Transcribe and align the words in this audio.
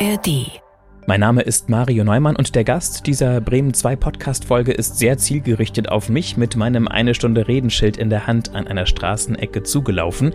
ARD. 0.00 0.60
Mein 1.08 1.18
Name 1.18 1.42
ist 1.42 1.68
Mario 1.68 2.04
Neumann 2.04 2.36
und 2.36 2.54
der 2.54 2.62
Gast 2.62 3.08
dieser 3.08 3.40
Bremen 3.40 3.74
2 3.74 3.96
Podcast-Folge 3.96 4.70
ist 4.70 4.96
sehr 4.98 5.18
zielgerichtet 5.18 5.88
auf 5.88 6.08
mich 6.08 6.36
mit 6.36 6.54
meinem 6.54 6.86
eine 6.86 7.14
Stunde 7.14 7.48
Redenschild 7.48 7.96
in 7.96 8.08
der 8.08 8.28
Hand 8.28 8.54
an 8.54 8.68
einer 8.68 8.86
Straßenecke 8.86 9.64
zugelaufen. 9.64 10.34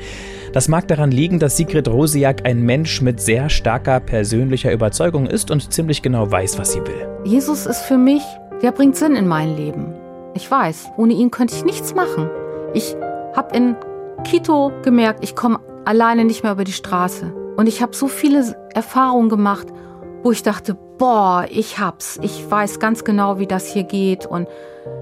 Das 0.52 0.68
mag 0.68 0.90
daran 0.90 1.12
liegen, 1.12 1.40
dass 1.40 1.56
Sigrid 1.56 1.88
Rosiak 1.88 2.46
ein 2.46 2.64
Mensch 2.64 3.02
mit 3.02 3.22
sehr 3.22 3.50
starker 3.50 4.02
persönlicher 4.02 4.74
Überzeugung 4.74 5.28
ist 5.28 5.50
und 5.50 5.72
ziemlich 5.72 6.02
genau 6.02 6.30
weiß, 6.30 6.60
was 6.60 6.74
sie 6.74 6.82
will. 6.82 7.08
Jesus 7.24 7.66
ist 7.66 7.84
für 7.84 7.98
mich, 7.98 8.24
der 8.62 8.74
bringt 8.74 8.98
Sinn 8.98 9.16
in 9.16 9.28
mein 9.28 9.56
Leben. 9.56 9.94
Ich 10.34 10.52
weiß, 10.52 10.90
ohne 10.98 11.14
ihn 11.14 11.32
könnte 11.32 11.56
ich 11.56 11.64
nichts 11.64 11.96
machen. 11.96 12.30
Ich 12.74 12.98
habe 13.34 13.56
in 13.56 13.78
Quito 14.28 14.74
gemerkt, 14.84 15.24
ich 15.24 15.38
komme 15.38 15.62
alleine 15.86 16.26
nicht 16.26 16.44
mehr 16.44 16.52
über 16.52 16.66
die 16.66 16.74
Straße. 16.74 17.34
Und 17.56 17.68
ich 17.68 17.82
habe 17.84 17.96
so 17.96 18.08
viele 18.08 18.44
Erfahrungen 18.74 19.30
gemacht, 19.30 19.68
wo 20.24 20.32
ich 20.32 20.44
dachte, 20.44 20.78
boah, 20.98 21.46
ich 21.50 21.80
hab's. 21.80 22.20
Ich 22.22 22.50
weiß 22.50 22.80
ganz 22.80 23.04
genau, 23.04 23.40
wie 23.40 23.48
das 23.48 23.68
hier 23.72 23.84
geht 23.84 24.26
und 24.26 24.48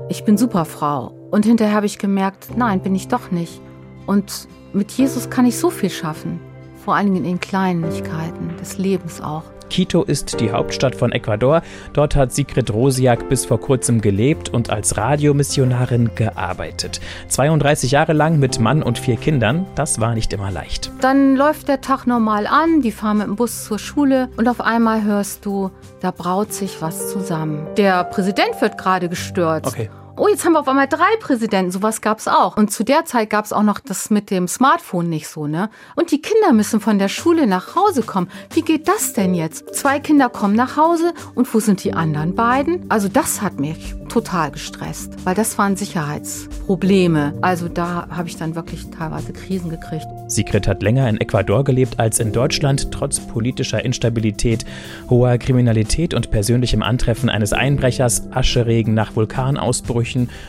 ich 0.09 0.23
bin 0.23 0.37
super 0.37 0.65
Frau. 0.65 1.13
Und 1.31 1.45
hinterher 1.45 1.75
habe 1.75 1.85
ich 1.85 1.97
gemerkt, 1.97 2.57
nein, 2.57 2.81
bin 2.81 2.95
ich 2.95 3.07
doch 3.07 3.31
nicht. 3.31 3.61
Und 4.05 4.47
mit 4.73 4.91
Jesus 4.91 5.29
kann 5.29 5.45
ich 5.45 5.57
so 5.57 5.69
viel 5.69 5.89
schaffen. 5.89 6.39
Vor 6.83 6.95
allen 6.95 7.07
Dingen 7.07 7.17
in 7.17 7.23
den 7.23 7.39
Kleinigkeiten 7.39 8.57
des 8.57 8.77
Lebens 8.77 9.21
auch. 9.21 9.43
Quito 9.71 10.03
ist 10.03 10.41
die 10.41 10.51
Hauptstadt 10.51 10.95
von 10.95 11.13
Ecuador. 11.13 11.61
Dort 11.93 12.15
hat 12.15 12.33
Sigrid 12.33 12.73
Rosiak 12.73 13.29
bis 13.29 13.45
vor 13.45 13.59
kurzem 13.59 14.01
gelebt 14.01 14.49
und 14.49 14.69
als 14.69 14.97
Radiomissionarin 14.97 16.11
gearbeitet. 16.13 16.99
32 17.29 17.91
Jahre 17.91 18.11
lang 18.11 18.37
mit 18.37 18.59
Mann 18.59 18.83
und 18.83 18.99
vier 18.99 19.15
Kindern. 19.15 19.65
Das 19.75 20.01
war 20.01 20.13
nicht 20.13 20.33
immer 20.33 20.51
leicht. 20.51 20.91
Dann 20.99 21.37
läuft 21.37 21.69
der 21.69 21.79
Tag 21.79 22.05
normal 22.05 22.47
an, 22.47 22.81
die 22.81 22.91
fahren 22.91 23.19
mit 23.19 23.27
dem 23.27 23.35
Bus 23.37 23.63
zur 23.63 23.79
Schule 23.79 24.29
und 24.35 24.49
auf 24.49 24.59
einmal 24.59 25.03
hörst 25.03 25.45
du, 25.45 25.71
da 26.01 26.11
braut 26.11 26.51
sich 26.51 26.81
was 26.81 27.09
zusammen. 27.09 27.65
Der 27.77 28.03
Präsident 28.03 28.59
wird 28.59 28.77
gerade 28.77 29.07
gestürzt. 29.07 29.67
Okay 29.67 29.89
oh, 30.17 30.27
jetzt 30.27 30.45
haben 30.45 30.53
wir 30.53 30.59
auf 30.59 30.67
einmal 30.67 30.87
drei 30.87 31.15
Präsidenten. 31.19 31.71
Sowas 31.71 32.01
gab 32.01 32.19
es 32.19 32.27
auch. 32.27 32.57
Und 32.57 32.71
zu 32.71 32.83
der 32.83 33.05
Zeit 33.05 33.29
gab 33.29 33.45
es 33.45 33.53
auch 33.53 33.63
noch 33.63 33.79
das 33.79 34.09
mit 34.09 34.29
dem 34.29 34.47
Smartphone 34.47 35.09
nicht 35.09 35.27
so, 35.27 35.47
ne? 35.47 35.69
Und 35.95 36.11
die 36.11 36.21
Kinder 36.21 36.53
müssen 36.53 36.79
von 36.81 36.99
der 36.99 37.07
Schule 37.07 37.47
nach 37.47 37.75
Hause 37.75 38.03
kommen. 38.03 38.29
Wie 38.53 38.61
geht 38.61 38.87
das 38.87 39.13
denn 39.13 39.33
jetzt? 39.33 39.73
Zwei 39.73 39.99
Kinder 39.99 40.29
kommen 40.29 40.55
nach 40.55 40.77
Hause 40.77 41.13
und 41.35 41.51
wo 41.53 41.59
sind 41.59 41.83
die 41.83 41.93
anderen 41.93 42.35
beiden? 42.35 42.85
Also 42.89 43.07
das 43.07 43.41
hat 43.41 43.59
mich 43.59 43.95
total 44.09 44.51
gestresst, 44.51 45.13
weil 45.23 45.35
das 45.35 45.57
waren 45.57 45.77
Sicherheitsprobleme. 45.77 47.33
Also 47.41 47.69
da 47.69 48.07
habe 48.09 48.27
ich 48.27 48.35
dann 48.35 48.55
wirklich 48.55 48.89
teilweise 48.89 49.31
Krisen 49.31 49.69
gekriegt. 49.69 50.05
Sigrid 50.27 50.67
hat 50.67 50.83
länger 50.83 51.07
in 51.07 51.19
Ecuador 51.21 51.63
gelebt 51.63 51.99
als 51.99 52.19
in 52.19 52.33
Deutschland, 52.33 52.91
trotz 52.91 53.19
politischer 53.19 53.83
Instabilität, 53.85 54.65
hoher 55.09 55.37
Kriminalität 55.37 56.13
und 56.13 56.31
persönlichem 56.31 56.83
Antreffen 56.83 57.29
eines 57.29 57.53
Einbrechers, 57.53 58.23
Ascheregen 58.31 58.93
nach 58.93 59.15
Vulkanausbrüchen 59.15 60.00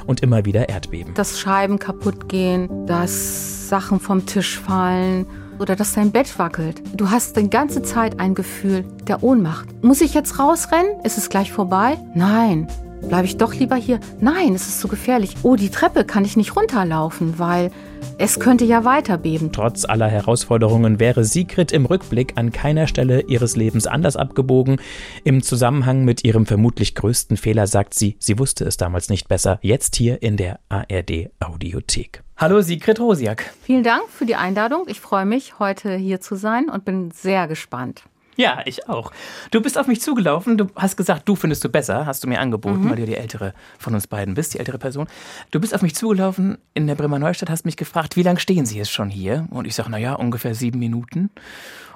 und 0.06 0.22
immer 0.22 0.44
wieder 0.44 0.68
Erdbeben. 0.68 1.14
Dass 1.14 1.38
Scheiben 1.38 1.78
kaputt 1.78 2.28
gehen, 2.28 2.86
dass 2.86 3.68
Sachen 3.68 4.00
vom 4.00 4.26
Tisch 4.26 4.58
fallen 4.58 5.26
oder 5.58 5.76
dass 5.76 5.94
dein 5.94 6.10
Bett 6.10 6.38
wackelt. 6.38 6.82
Du 6.94 7.10
hast 7.10 7.36
die 7.36 7.48
ganze 7.48 7.82
Zeit 7.82 8.18
ein 8.20 8.34
Gefühl 8.34 8.84
der 9.06 9.22
Ohnmacht. 9.22 9.68
Muss 9.82 10.00
ich 10.00 10.14
jetzt 10.14 10.38
rausrennen? 10.38 11.00
Ist 11.04 11.18
es 11.18 11.28
gleich 11.28 11.52
vorbei? 11.52 11.98
Nein. 12.14 12.68
Bleibe 13.08 13.26
ich 13.26 13.36
doch 13.36 13.54
lieber 13.54 13.76
hier? 13.76 14.00
Nein, 14.20 14.54
es 14.54 14.68
ist 14.68 14.80
zu 14.80 14.88
gefährlich. 14.88 15.36
Oh, 15.42 15.56
die 15.56 15.70
Treppe 15.70 16.04
kann 16.04 16.24
ich 16.24 16.36
nicht 16.36 16.56
runterlaufen, 16.56 17.38
weil 17.38 17.70
es 18.18 18.40
könnte 18.40 18.64
ja 18.64 18.84
weiter 18.84 19.18
beben. 19.18 19.52
Trotz 19.52 19.84
aller 19.84 20.08
Herausforderungen 20.08 21.00
wäre 21.00 21.24
Sigrid 21.24 21.72
im 21.72 21.86
Rückblick 21.86 22.34
an 22.36 22.52
keiner 22.52 22.86
Stelle 22.86 23.22
ihres 23.22 23.56
Lebens 23.56 23.86
anders 23.86 24.16
abgebogen. 24.16 24.80
Im 25.24 25.42
Zusammenhang 25.42 26.04
mit 26.04 26.24
ihrem 26.24 26.46
vermutlich 26.46 26.94
größten 26.94 27.36
Fehler 27.36 27.66
sagt 27.66 27.94
sie, 27.94 28.16
sie 28.18 28.38
wusste 28.38 28.64
es 28.64 28.76
damals 28.76 29.08
nicht 29.08 29.28
besser. 29.28 29.58
Jetzt 29.62 29.96
hier 29.96 30.22
in 30.22 30.36
der 30.36 30.60
ARD 30.68 31.30
Audiothek. 31.40 32.22
Hallo 32.36 32.60
Sigrid 32.60 32.98
Rosiak. 32.98 33.52
Vielen 33.62 33.82
Dank 33.82 34.08
für 34.08 34.26
die 34.26 34.36
Einladung. 34.36 34.84
Ich 34.88 35.00
freue 35.00 35.26
mich, 35.26 35.58
heute 35.58 35.94
hier 35.96 36.20
zu 36.20 36.34
sein 36.34 36.68
und 36.68 36.84
bin 36.84 37.10
sehr 37.10 37.46
gespannt. 37.46 38.04
Ja, 38.42 38.60
ich 38.64 38.88
auch. 38.88 39.12
Du 39.52 39.60
bist 39.60 39.78
auf 39.78 39.86
mich 39.86 40.00
zugelaufen, 40.00 40.58
du 40.58 40.66
hast 40.74 40.96
gesagt, 40.96 41.28
du 41.28 41.36
findest 41.36 41.62
du 41.62 41.68
besser, 41.68 42.06
hast 42.06 42.24
du 42.24 42.28
mir 42.28 42.40
angeboten, 42.40 42.82
mhm. 42.82 42.90
weil 42.90 42.96
du 42.96 43.06
die 43.06 43.14
ältere 43.14 43.54
von 43.78 43.94
uns 43.94 44.08
beiden 44.08 44.34
bist, 44.34 44.54
die 44.54 44.58
ältere 44.58 44.78
Person. 44.78 45.06
Du 45.52 45.60
bist 45.60 45.72
auf 45.72 45.80
mich 45.80 45.94
zugelaufen 45.94 46.58
in 46.74 46.88
der 46.88 46.96
Bremer 46.96 47.20
Neustadt, 47.20 47.50
hast 47.50 47.64
mich 47.64 47.76
gefragt, 47.76 48.16
wie 48.16 48.24
lange 48.24 48.40
stehen 48.40 48.66
Sie 48.66 48.78
jetzt 48.78 48.90
schon 48.90 49.10
hier? 49.10 49.46
Und 49.50 49.64
ich 49.64 49.76
sage, 49.76 49.92
naja, 49.92 50.14
ungefähr 50.14 50.56
sieben 50.56 50.80
Minuten. 50.80 51.30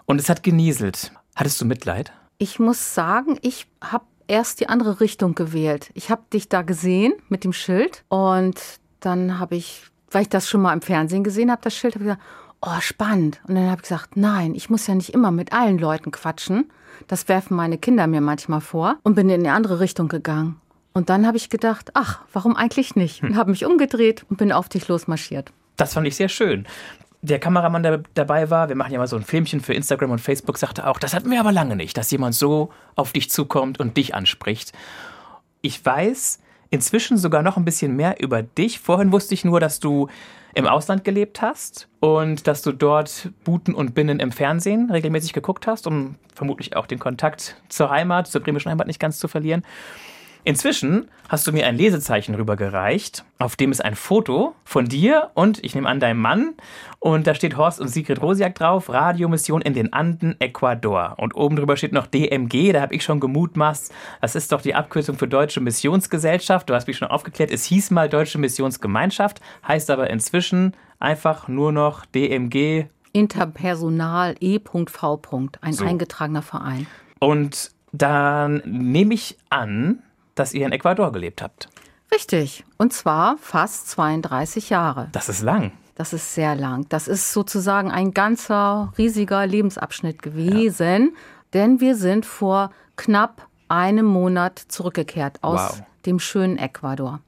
Und 0.04 0.20
es 0.20 0.28
hat 0.28 0.44
genieselt. 0.44 1.10
Hattest 1.34 1.60
du 1.60 1.64
Mitleid? 1.64 2.12
Ich 2.38 2.60
muss 2.60 2.94
sagen, 2.94 3.40
ich 3.42 3.66
habe 3.82 4.04
erst 4.28 4.60
die 4.60 4.68
andere 4.68 5.00
Richtung 5.00 5.34
gewählt. 5.34 5.90
Ich 5.94 6.10
habe 6.10 6.22
dich 6.32 6.48
da 6.48 6.62
gesehen 6.62 7.12
mit 7.28 7.42
dem 7.42 7.52
Schild 7.52 8.04
und 8.06 8.60
dann 9.00 9.40
habe 9.40 9.56
ich, 9.56 9.82
weil 10.12 10.22
ich 10.22 10.28
das 10.28 10.48
schon 10.48 10.62
mal 10.62 10.72
im 10.72 10.82
Fernsehen 10.82 11.24
gesehen 11.24 11.50
habe, 11.50 11.62
das 11.62 11.74
Schild, 11.74 11.96
habe 11.96 12.04
ich 12.04 12.10
gesagt, 12.10 12.22
oh, 12.66 12.80
spannend. 12.80 13.40
Und 13.46 13.54
dann 13.54 13.66
habe 13.66 13.76
ich 13.76 13.82
gesagt, 13.82 14.16
nein, 14.16 14.54
ich 14.54 14.68
muss 14.68 14.86
ja 14.86 14.94
nicht 14.94 15.14
immer 15.14 15.30
mit 15.30 15.52
allen 15.52 15.78
Leuten 15.78 16.10
quatschen. 16.10 16.70
Das 17.06 17.28
werfen 17.28 17.56
meine 17.56 17.78
Kinder 17.78 18.06
mir 18.06 18.20
manchmal 18.20 18.60
vor 18.60 18.96
und 19.02 19.14
bin 19.14 19.28
in 19.28 19.40
eine 19.40 19.52
andere 19.52 19.80
Richtung 19.80 20.08
gegangen. 20.08 20.60
Und 20.92 21.10
dann 21.10 21.26
habe 21.26 21.36
ich 21.36 21.50
gedacht, 21.50 21.90
ach, 21.94 22.20
warum 22.32 22.56
eigentlich 22.56 22.96
nicht? 22.96 23.22
Und 23.22 23.36
habe 23.36 23.50
mich 23.50 23.66
umgedreht 23.66 24.24
und 24.30 24.38
bin 24.38 24.50
auf 24.50 24.68
dich 24.68 24.88
losmarschiert. 24.88 25.52
Das 25.76 25.92
fand 25.94 26.06
ich 26.06 26.16
sehr 26.16 26.28
schön. 26.28 26.66
Der 27.20 27.38
Kameramann, 27.38 27.82
der 27.82 28.02
dabei 28.14 28.50
war, 28.50 28.68
wir 28.68 28.76
machen 28.76 28.92
ja 28.92 28.98
mal 28.98 29.06
so 29.06 29.16
ein 29.16 29.22
Filmchen 29.22 29.60
für 29.60 29.74
Instagram 29.74 30.12
und 30.12 30.20
Facebook, 30.20 30.58
sagte 30.58 30.86
auch, 30.86 30.98
das 30.98 31.12
hatten 31.12 31.30
wir 31.30 31.40
aber 31.40 31.52
lange 31.52 31.76
nicht, 31.76 31.96
dass 31.98 32.10
jemand 32.10 32.34
so 32.34 32.70
auf 32.94 33.12
dich 33.12 33.30
zukommt 33.30 33.78
und 33.78 33.96
dich 33.96 34.14
anspricht. 34.14 34.72
Ich 35.60 35.84
weiß 35.84 36.40
inzwischen 36.70 37.18
sogar 37.18 37.42
noch 37.42 37.56
ein 37.56 37.64
bisschen 37.64 37.94
mehr 37.94 38.22
über 38.22 38.42
dich. 38.42 38.80
Vorhin 38.80 39.12
wusste 39.12 39.34
ich 39.34 39.44
nur, 39.44 39.60
dass 39.60 39.80
du 39.80 40.08
im 40.56 40.66
Ausland 40.66 41.04
gelebt 41.04 41.42
hast 41.42 41.86
und 42.00 42.46
dass 42.46 42.62
du 42.62 42.72
dort 42.72 43.28
Buten 43.44 43.74
und 43.74 43.94
Binnen 43.94 44.20
im 44.20 44.32
Fernsehen 44.32 44.90
regelmäßig 44.90 45.34
geguckt 45.34 45.66
hast, 45.66 45.86
um 45.86 46.14
vermutlich 46.34 46.76
auch 46.76 46.86
den 46.86 46.98
Kontakt 46.98 47.56
zur 47.68 47.90
Heimat, 47.90 48.26
zur 48.26 48.40
bremischen 48.40 48.70
Heimat 48.70 48.86
nicht 48.86 48.98
ganz 48.98 49.18
zu 49.18 49.28
verlieren. 49.28 49.64
Inzwischen 50.46 51.08
hast 51.28 51.44
du 51.48 51.52
mir 51.52 51.66
ein 51.66 51.76
Lesezeichen 51.76 52.36
rübergereicht, 52.36 53.24
auf 53.40 53.56
dem 53.56 53.72
ist 53.72 53.84
ein 53.84 53.96
Foto 53.96 54.54
von 54.64 54.84
dir 54.84 55.32
und 55.34 55.58
ich 55.64 55.74
nehme 55.74 55.88
an 55.88 55.98
deinem 55.98 56.20
Mann 56.20 56.54
und 57.00 57.26
da 57.26 57.34
steht 57.34 57.56
Horst 57.56 57.80
und 57.80 57.88
Sigrid 57.88 58.22
Rosiak 58.22 58.54
drauf, 58.54 58.88
Radiomission 58.88 59.60
in 59.60 59.74
den 59.74 59.92
Anden, 59.92 60.36
Ecuador. 60.38 61.14
Und 61.16 61.34
oben 61.34 61.56
drüber 61.56 61.76
steht 61.76 61.92
noch 61.92 62.06
DMG, 62.06 62.72
da 62.72 62.80
habe 62.80 62.94
ich 62.94 63.02
schon 63.02 63.18
gemutmaßt, 63.18 63.92
das 64.20 64.36
ist 64.36 64.52
doch 64.52 64.60
die 64.60 64.76
Abkürzung 64.76 65.18
für 65.18 65.26
Deutsche 65.26 65.60
Missionsgesellschaft. 65.60 66.70
Du 66.70 66.74
hast 66.74 66.86
mich 66.86 66.96
schon 66.96 67.08
aufgeklärt, 67.08 67.50
es 67.50 67.64
hieß 67.64 67.90
mal 67.90 68.08
Deutsche 68.08 68.38
Missionsgemeinschaft, 68.38 69.40
heißt 69.66 69.90
aber 69.90 70.10
inzwischen 70.10 70.74
einfach 71.00 71.48
nur 71.48 71.72
noch 71.72 72.06
DMG. 72.06 72.84
Interpersonal 73.12 74.36
E.V. 74.38 75.20
Ein 75.60 75.72
so. 75.72 75.84
eingetragener 75.84 76.42
Verein. 76.42 76.86
Und 77.18 77.72
dann 77.90 78.62
nehme 78.64 79.14
ich 79.14 79.38
an, 79.50 80.02
dass 80.36 80.54
ihr 80.54 80.66
in 80.66 80.72
Ecuador 80.72 81.10
gelebt 81.10 81.42
habt. 81.42 81.68
Richtig. 82.12 82.64
Und 82.78 82.92
zwar 82.92 83.36
fast 83.38 83.90
32 83.90 84.70
Jahre. 84.70 85.08
Das 85.12 85.28
ist 85.28 85.42
lang. 85.42 85.72
Das 85.96 86.12
ist 86.12 86.34
sehr 86.34 86.54
lang. 86.54 86.86
Das 86.88 87.08
ist 87.08 87.32
sozusagen 87.32 87.90
ein 87.90 88.12
ganzer 88.12 88.92
riesiger 88.96 89.46
Lebensabschnitt 89.46 90.22
gewesen, 90.22 91.12
ja. 91.12 91.20
denn 91.54 91.80
wir 91.80 91.96
sind 91.96 92.26
vor 92.26 92.70
knapp 92.96 93.48
einem 93.68 94.06
Monat 94.06 94.58
zurückgekehrt 94.68 95.42
aus 95.42 95.78
wow. 95.78 95.82
dem 96.04 96.20
schönen 96.20 96.58
Ecuador. 96.58 97.20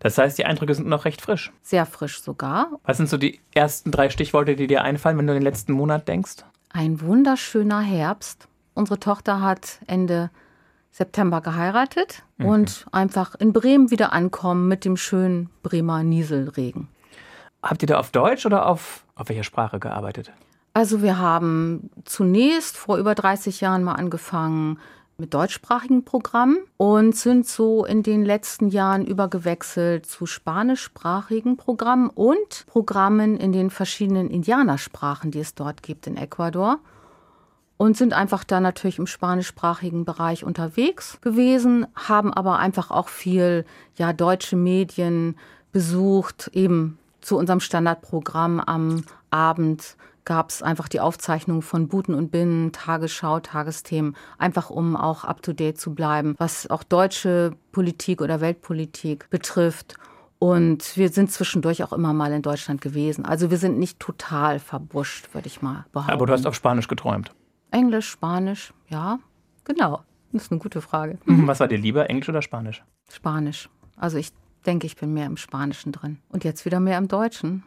Das 0.00 0.18
heißt, 0.18 0.36
die 0.36 0.44
Eindrücke 0.44 0.74
sind 0.74 0.88
noch 0.88 1.04
recht 1.04 1.22
frisch. 1.22 1.52
Sehr 1.62 1.86
frisch 1.86 2.20
sogar. 2.20 2.68
Was 2.84 2.98
sind 2.98 3.08
so 3.08 3.16
die 3.16 3.40
ersten 3.54 3.90
drei 3.90 4.10
Stichworte, 4.10 4.56
die 4.56 4.66
dir 4.66 4.82
einfallen, 4.82 5.16
wenn 5.16 5.26
du 5.26 5.32
an 5.32 5.38
den 5.38 5.44
letzten 5.44 5.72
Monat 5.72 6.06
denkst? 6.06 6.44
Ein 6.70 7.00
wunderschöner 7.00 7.80
Herbst. 7.80 8.48
Unsere 8.74 8.98
Tochter 8.98 9.40
hat 9.40 9.78
Ende 9.86 10.30
September 10.92 11.40
geheiratet 11.40 12.22
mhm. 12.36 12.46
und 12.46 12.86
einfach 12.92 13.34
in 13.34 13.52
Bremen 13.52 13.90
wieder 13.90 14.12
ankommen 14.12 14.68
mit 14.68 14.84
dem 14.84 14.96
schönen 14.96 15.50
Bremer 15.62 16.04
Nieselregen. 16.04 16.88
Habt 17.62 17.82
ihr 17.82 17.88
da 17.88 17.98
auf 17.98 18.10
Deutsch 18.10 18.44
oder 18.44 18.66
auf, 18.66 19.04
auf 19.14 19.28
welcher 19.28 19.44
Sprache 19.44 19.80
gearbeitet? 19.80 20.32
Also 20.74 21.02
wir 21.02 21.18
haben 21.18 21.90
zunächst 22.04 22.76
vor 22.76 22.98
über 22.98 23.14
30 23.14 23.60
Jahren 23.60 23.82
mal 23.82 23.94
angefangen 23.94 24.78
mit 25.18 25.34
deutschsprachigen 25.34 26.04
Programmen 26.04 26.58
und 26.76 27.14
sind 27.14 27.46
so 27.46 27.84
in 27.84 28.02
den 28.02 28.24
letzten 28.24 28.68
Jahren 28.68 29.06
übergewechselt 29.06 30.06
zu 30.06 30.26
spanischsprachigen 30.26 31.56
Programmen 31.56 32.08
und 32.08 32.66
Programmen 32.66 33.36
in 33.36 33.52
den 33.52 33.70
verschiedenen 33.70 34.30
Indianersprachen, 34.30 35.30
die 35.30 35.40
es 35.40 35.54
dort 35.54 35.82
gibt 35.82 36.06
in 36.06 36.16
Ecuador 36.16 36.80
und 37.82 37.96
sind 37.96 38.12
einfach 38.12 38.44
da 38.44 38.60
natürlich 38.60 39.00
im 39.00 39.08
spanischsprachigen 39.08 40.04
Bereich 40.04 40.44
unterwegs 40.44 41.18
gewesen, 41.20 41.84
haben 41.96 42.32
aber 42.32 42.60
einfach 42.60 42.92
auch 42.92 43.08
viel 43.08 43.64
ja 43.96 44.12
deutsche 44.12 44.54
Medien 44.54 45.34
besucht, 45.72 46.48
eben 46.52 46.96
zu 47.20 47.36
unserem 47.36 47.58
Standardprogramm 47.58 48.60
am 48.60 49.02
Abend 49.30 49.96
gab 50.24 50.50
es 50.50 50.62
einfach 50.62 50.86
die 50.86 51.00
Aufzeichnung 51.00 51.60
von 51.60 51.88
Buten 51.88 52.14
und 52.14 52.30
Binnen, 52.30 52.70
Tagesschau, 52.70 53.40
Tagesthemen, 53.40 54.14
einfach 54.38 54.70
um 54.70 54.94
auch 54.94 55.24
up-to-date 55.24 55.76
zu 55.76 55.92
bleiben, 55.92 56.36
was 56.38 56.70
auch 56.70 56.84
deutsche 56.84 57.56
Politik 57.72 58.20
oder 58.20 58.40
Weltpolitik 58.40 59.28
betrifft. 59.28 59.96
Und 60.38 60.96
wir 60.96 61.08
sind 61.08 61.32
zwischendurch 61.32 61.82
auch 61.82 61.92
immer 61.92 62.12
mal 62.12 62.30
in 62.30 62.42
Deutschland 62.42 62.80
gewesen. 62.80 63.24
Also 63.24 63.50
wir 63.50 63.58
sind 63.58 63.80
nicht 63.80 63.98
total 63.98 64.60
verbuscht, 64.60 65.34
würde 65.34 65.48
ich 65.48 65.62
mal 65.62 65.84
behaupten. 65.92 66.12
Aber 66.12 66.26
du 66.26 66.32
hast 66.32 66.46
auf 66.46 66.54
Spanisch 66.54 66.86
geträumt. 66.86 67.32
Englisch, 67.72 68.08
Spanisch, 68.08 68.72
ja, 68.88 69.18
genau. 69.64 70.02
Das 70.32 70.44
ist 70.44 70.52
eine 70.52 70.60
gute 70.60 70.80
Frage. 70.80 71.18
Mhm. 71.24 71.46
Was 71.46 71.60
war 71.60 71.68
dir 71.68 71.78
lieber, 71.78 72.08
Englisch 72.08 72.28
oder 72.28 72.42
Spanisch? 72.42 72.82
Spanisch. 73.10 73.68
Also 73.96 74.18
ich 74.18 74.30
denke, 74.64 74.86
ich 74.86 74.96
bin 74.96 75.12
mehr 75.12 75.26
im 75.26 75.36
Spanischen 75.36 75.92
drin. 75.92 76.18
Und 76.28 76.44
jetzt 76.44 76.64
wieder 76.64 76.80
mehr 76.80 76.98
im 76.98 77.08
Deutschen. 77.08 77.64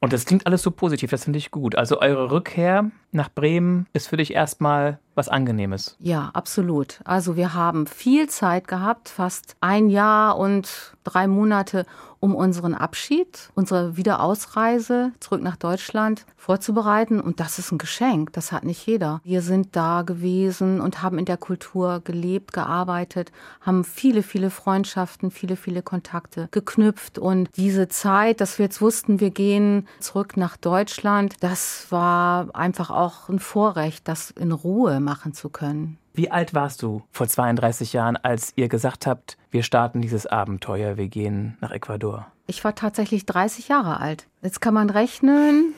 Und 0.00 0.12
das 0.12 0.24
klingt 0.24 0.46
alles 0.46 0.62
so 0.62 0.70
positiv, 0.70 1.10
das 1.10 1.24
finde 1.24 1.38
ich 1.38 1.50
gut. 1.50 1.76
Also 1.76 2.00
eure 2.00 2.30
Rückkehr 2.30 2.90
nach 3.12 3.28
Bremen 3.28 3.86
ist 3.92 4.08
für 4.08 4.16
dich 4.16 4.32
erstmal 4.34 4.98
was 5.14 5.28
Angenehmes. 5.28 5.96
Ja, 5.98 6.30
absolut. 6.32 7.00
Also 7.04 7.36
wir 7.36 7.52
haben 7.54 7.86
viel 7.86 8.28
Zeit 8.28 8.68
gehabt, 8.68 9.08
fast 9.08 9.56
ein 9.60 9.90
Jahr 9.90 10.38
und 10.38 10.94
drei 11.04 11.26
Monate, 11.26 11.84
um 12.20 12.34
unseren 12.34 12.74
Abschied, 12.74 13.50
unsere 13.54 13.96
Wiederausreise 13.96 15.12
zurück 15.20 15.42
nach 15.42 15.56
Deutschland 15.56 16.26
vorzubereiten. 16.36 17.18
Und 17.18 17.40
das 17.40 17.58
ist 17.58 17.72
ein 17.72 17.78
Geschenk. 17.78 18.34
Das 18.34 18.52
hat 18.52 18.62
nicht 18.64 18.86
jeder. 18.86 19.22
Wir 19.24 19.40
sind 19.40 19.74
da 19.74 20.02
gewesen 20.02 20.82
und 20.82 21.02
haben 21.02 21.18
in 21.18 21.24
der 21.24 21.38
Kultur 21.38 22.00
gelebt, 22.04 22.52
gearbeitet, 22.52 23.32
haben 23.62 23.84
viele, 23.84 24.22
viele 24.22 24.50
Freundschaften, 24.50 25.30
viele, 25.30 25.56
viele 25.56 25.82
Kontakte 25.82 26.48
geknüpft. 26.50 27.18
Und 27.18 27.48
diese 27.56 27.88
Zeit, 27.88 28.42
dass 28.42 28.58
wir 28.58 28.66
jetzt 28.66 28.82
wussten, 28.82 29.18
wir 29.20 29.30
gehen 29.30 29.88
zurück 29.98 30.36
nach 30.36 30.58
Deutschland, 30.58 31.36
das 31.40 31.86
war 31.88 32.54
einfach 32.54 32.90
auch 32.90 32.99
ein 33.28 33.38
Vorrecht, 33.38 34.06
das 34.08 34.30
in 34.30 34.52
Ruhe 34.52 35.00
machen 35.00 35.32
zu 35.32 35.48
können. 35.48 35.98
Wie 36.12 36.30
alt 36.30 36.54
warst 36.54 36.82
du 36.82 37.02
vor 37.12 37.28
32 37.28 37.92
Jahren, 37.92 38.16
als 38.16 38.52
ihr 38.56 38.68
gesagt 38.68 39.06
habt, 39.06 39.38
wir 39.50 39.62
starten 39.62 40.02
dieses 40.02 40.26
Abenteuer, 40.26 40.96
wir 40.96 41.08
gehen 41.08 41.56
nach 41.60 41.70
Ecuador? 41.70 42.26
Ich 42.50 42.64
war 42.64 42.74
tatsächlich 42.74 43.26
30 43.26 43.68
Jahre 43.68 44.00
alt. 44.00 44.26
Jetzt 44.42 44.60
kann 44.60 44.74
man 44.74 44.90
rechnen. 44.90 45.72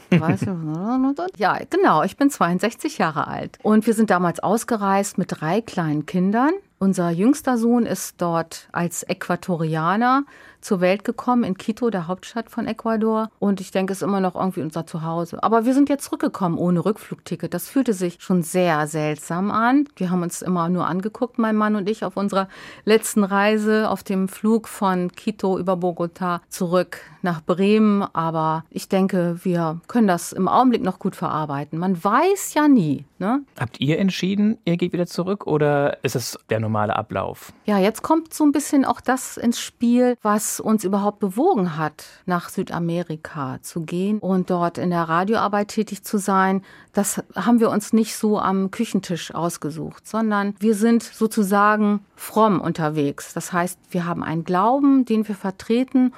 ja, 1.36 1.58
genau, 1.69 2.02
ich 2.02 2.16
bin 2.16 2.30
62 2.30 2.96
Jahre 2.96 3.26
alt. 3.26 3.58
Und 3.62 3.86
wir 3.86 3.92
sind 3.92 4.08
damals 4.08 4.40
ausgereist 4.40 5.19
mit 5.19 5.40
drei 5.40 5.60
kleinen 5.60 6.06
Kindern. 6.06 6.52
Unser 6.78 7.10
jüngster 7.10 7.58
Sohn 7.58 7.86
ist 7.86 8.20
dort 8.20 8.69
als 8.72 9.04
Äquatorianer 9.04 10.24
zur 10.60 10.80
Welt 10.80 11.04
gekommen, 11.04 11.44
in 11.44 11.56
Quito, 11.56 11.90
der 11.90 12.08
Hauptstadt 12.08 12.50
von 12.50 12.66
Ecuador. 12.66 13.30
Und 13.38 13.60
ich 13.60 13.70
denke, 13.70 13.92
es 13.92 13.98
ist 13.98 14.02
immer 14.02 14.18
noch 14.18 14.34
irgendwie 14.34 14.62
unser 14.62 14.84
Zuhause. 14.84 15.42
Aber 15.42 15.64
wir 15.64 15.75
sind 15.75 15.88
jetzt 15.88 16.04
zurückgekommen 16.04 16.58
ohne 16.58 16.84
Rückflugticket. 16.84 17.54
Das 17.54 17.68
fühlte 17.68 17.92
sich 17.92 18.16
schon 18.20 18.42
sehr 18.42 18.88
seltsam 18.88 19.52
an. 19.52 19.88
Wir 19.94 20.10
haben 20.10 20.22
uns 20.22 20.42
immer 20.42 20.68
nur 20.68 20.86
angeguckt, 20.86 21.38
mein 21.38 21.56
Mann 21.56 21.76
und 21.76 21.88
ich, 21.88 22.04
auf 22.04 22.16
unserer 22.16 22.48
letzten 22.84 23.22
Reise 23.22 23.88
auf 23.88 24.02
dem 24.02 24.26
Flug 24.26 24.66
von 24.66 25.12
Quito 25.12 25.58
über 25.58 25.76
Bogota 25.76 26.42
zurück 26.62 27.00
nach 27.23 27.43
Bremen. 27.43 28.05
Aber 28.12 28.64
ich 28.70 28.88
denke, 28.88 29.41
wir 29.43 29.81
können 29.88 30.06
das 30.06 30.32
im 30.32 30.47
Augenblick 30.47 30.82
noch 30.82 31.00
gut 31.00 31.17
verarbeiten. 31.17 31.76
Man 31.76 32.03
weiß 32.03 32.55
ja 32.55 32.69
nie. 32.69 33.05
Ne? 33.19 33.43
Habt 33.59 33.81
ihr 33.81 33.99
entschieden, 33.99 34.59
ihr 34.64 34.76
geht 34.76 34.93
wieder 34.93 35.06
zurück 35.06 35.47
oder 35.47 36.05
ist 36.05 36.14
es 36.14 36.38
der 36.50 36.61
normale 36.61 36.94
Ablauf? 36.94 37.53
Ja, 37.64 37.79
jetzt 37.79 38.03
kommt 38.03 38.32
so 38.32 38.44
ein 38.44 38.53
bisschen 38.53 38.85
auch 38.85 39.00
das 39.00 39.37
ins 39.37 39.61
Spiel, 39.61 40.17
was 40.23 40.61
uns 40.61 40.85
überhaupt 40.85 41.19
bewogen 41.19 41.76
hat, 41.76 42.05
nach 42.26 42.49
Südamerika 42.49 43.59
zu 43.62 43.82
gehen 43.82 44.20
und 44.20 44.50
dort 44.50 44.79
in 44.79 44.91
der 44.91 45.03
Radioarbeit 45.03 45.69
tätig 45.69 46.05
zu 46.05 46.19
sein. 46.19 46.62
Das 46.93 47.23
haben 47.35 47.59
wir 47.59 47.70
uns 47.70 47.93
nicht 47.93 48.17
so 48.17 48.38
am 48.38 48.70
Küchentisch 48.70 49.35
ausgesucht, 49.35 50.06
sondern 50.06 50.55
wir 50.61 50.75
sind 50.75 51.03
sozusagen 51.03 52.05
fromm 52.14 52.61
unterwegs. 52.61 53.35
Das 53.35 53.53
heißt, 53.53 53.79
wir 53.91 54.05
haben 54.05 54.23
einen 54.23 54.44
Glauben, 54.44 55.05
den 55.05 55.26
wir 55.26 55.35
vertreten 55.35 56.12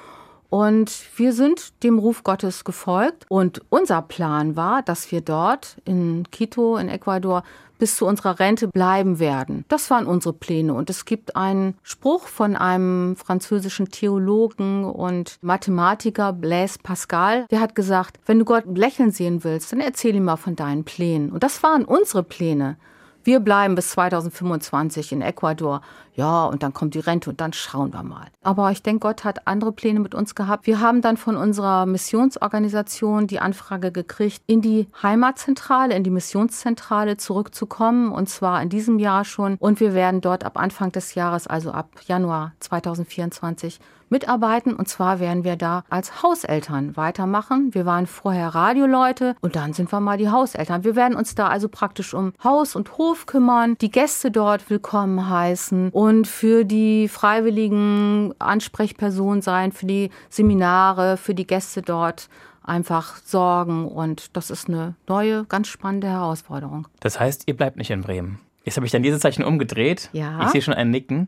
und 0.49 0.91
wir 1.17 1.33
sind 1.33 1.83
dem 1.83 1.99
Ruf 1.99 2.23
Gottes 2.23 2.63
gefolgt. 2.63 3.25
Und 3.29 3.61
unser 3.69 4.01
Plan 4.01 4.55
war, 4.55 4.81
dass 4.81 5.11
wir 5.11 5.21
dort 5.21 5.77
in 5.85 6.23
Quito, 6.31 6.77
in 6.77 6.89
Ecuador, 6.89 7.43
bis 7.77 7.97
zu 7.97 8.05
unserer 8.05 8.39
Rente 8.39 8.69
bleiben 8.69 9.19
werden. 9.19 9.65
Das 9.67 9.89
waren 9.89 10.05
unsere 10.05 10.33
Pläne. 10.33 10.73
Und 10.73 10.89
es 10.89 11.05
gibt 11.05 11.35
einen 11.35 11.75
Spruch 11.83 12.27
von 12.27 12.55
einem 12.55 13.15
französischen 13.17 13.89
Theologen 13.89 14.85
und 14.85 15.37
Mathematiker, 15.41 16.31
Blaise 16.31 16.79
Pascal, 16.81 17.45
der 17.51 17.59
hat 17.59 17.75
gesagt, 17.75 18.19
wenn 18.25 18.39
du 18.39 18.45
Gott 18.45 18.63
lächeln 18.77 19.11
sehen 19.11 19.43
willst, 19.43 19.71
dann 19.71 19.81
erzähl 19.81 20.15
ihm 20.15 20.25
mal 20.25 20.37
von 20.37 20.55
deinen 20.55 20.85
Plänen. 20.85 21.31
Und 21.31 21.43
das 21.43 21.63
waren 21.63 21.83
unsere 21.85 22.23
Pläne. 22.23 22.77
Wir 23.25 23.39
bleiben 23.39 23.73
bis 23.73 23.89
2025 23.89 25.11
in 25.11 25.23
Ecuador. 25.23 25.81
Ja, 26.13 26.45
und 26.45 26.61
dann 26.61 26.73
kommt 26.73 26.93
die 26.93 26.99
Rente 26.99 27.31
und 27.31 27.41
dann 27.41 27.53
schauen 27.53 27.91
wir 27.91 28.03
mal. 28.03 28.27
Aber 28.43 28.69
ich 28.69 28.83
denke, 28.83 28.99
Gott 28.99 29.23
hat 29.23 29.47
andere 29.47 29.71
Pläne 29.71 29.99
mit 29.99 30.13
uns 30.13 30.35
gehabt. 30.35 30.67
Wir 30.67 30.79
haben 30.79 31.01
dann 31.01 31.17
von 31.17 31.35
unserer 31.35 31.87
Missionsorganisation 31.87 33.25
die 33.25 33.39
Anfrage 33.39 33.91
gekriegt, 33.91 34.43
in 34.45 34.61
die 34.61 34.87
Heimatzentrale, 35.01 35.95
in 35.95 36.03
die 36.03 36.11
Missionszentrale 36.11 37.17
zurückzukommen. 37.17 38.11
Und 38.11 38.29
zwar 38.29 38.61
in 38.61 38.69
diesem 38.69 38.99
Jahr 38.99 39.25
schon. 39.25 39.55
Und 39.55 39.79
wir 39.79 39.95
werden 39.95 40.21
dort 40.21 40.43
ab 40.43 40.59
Anfang 40.59 40.91
des 40.91 41.15
Jahres, 41.15 41.47
also 41.47 41.71
ab 41.71 41.89
Januar 42.05 42.53
2024, 42.59 43.79
mitarbeiten. 44.09 44.75
Und 44.75 44.87
zwar 44.87 45.19
werden 45.19 45.43
wir 45.43 45.55
da 45.55 45.83
als 45.89 46.23
Hauseltern 46.23 46.97
weitermachen. 46.97 47.73
Wir 47.73 47.85
waren 47.85 48.07
vorher 48.07 48.49
Radioleute 48.49 49.35
und 49.41 49.55
dann 49.55 49.73
sind 49.73 49.91
wir 49.91 49.99
mal 49.99 50.17
die 50.17 50.29
Hauseltern. 50.29 50.83
Wir 50.83 50.95
werden 50.95 51.15
uns 51.15 51.35
da 51.35 51.47
also 51.47 51.69
praktisch 51.69 52.13
um 52.13 52.33
Haus 52.43 52.75
und 52.75 52.97
Hof 52.97 53.25
kümmern, 53.25 53.75
die 53.81 53.91
Gäste 53.91 54.31
dort 54.31 54.69
willkommen 54.69 55.29
heißen 55.29 55.89
und 55.89 56.27
für 56.27 56.63
die 56.65 57.07
freiwilligen 57.07 58.33
Ansprechpersonen 58.39 59.41
sein, 59.41 59.71
für 59.71 59.85
die 59.85 60.09
Seminare, 60.29 61.17
für 61.17 61.33
die 61.33 61.47
Gäste 61.47 61.81
dort 61.81 62.29
einfach 62.63 63.17
sorgen. 63.23 63.87
Und 63.87 64.35
das 64.35 64.49
ist 64.49 64.67
eine 64.67 64.95
neue, 65.07 65.45
ganz 65.45 65.67
spannende 65.67 66.07
Herausforderung. 66.07 66.87
Das 66.99 67.19
heißt, 67.19 67.43
ihr 67.47 67.55
bleibt 67.55 67.77
nicht 67.77 67.91
in 67.91 68.01
Bremen. 68.01 68.39
Jetzt 68.63 68.77
habe 68.77 68.85
ich 68.85 68.91
dann 68.91 69.03
dieses 69.03 69.19
Zeichen 69.19 69.43
umgedreht. 69.43 70.09
Ja. 70.11 70.43
Ich 70.43 70.49
sehe 70.49 70.61
schon 70.61 70.73
ein 70.73 70.89
Nicken. 70.89 71.27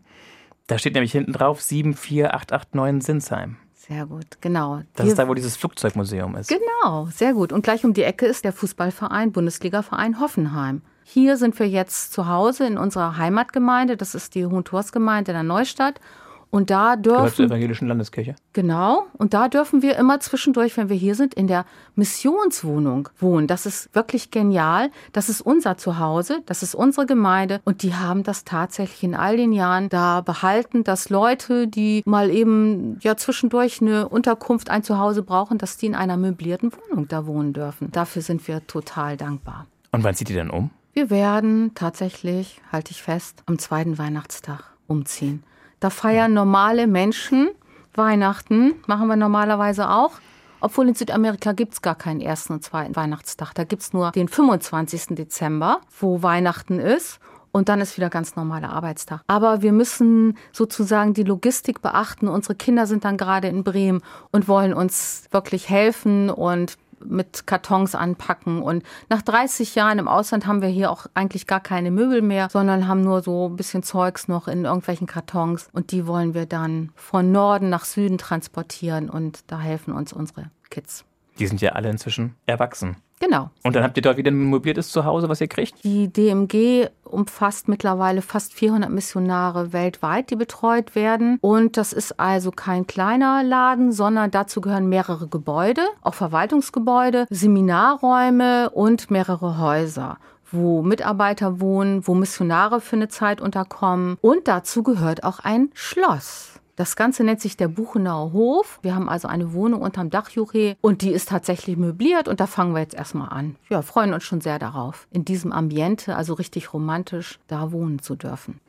Da 0.67 0.77
steht 0.77 0.93
nämlich 0.93 1.11
hinten 1.13 1.33
drauf 1.33 1.61
74889 1.61 3.05
Sinsheim. 3.05 3.57
Sehr 3.73 4.05
gut, 4.05 4.25
genau. 4.41 4.81
Das 4.95 5.05
Wir- 5.05 5.11
ist 5.13 5.17
da, 5.19 5.27
wo 5.29 5.33
dieses 5.33 5.55
Flugzeugmuseum 5.55 6.35
ist. 6.35 6.49
Genau, 6.49 7.07
sehr 7.13 7.33
gut. 7.33 7.53
Und 7.53 7.61
gleich 7.61 7.85
um 7.85 7.93
die 7.93 8.03
Ecke 8.03 8.25
ist 8.25 8.43
der 8.43 8.51
Fußballverein, 8.51 9.31
Bundesligaverein 9.31 10.19
Hoffenheim. 10.19 10.81
Hier 11.05 11.37
sind 11.37 11.57
wir 11.57 11.69
jetzt 11.69 12.11
zu 12.11 12.27
Hause 12.27 12.67
in 12.67 12.77
unserer 12.77 13.15
Heimatgemeinde. 13.17 13.95
Das 13.95 14.13
ist 14.13 14.35
die 14.35 14.45
Hohentorsgemeinde 14.45 15.31
in 15.31 15.35
der 15.35 15.43
Neustadt. 15.43 16.01
Und 16.49 16.69
da 16.69 16.95
Gehört 16.95 17.03
zur 17.03 17.17
dürfen, 17.17 17.45
evangelischen 17.45 17.87
Landeskirche. 17.87 18.35
genau, 18.53 19.05
und 19.17 19.33
da 19.33 19.49
dürfen 19.49 19.81
wir 19.81 19.97
immer 19.97 20.19
zwischendurch, 20.19 20.77
wenn 20.77 20.89
wir 20.89 20.95
hier 20.95 21.15
sind, 21.15 21.33
in 21.33 21.47
der 21.47 21.65
Missionswohnung 21.95 23.09
wohnen. 23.19 23.47
Das 23.47 23.65
ist 23.65 23.93
wirklich 23.93 24.31
genial. 24.31 24.89
Das 25.11 25.29
ist 25.29 25.41
unser 25.41 25.77
Zuhause, 25.77 26.41
das 26.45 26.63
ist 26.63 26.73
unsere 26.73 27.05
Gemeinde. 27.05 27.59
Und 27.65 27.83
die 27.83 27.95
haben 27.95 28.23
das 28.23 28.45
tatsächlich 28.45 29.03
in 29.03 29.15
all 29.15 29.37
den 29.37 29.51
Jahren 29.51 29.89
da 29.89 30.21
behalten, 30.21 30.83
dass 30.83 31.09
Leute, 31.09 31.67
die 31.67 32.01
mal 32.05 32.29
eben 32.29 32.97
ja 33.01 33.17
zwischendurch 33.17 33.81
eine 33.81 34.07
Unterkunft, 34.07 34.69
ein 34.69 34.83
Zuhause 34.83 35.23
brauchen, 35.23 35.57
dass 35.57 35.77
die 35.77 35.87
in 35.87 35.95
einer 35.95 36.17
möblierten 36.17 36.71
Wohnung 36.71 37.07
da 37.07 37.25
wohnen 37.25 37.53
dürfen. 37.53 37.91
Dafür 37.91 38.21
sind 38.21 38.47
wir 38.47 38.65
total 38.67 39.17
dankbar. 39.17 39.67
Und 39.91 40.03
wann 40.03 40.15
zieht 40.15 40.29
ihr 40.29 40.37
dann 40.37 40.49
um? 40.49 40.69
Wir 40.93 41.09
werden 41.09 41.71
tatsächlich, 41.75 42.59
halte 42.71 42.91
ich 42.91 43.03
fest, 43.03 43.43
am 43.45 43.59
zweiten 43.59 43.97
Weihnachtstag 43.97 44.63
umziehen. 44.87 45.43
Da 45.79 45.89
feiern 45.89 46.33
normale 46.33 46.87
Menschen 46.87 47.49
Weihnachten, 47.97 48.75
machen 48.85 49.07
wir 49.07 49.15
normalerweise 49.15 49.89
auch. 49.89 50.13
Obwohl 50.59 50.87
in 50.87 50.95
Südamerika 50.95 51.51
gibt 51.51 51.73
es 51.73 51.81
gar 51.81 51.95
keinen 51.95 52.21
ersten 52.21 52.53
und 52.53 52.63
zweiten 52.63 52.95
Weihnachtstag. 52.95 53.53
Da 53.53 53.63
gibt 53.63 53.83
es 53.83 53.93
nur 53.93 54.11
den 54.11 54.27
25. 54.27 55.15
Dezember, 55.15 55.81
wo 55.99 56.23
Weihnachten 56.23 56.79
ist. 56.79 57.19
Und 57.51 57.69
dann 57.69 57.81
ist 57.81 57.97
wieder 57.97 58.09
ganz 58.09 58.35
normaler 58.35 58.71
Arbeitstag. 58.71 59.21
Aber 59.27 59.61
wir 59.61 59.71
müssen 59.71 60.37
sozusagen 60.51 61.13
die 61.13 61.23
Logistik 61.23 61.81
beachten. 61.81 62.27
Unsere 62.27 62.55
Kinder 62.55 62.85
sind 62.85 63.03
dann 63.03 63.17
gerade 63.17 63.47
in 63.47 63.63
Bremen 63.63 64.01
und 64.31 64.47
wollen 64.47 64.73
uns 64.73 65.25
wirklich 65.31 65.69
helfen 65.69 66.29
und 66.29 66.77
mit 67.03 67.47
Kartons 67.47 67.95
anpacken. 67.95 68.61
Und 68.61 68.83
nach 69.09 69.21
30 69.21 69.75
Jahren 69.75 69.99
im 69.99 70.07
Ausland 70.07 70.47
haben 70.47 70.61
wir 70.61 70.69
hier 70.69 70.91
auch 70.91 71.07
eigentlich 71.13 71.47
gar 71.47 71.59
keine 71.59 71.91
Möbel 71.91 72.21
mehr, 72.21 72.49
sondern 72.49 72.87
haben 72.87 73.01
nur 73.01 73.21
so 73.21 73.49
ein 73.49 73.55
bisschen 73.55 73.83
Zeugs 73.83 74.27
noch 74.27 74.47
in 74.47 74.65
irgendwelchen 74.65 75.07
Kartons. 75.07 75.69
Und 75.73 75.91
die 75.91 76.07
wollen 76.07 76.33
wir 76.33 76.45
dann 76.45 76.91
von 76.95 77.31
Norden 77.31 77.69
nach 77.69 77.85
Süden 77.85 78.17
transportieren. 78.17 79.09
Und 79.09 79.39
da 79.47 79.59
helfen 79.59 79.93
uns 79.93 80.13
unsere 80.13 80.49
Kids. 80.69 81.05
Die 81.39 81.47
sind 81.47 81.61
ja 81.61 81.73
alle 81.73 81.89
inzwischen 81.89 82.35
erwachsen. 82.45 82.97
Genau. 83.19 83.49
Und 83.63 83.75
dann 83.75 83.83
habt 83.83 83.97
ihr 83.97 84.03
dort 84.03 84.17
wieder 84.17 84.31
ein 84.31 84.49
möbliertes 84.49 84.89
Zuhause, 84.89 85.27
was 85.27 85.41
ihr 85.41 85.47
kriegt? 85.47 85.83
Die 85.83 86.07
DMG 86.07 86.87
umfasst 87.03 87.67
mittlerweile 87.67 88.21
fast 88.21 88.53
400 88.53 88.91
Missionare 88.91 89.73
weltweit, 89.73 90.29
die 90.29 90.35
betreut 90.35 90.93
werden. 90.93 91.37
Und 91.41 91.77
das 91.77 91.93
ist 91.93 92.19
also 92.19 92.51
kein 92.51 92.85
kleiner 92.85 93.43
Laden, 93.43 93.91
sondern 93.91 94.29
dazu 94.29 94.61
gehören 94.61 94.87
mehrere 94.87 95.27
Gebäude, 95.27 95.81
auch 96.01 96.13
Verwaltungsgebäude, 96.13 97.25
Seminarräume 97.29 98.69
und 98.69 99.09
mehrere 99.09 99.57
Häuser 99.57 100.17
wo 100.49 100.81
Mitarbeiter 100.81 101.59
wohnen, 101.59 102.07
wo 102.07 102.15
Missionare 102.15 102.79
für 102.79 102.95
eine 102.95 103.09
Zeit 103.09 103.41
unterkommen. 103.41 104.17
Und 104.21 104.47
dazu 104.47 104.81
gehört 104.81 105.25
auch 105.25 105.39
ein 105.39 105.69
Schloss. 105.73 106.56
Das 106.77 106.95
Ganze 106.95 107.23
nennt 107.23 107.41
sich 107.41 107.57
der 107.57 107.69
Buchenauer 107.69 108.33
Hof. 108.33 108.77
Wir 108.83 108.93
haben 108.93 109.09
also 109.09 109.27
eine 109.27 109.51
Wohnung 109.53 109.81
unterm 109.81 110.11
Dachjuche 110.11 110.77
und 110.79 111.01
die 111.01 111.09
ist 111.09 111.29
tatsächlich 111.29 111.75
möbliert 111.75 112.27
und 112.27 112.39
da 112.39 112.45
fangen 112.45 112.75
wir 112.75 112.81
jetzt 112.81 112.93
erstmal 112.93 113.29
an. 113.29 113.55
Ja, 113.67 113.81
freuen 113.81 114.13
uns 114.13 114.23
schon 114.23 114.41
sehr 114.41 114.59
darauf, 114.59 115.07
in 115.11 115.25
diesem 115.25 115.51
Ambiente, 115.51 116.15
also 116.15 116.35
richtig 116.35 116.73
romantisch, 116.73 117.39
da 117.47 117.71
wohnen 117.71 117.97
zu 117.97 118.15
dürfen. 118.15 118.59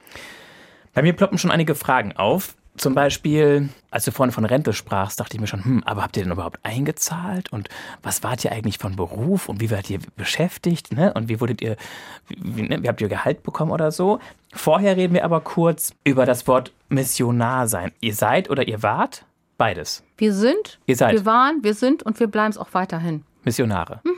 Bei 0.94 1.02
mir 1.02 1.12
ploppen 1.12 1.36
schon 1.36 1.50
einige 1.50 1.74
Fragen 1.74 2.16
auf. 2.16 2.56
Zum 2.78 2.94
Beispiel, 2.94 3.68
als 3.90 4.04
du 4.04 4.12
vorhin 4.12 4.32
von 4.32 4.44
Rente 4.44 4.72
sprachst, 4.72 5.18
dachte 5.18 5.36
ich 5.36 5.40
mir 5.40 5.46
schon, 5.46 5.64
hm, 5.64 5.82
aber 5.84 6.02
habt 6.02 6.16
ihr 6.16 6.22
denn 6.22 6.32
überhaupt 6.32 6.60
eingezahlt? 6.62 7.52
Und 7.52 7.68
was 8.02 8.22
wart 8.22 8.44
ihr 8.44 8.52
eigentlich 8.52 8.78
von 8.78 8.94
Beruf? 8.94 9.48
Und 9.48 9.60
wie 9.60 9.70
wart 9.70 9.90
ihr 9.90 9.98
beschäftigt? 10.16 10.92
Ne? 10.92 11.12
Und 11.12 11.28
wie 11.28 11.40
wurdet 11.40 11.60
ihr, 11.60 11.76
wie, 12.28 12.62
ne? 12.62 12.82
wie 12.82 12.88
habt 12.88 13.00
ihr 13.00 13.08
Gehalt 13.08 13.42
bekommen 13.42 13.72
oder 13.72 13.90
so? 13.90 14.20
Vorher 14.52 14.96
reden 14.96 15.14
wir 15.14 15.24
aber 15.24 15.40
kurz 15.40 15.92
über 16.04 16.24
das 16.24 16.46
Wort 16.46 16.72
Missionar 16.88 17.66
sein. 17.66 17.92
Ihr 18.00 18.14
seid 18.14 18.48
oder 18.48 18.66
ihr 18.66 18.82
wart? 18.82 19.24
Beides. 19.56 20.04
Wir 20.16 20.32
sind, 20.32 20.78
ihr 20.86 20.96
seid. 20.96 21.14
wir 21.14 21.26
waren, 21.26 21.64
wir 21.64 21.74
sind 21.74 22.04
und 22.04 22.20
wir 22.20 22.28
bleiben 22.28 22.50
es 22.50 22.58
auch 22.58 22.72
weiterhin. 22.72 23.24
Missionare. 23.42 24.00
Mhm. 24.04 24.12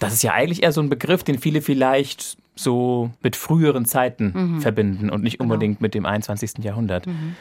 Das 0.00 0.12
ist 0.12 0.22
ja 0.22 0.32
eigentlich 0.32 0.64
eher 0.64 0.72
so 0.72 0.80
ein 0.80 0.88
Begriff, 0.88 1.22
den 1.22 1.38
viele 1.38 1.62
vielleicht 1.62 2.36
so 2.56 3.10
mit 3.22 3.36
früheren 3.36 3.84
Zeiten 3.84 4.32
mhm. 4.34 4.60
verbinden 4.60 5.10
und 5.10 5.22
nicht 5.22 5.38
genau. 5.38 5.52
unbedingt 5.52 5.78
genau. 5.78 5.84
mit 5.84 5.94
dem 5.94 6.06
21. 6.06 6.64
Jahrhundert. 6.64 7.06
Mhm. 7.06 7.36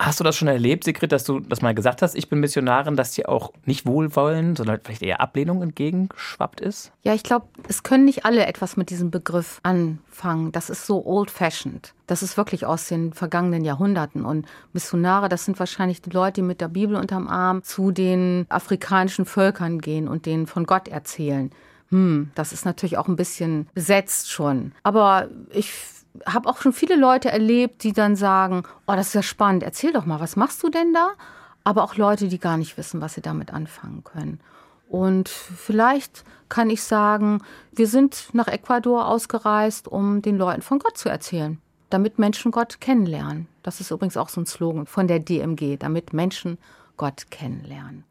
Hast 0.00 0.20
du 0.20 0.24
das 0.24 0.36
schon 0.36 0.46
erlebt, 0.46 0.84
Sigrid, 0.84 1.10
dass 1.10 1.24
du 1.24 1.40
das 1.40 1.60
mal 1.60 1.74
gesagt 1.74 2.02
hast, 2.02 2.14
ich 2.14 2.28
bin 2.28 2.38
Missionarin, 2.38 2.94
dass 2.94 3.12
dir 3.12 3.28
auch 3.28 3.52
nicht 3.64 3.84
Wohlwollen, 3.84 4.54
sondern 4.54 4.78
vielleicht 4.84 5.02
eher 5.02 5.20
Ablehnung 5.20 5.60
entgegengeschwappt 5.60 6.60
ist? 6.60 6.92
Ja, 7.02 7.14
ich 7.14 7.24
glaube, 7.24 7.46
es 7.66 7.82
können 7.82 8.04
nicht 8.04 8.24
alle 8.24 8.46
etwas 8.46 8.76
mit 8.76 8.90
diesem 8.90 9.10
Begriff 9.10 9.58
anfangen. 9.64 10.52
Das 10.52 10.70
ist 10.70 10.86
so 10.86 11.04
old-fashioned. 11.04 11.94
Das 12.06 12.22
ist 12.22 12.36
wirklich 12.36 12.64
aus 12.64 12.86
den 12.86 13.12
vergangenen 13.12 13.64
Jahrhunderten. 13.64 14.24
Und 14.24 14.46
Missionare, 14.72 15.28
das 15.28 15.44
sind 15.44 15.58
wahrscheinlich 15.58 16.00
die 16.00 16.10
Leute, 16.10 16.42
die 16.42 16.46
mit 16.46 16.60
der 16.60 16.68
Bibel 16.68 16.94
unterm 16.94 17.26
Arm 17.26 17.64
zu 17.64 17.90
den 17.90 18.46
afrikanischen 18.50 19.24
Völkern 19.24 19.80
gehen 19.80 20.06
und 20.06 20.26
denen 20.26 20.46
von 20.46 20.64
Gott 20.64 20.86
erzählen. 20.86 21.50
Hm, 21.90 22.30
das 22.36 22.52
ist 22.52 22.64
natürlich 22.64 22.98
auch 22.98 23.08
ein 23.08 23.16
bisschen 23.16 23.66
besetzt 23.74 24.30
schon. 24.30 24.72
Aber 24.84 25.28
ich 25.50 25.72
habe 26.26 26.48
auch 26.48 26.60
schon 26.60 26.72
viele 26.72 26.96
Leute 26.96 27.30
erlebt, 27.30 27.82
die 27.82 27.92
dann 27.92 28.16
sagen, 28.16 28.62
oh, 28.86 28.94
das 28.94 29.08
ist 29.08 29.14
ja 29.14 29.22
spannend, 29.22 29.62
erzähl 29.62 29.92
doch 29.92 30.06
mal, 30.06 30.20
was 30.20 30.36
machst 30.36 30.62
du 30.62 30.68
denn 30.68 30.92
da? 30.92 31.12
Aber 31.64 31.84
auch 31.84 31.96
Leute, 31.96 32.28
die 32.28 32.38
gar 32.38 32.56
nicht 32.56 32.76
wissen, 32.78 33.00
was 33.00 33.14
sie 33.14 33.20
damit 33.20 33.52
anfangen 33.52 34.04
können. 34.04 34.40
Und 34.88 35.28
vielleicht 35.28 36.24
kann 36.48 36.70
ich 36.70 36.82
sagen, 36.82 37.42
wir 37.72 37.86
sind 37.86 38.30
nach 38.32 38.48
Ecuador 38.48 39.06
ausgereist, 39.06 39.86
um 39.86 40.22
den 40.22 40.38
Leuten 40.38 40.62
von 40.62 40.78
Gott 40.78 40.96
zu 40.96 41.08
erzählen, 41.08 41.60
damit 41.90 42.18
Menschen 42.18 42.50
Gott 42.52 42.80
kennenlernen. 42.80 43.48
Das 43.62 43.80
ist 43.80 43.90
übrigens 43.90 44.16
auch 44.16 44.30
so 44.30 44.40
ein 44.40 44.46
Slogan 44.46 44.86
von 44.86 45.08
der 45.08 45.18
DMG, 45.18 45.76
damit 45.78 46.14
Menschen 46.14 46.58
Gott 46.96 47.30
kennenlernen. 47.30 48.04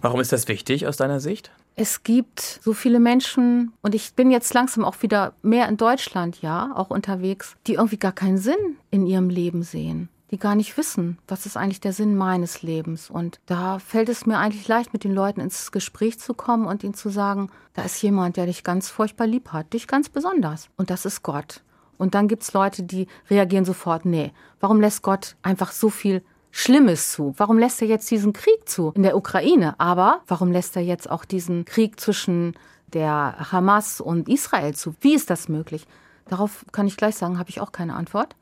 Warum 0.00 0.20
ist 0.20 0.32
das 0.32 0.48
wichtig 0.48 0.86
aus 0.86 0.96
deiner 0.96 1.20
Sicht? 1.20 1.50
Es 1.76 2.04
gibt 2.04 2.60
so 2.62 2.72
viele 2.72 3.00
Menschen, 3.00 3.72
und 3.82 3.96
ich 3.96 4.14
bin 4.14 4.30
jetzt 4.30 4.54
langsam 4.54 4.84
auch 4.84 5.02
wieder 5.02 5.34
mehr 5.42 5.68
in 5.68 5.76
Deutschland, 5.76 6.40
ja, 6.40 6.70
auch 6.74 6.90
unterwegs, 6.90 7.56
die 7.66 7.74
irgendwie 7.74 7.96
gar 7.96 8.12
keinen 8.12 8.38
Sinn 8.38 8.76
in 8.92 9.06
ihrem 9.06 9.28
Leben 9.28 9.64
sehen, 9.64 10.08
die 10.30 10.38
gar 10.38 10.54
nicht 10.54 10.76
wissen, 10.76 11.18
was 11.26 11.46
ist 11.46 11.56
eigentlich 11.56 11.80
der 11.80 11.92
Sinn 11.92 12.16
meines 12.16 12.62
Lebens. 12.62 13.10
Und 13.10 13.40
da 13.46 13.80
fällt 13.80 14.08
es 14.08 14.24
mir 14.24 14.38
eigentlich 14.38 14.68
leicht, 14.68 14.92
mit 14.92 15.02
den 15.02 15.12
Leuten 15.12 15.40
ins 15.40 15.72
Gespräch 15.72 16.20
zu 16.20 16.32
kommen 16.32 16.66
und 16.66 16.84
ihnen 16.84 16.94
zu 16.94 17.08
sagen, 17.08 17.50
da 17.72 17.82
ist 17.82 18.00
jemand, 18.02 18.36
der 18.36 18.46
dich 18.46 18.62
ganz 18.62 18.88
furchtbar 18.88 19.26
lieb 19.26 19.48
hat, 19.48 19.72
dich 19.72 19.88
ganz 19.88 20.08
besonders. 20.08 20.68
Und 20.76 20.90
das 20.90 21.04
ist 21.04 21.24
Gott. 21.24 21.62
Und 21.98 22.14
dann 22.14 22.28
gibt 22.28 22.44
es 22.44 22.52
Leute, 22.52 22.84
die 22.84 23.08
reagieren 23.30 23.64
sofort, 23.64 24.04
nee, 24.04 24.32
warum 24.60 24.80
lässt 24.80 25.02
Gott 25.02 25.34
einfach 25.42 25.72
so 25.72 25.90
viel 25.90 26.22
Schlimmes 26.56 27.10
zu? 27.10 27.34
Warum 27.36 27.58
lässt 27.58 27.82
er 27.82 27.88
jetzt 27.88 28.08
diesen 28.12 28.32
Krieg 28.32 28.68
zu 28.68 28.92
in 28.94 29.02
der 29.02 29.16
Ukraine? 29.16 29.74
Aber 29.78 30.20
warum 30.28 30.52
lässt 30.52 30.76
er 30.76 30.82
jetzt 30.82 31.10
auch 31.10 31.24
diesen 31.24 31.64
Krieg 31.64 31.98
zwischen 31.98 32.54
der 32.92 33.50
Hamas 33.50 34.00
und 34.00 34.28
Israel 34.28 34.72
zu? 34.72 34.94
Wie 35.00 35.14
ist 35.14 35.30
das 35.30 35.48
möglich? 35.48 35.84
Darauf 36.28 36.64
kann 36.70 36.86
ich 36.86 36.96
gleich 36.96 37.16
sagen, 37.16 37.40
habe 37.40 37.50
ich 37.50 37.60
auch 37.60 37.72
keine 37.72 37.96
Antwort. 37.96 38.36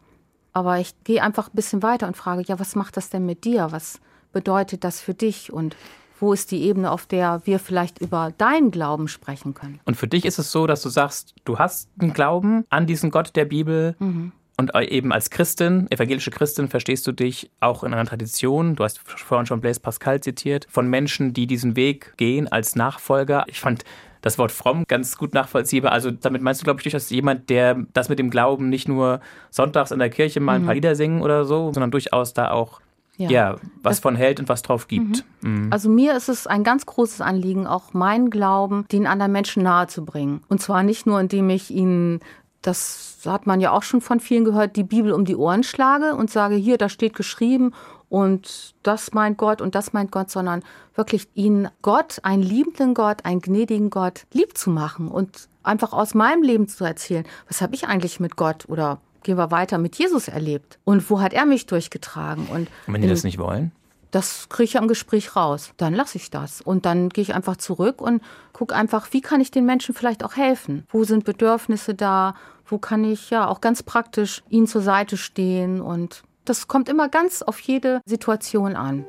Aber 0.52 0.78
ich 0.78 0.94
gehe 1.04 1.22
einfach 1.22 1.48
ein 1.48 1.54
bisschen 1.54 1.82
weiter 1.82 2.06
und 2.06 2.14
frage, 2.14 2.44
ja, 2.46 2.60
was 2.60 2.76
macht 2.76 2.98
das 2.98 3.08
denn 3.08 3.24
mit 3.24 3.44
dir? 3.44 3.68
Was 3.70 3.98
bedeutet 4.34 4.84
das 4.84 5.00
für 5.00 5.14
dich? 5.14 5.50
Und 5.50 5.74
wo 6.20 6.34
ist 6.34 6.50
die 6.50 6.64
Ebene, 6.64 6.90
auf 6.90 7.06
der 7.06 7.40
wir 7.44 7.58
vielleicht 7.58 7.98
über 8.02 8.34
deinen 8.36 8.70
Glauben 8.70 9.08
sprechen 9.08 9.54
können? 9.54 9.80
Und 9.86 9.96
für 9.96 10.06
dich 10.06 10.26
ist 10.26 10.38
es 10.38 10.52
so, 10.52 10.66
dass 10.66 10.82
du 10.82 10.90
sagst, 10.90 11.34
du 11.46 11.58
hast 11.58 11.88
einen 11.98 12.12
Glauben 12.12 12.66
an 12.68 12.86
diesen 12.86 13.10
Gott 13.10 13.34
der 13.36 13.46
Bibel. 13.46 13.96
Mhm. 13.98 14.32
Und 14.58 14.74
eben 14.76 15.12
als 15.12 15.30
Christin, 15.30 15.90
evangelische 15.90 16.30
Christin, 16.30 16.68
verstehst 16.68 17.06
du 17.06 17.12
dich 17.12 17.50
auch 17.60 17.84
in 17.84 17.94
einer 17.94 18.04
Tradition, 18.04 18.76
du 18.76 18.84
hast 18.84 18.98
vorhin 18.98 19.46
schon 19.46 19.60
Blaise 19.60 19.80
Pascal 19.80 20.20
zitiert, 20.20 20.66
von 20.70 20.86
Menschen, 20.88 21.32
die 21.32 21.46
diesen 21.46 21.74
Weg 21.74 22.14
gehen 22.16 22.48
als 22.48 22.76
Nachfolger. 22.76 23.44
Ich 23.48 23.60
fand 23.60 23.84
das 24.20 24.38
Wort 24.38 24.52
fromm 24.52 24.84
ganz 24.86 25.18
gut 25.18 25.34
nachvollziehbar. 25.34 25.92
Also 25.92 26.10
damit 26.10 26.42
meinst 26.42 26.60
du, 26.60 26.64
glaube 26.64 26.78
ich, 26.78 26.84
durchaus 26.84 27.10
jemand, 27.10 27.50
der 27.50 27.84
das 27.92 28.08
mit 28.08 28.18
dem 28.18 28.30
Glauben 28.30 28.68
nicht 28.68 28.88
nur 28.88 29.20
sonntags 29.50 29.90
in 29.90 29.98
der 29.98 30.10
Kirche 30.10 30.40
mal 30.40 30.54
ein 30.54 30.64
paar 30.64 30.74
mhm. 30.74 30.76
Lieder 30.76 30.94
singen 30.94 31.22
oder 31.22 31.44
so, 31.44 31.72
sondern 31.72 31.90
durchaus 31.90 32.32
da 32.32 32.52
auch 32.52 32.80
ja, 33.16 33.30
ja 33.30 33.56
was 33.82 33.96
das, 33.96 34.00
von 34.00 34.16
hält 34.16 34.40
und 34.40 34.48
was 34.48 34.62
drauf 34.62 34.86
gibt. 34.86 35.24
Mhm. 35.40 35.64
Mhm. 35.64 35.72
Also 35.72 35.88
mir 35.88 36.16
ist 36.16 36.28
es 36.28 36.46
ein 36.46 36.62
ganz 36.62 36.86
großes 36.86 37.20
Anliegen, 37.20 37.66
auch 37.66 37.92
meinen 37.92 38.30
Glauben 38.30 38.86
den 38.92 39.06
anderen 39.06 39.32
Menschen 39.32 39.64
nahezubringen. 39.64 40.42
Und 40.48 40.62
zwar 40.62 40.82
nicht 40.82 41.04
nur, 41.04 41.20
indem 41.20 41.50
ich 41.50 41.70
ihnen 41.70 42.20
das 42.62 43.18
hat 43.26 43.46
man 43.46 43.60
ja 43.60 43.72
auch 43.72 43.82
schon 43.82 44.00
von 44.00 44.20
vielen 44.20 44.44
gehört, 44.44 44.76
die 44.76 44.84
Bibel 44.84 45.12
um 45.12 45.24
die 45.24 45.36
Ohren 45.36 45.62
schlage 45.62 46.14
und 46.14 46.30
sage, 46.30 46.54
hier, 46.54 46.78
da 46.78 46.88
steht 46.88 47.14
geschrieben 47.14 47.72
und 48.08 48.74
das 48.82 49.12
meint 49.12 49.38
Gott 49.38 49.60
und 49.60 49.74
das 49.74 49.92
meint 49.92 50.10
Gott, 50.10 50.30
sondern 50.30 50.62
wirklich 50.94 51.28
ihnen 51.34 51.68
Gott, 51.82 52.18
einen 52.22 52.42
liebenden 52.42 52.94
Gott, 52.94 53.24
einen 53.24 53.40
gnädigen 53.40 53.90
Gott 53.90 54.26
lieb 54.32 54.56
zu 54.56 54.70
machen 54.70 55.08
und 55.08 55.48
einfach 55.62 55.92
aus 55.92 56.14
meinem 56.14 56.42
Leben 56.42 56.68
zu 56.68 56.84
erzählen, 56.84 57.24
was 57.48 57.62
habe 57.62 57.74
ich 57.74 57.86
eigentlich 57.86 58.20
mit 58.20 58.36
Gott 58.36 58.64
oder 58.68 59.00
gehen 59.22 59.38
wir 59.38 59.50
weiter 59.50 59.78
mit 59.78 59.96
Jesus 59.96 60.28
erlebt 60.28 60.78
und 60.84 61.08
wo 61.08 61.20
hat 61.20 61.32
er 61.32 61.46
mich 61.46 61.66
durchgetragen 61.66 62.46
und, 62.46 62.68
und 62.86 62.94
wenn 62.94 63.02
die 63.02 63.08
das 63.08 63.24
nicht 63.24 63.38
wollen? 63.38 63.72
Das 64.12 64.50
kriege 64.50 64.64
ich 64.64 64.72
ja 64.74 64.80
im 64.80 64.88
Gespräch 64.88 65.34
raus. 65.34 65.72
Dann 65.78 65.94
lasse 65.94 66.18
ich 66.18 66.30
das. 66.30 66.60
Und 66.60 66.84
dann 66.86 67.08
gehe 67.08 67.22
ich 67.22 67.34
einfach 67.34 67.56
zurück 67.56 68.00
und 68.00 68.22
gucke 68.52 68.74
einfach, 68.74 69.08
wie 69.10 69.22
kann 69.22 69.40
ich 69.40 69.50
den 69.50 69.64
Menschen 69.64 69.94
vielleicht 69.94 70.22
auch 70.22 70.36
helfen? 70.36 70.84
Wo 70.90 71.02
sind 71.04 71.24
Bedürfnisse 71.24 71.94
da? 71.94 72.34
Wo 72.66 72.78
kann 72.78 73.04
ich 73.04 73.30
ja 73.30 73.48
auch 73.48 73.62
ganz 73.62 73.82
praktisch 73.82 74.42
ihnen 74.50 74.66
zur 74.66 74.82
Seite 74.82 75.16
stehen? 75.16 75.80
Und 75.80 76.22
das 76.44 76.68
kommt 76.68 76.90
immer 76.90 77.08
ganz 77.08 77.40
auf 77.40 77.58
jede 77.60 78.00
Situation 78.04 78.76
an. 78.76 79.06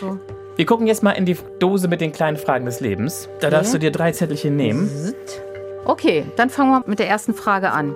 So. 0.00 0.18
Wir 0.56 0.66
gucken 0.66 0.88
jetzt 0.88 1.04
mal 1.04 1.12
in 1.12 1.24
die 1.24 1.36
Dose 1.60 1.86
mit 1.86 2.00
den 2.00 2.12
kleinen 2.12 2.36
Fragen 2.36 2.66
des 2.66 2.80
Lebens. 2.80 3.28
Da 3.40 3.46
okay. 3.46 3.56
darfst 3.56 3.72
du 3.72 3.78
dir 3.78 3.92
drei 3.92 4.10
Zettelchen 4.10 4.56
nehmen. 4.56 4.90
Okay, 5.84 6.26
dann 6.36 6.50
fangen 6.50 6.70
wir 6.70 6.84
mit 6.86 6.98
der 6.98 7.08
ersten 7.08 7.32
Frage 7.32 7.70
an. 7.70 7.94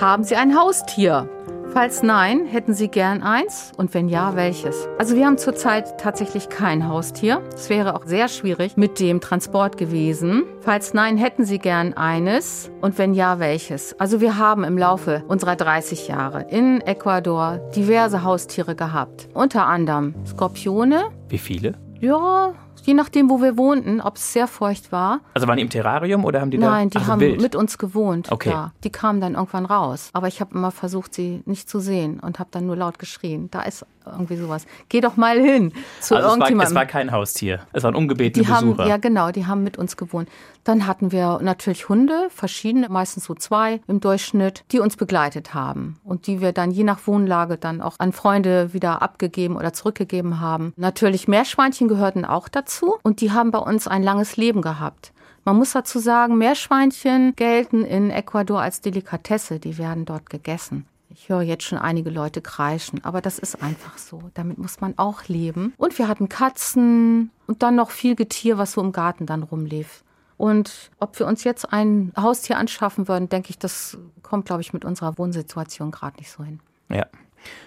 Haben 0.00 0.24
Sie 0.24 0.34
ein 0.34 0.58
Haustier? 0.58 1.28
Falls 1.74 2.04
nein, 2.04 2.46
hätten 2.46 2.72
Sie 2.72 2.86
gern 2.86 3.24
eins? 3.24 3.72
Und 3.76 3.94
wenn 3.94 4.08
ja, 4.08 4.36
welches? 4.36 4.86
Also 4.96 5.16
wir 5.16 5.26
haben 5.26 5.38
zurzeit 5.38 5.98
tatsächlich 5.98 6.48
kein 6.48 6.86
Haustier. 6.86 7.42
Es 7.52 7.68
wäre 7.68 7.96
auch 7.96 8.06
sehr 8.06 8.28
schwierig 8.28 8.76
mit 8.76 9.00
dem 9.00 9.20
Transport 9.20 9.76
gewesen. 9.76 10.44
Falls 10.60 10.94
nein, 10.94 11.16
hätten 11.16 11.44
Sie 11.44 11.58
gern 11.58 11.92
eines? 11.94 12.70
Und 12.80 12.96
wenn 12.96 13.12
ja, 13.12 13.40
welches? 13.40 13.98
Also 13.98 14.20
wir 14.20 14.38
haben 14.38 14.62
im 14.62 14.78
Laufe 14.78 15.24
unserer 15.26 15.56
30 15.56 16.06
Jahre 16.06 16.46
in 16.48 16.80
Ecuador 16.80 17.58
diverse 17.74 18.22
Haustiere 18.22 18.76
gehabt. 18.76 19.28
Unter 19.34 19.66
anderem 19.66 20.14
Skorpione. 20.24 21.06
Wie 21.28 21.38
viele? 21.38 21.74
Ja, 21.98 22.54
je 22.84 22.94
nachdem, 22.94 23.30
wo 23.30 23.40
wir 23.40 23.56
wohnten, 23.56 24.00
ob 24.00 24.16
es 24.16 24.32
sehr 24.32 24.46
feucht 24.46 24.92
war. 24.92 25.20
Also 25.32 25.48
waren 25.48 25.56
die 25.56 25.62
im 25.62 25.70
Terrarium 25.70 26.24
oder 26.24 26.40
haben 26.40 26.50
die 26.50 26.58
da? 26.58 26.70
Nein, 26.70 26.90
die 26.90 26.98
also 26.98 27.12
haben 27.12 27.20
wild. 27.20 27.40
mit 27.40 27.56
uns 27.56 27.78
gewohnt. 27.78 28.30
Okay. 28.30 28.50
Ja, 28.50 28.72
die 28.84 28.90
kamen 28.90 29.20
dann 29.20 29.34
irgendwann 29.34 29.66
raus. 29.66 30.10
Aber 30.12 30.28
ich 30.28 30.40
habe 30.40 30.54
immer 30.54 30.70
versucht, 30.70 31.14
sie 31.14 31.42
nicht 31.46 31.68
zu 31.68 31.80
sehen 31.80 32.20
und 32.20 32.38
habe 32.38 32.50
dann 32.52 32.66
nur 32.66 32.76
laut 32.76 32.98
geschrien. 32.98 33.50
Da 33.50 33.62
ist 33.62 33.86
irgendwie 34.06 34.36
sowas. 34.36 34.66
Geh 34.90 35.00
doch 35.00 35.16
mal 35.16 35.40
hin 35.40 35.72
zu 36.00 36.14
also 36.16 36.28
irgendjemandem. 36.28 36.60
Es 36.60 36.60
war, 36.60 36.66
es 36.66 36.74
war 36.74 36.86
kein 36.86 37.12
Haustier. 37.12 37.60
Es 37.72 37.82
waren 37.82 37.94
ungebetene 37.94 38.44
die 38.44 38.52
haben, 38.52 38.70
Besucher. 38.72 38.88
Ja, 38.88 38.96
genau. 38.98 39.30
Die 39.30 39.46
haben 39.46 39.62
mit 39.62 39.78
uns 39.78 39.96
gewohnt. 39.96 40.28
Dann 40.62 40.86
hatten 40.86 41.12
wir 41.12 41.40
natürlich 41.42 41.88
Hunde, 41.88 42.28
verschiedene, 42.30 42.88
meistens 42.88 43.24
so 43.24 43.34
zwei 43.34 43.80
im 43.86 44.00
Durchschnitt, 44.00 44.64
die 44.72 44.80
uns 44.80 44.96
begleitet 44.96 45.54
haben 45.54 45.98
und 46.04 46.26
die 46.26 46.40
wir 46.40 46.52
dann 46.52 46.70
je 46.70 46.84
nach 46.84 47.06
Wohnlage 47.06 47.56
dann 47.56 47.80
auch 47.80 47.96
an 47.98 48.12
Freunde 48.12 48.72
wieder 48.72 49.02
abgegeben 49.02 49.56
oder 49.56 49.72
zurückgegeben 49.72 50.40
haben. 50.40 50.72
Natürlich 50.76 51.28
Meerschweinchen 51.28 51.88
gehörten 51.88 52.24
auch 52.24 52.48
dazu 52.48 52.73
und 52.82 53.20
die 53.20 53.32
haben 53.32 53.50
bei 53.50 53.58
uns 53.58 53.86
ein 53.86 54.02
langes 54.02 54.36
Leben 54.36 54.62
gehabt. 54.62 55.12
Man 55.44 55.56
muss 55.56 55.72
dazu 55.72 55.98
sagen, 55.98 56.38
Meerschweinchen 56.38 57.36
gelten 57.36 57.84
in 57.84 58.10
Ecuador 58.10 58.62
als 58.62 58.80
Delikatesse. 58.80 59.60
Die 59.60 59.76
werden 59.76 60.06
dort 60.06 60.30
gegessen. 60.30 60.86
Ich 61.10 61.28
höre 61.28 61.42
jetzt 61.42 61.64
schon 61.64 61.78
einige 61.78 62.10
Leute 62.10 62.40
kreischen, 62.40 63.04
aber 63.04 63.20
das 63.20 63.38
ist 63.38 63.62
einfach 63.62 63.98
so. 63.98 64.22
Damit 64.32 64.58
muss 64.58 64.80
man 64.80 64.94
auch 64.96 65.28
leben. 65.28 65.74
Und 65.76 65.98
wir 65.98 66.08
hatten 66.08 66.30
Katzen 66.30 67.30
und 67.46 67.62
dann 67.62 67.76
noch 67.76 67.90
viel 67.90 68.16
Getier, 68.16 68.56
was 68.56 68.72
so 68.72 68.80
im 68.80 68.92
Garten 68.92 69.26
dann 69.26 69.42
rumlief. 69.42 70.02
Und 70.38 70.90
ob 70.98 71.18
wir 71.18 71.26
uns 71.26 71.44
jetzt 71.44 71.72
ein 71.72 72.12
Haustier 72.16 72.56
anschaffen 72.58 73.06
würden, 73.06 73.28
denke 73.28 73.50
ich, 73.50 73.58
das 73.58 73.98
kommt, 74.22 74.46
glaube 74.46 74.62
ich, 74.62 74.72
mit 74.72 74.84
unserer 74.84 75.16
Wohnsituation 75.18 75.90
gerade 75.90 76.16
nicht 76.16 76.30
so 76.30 76.42
hin. 76.42 76.60
Ja. 76.88 77.06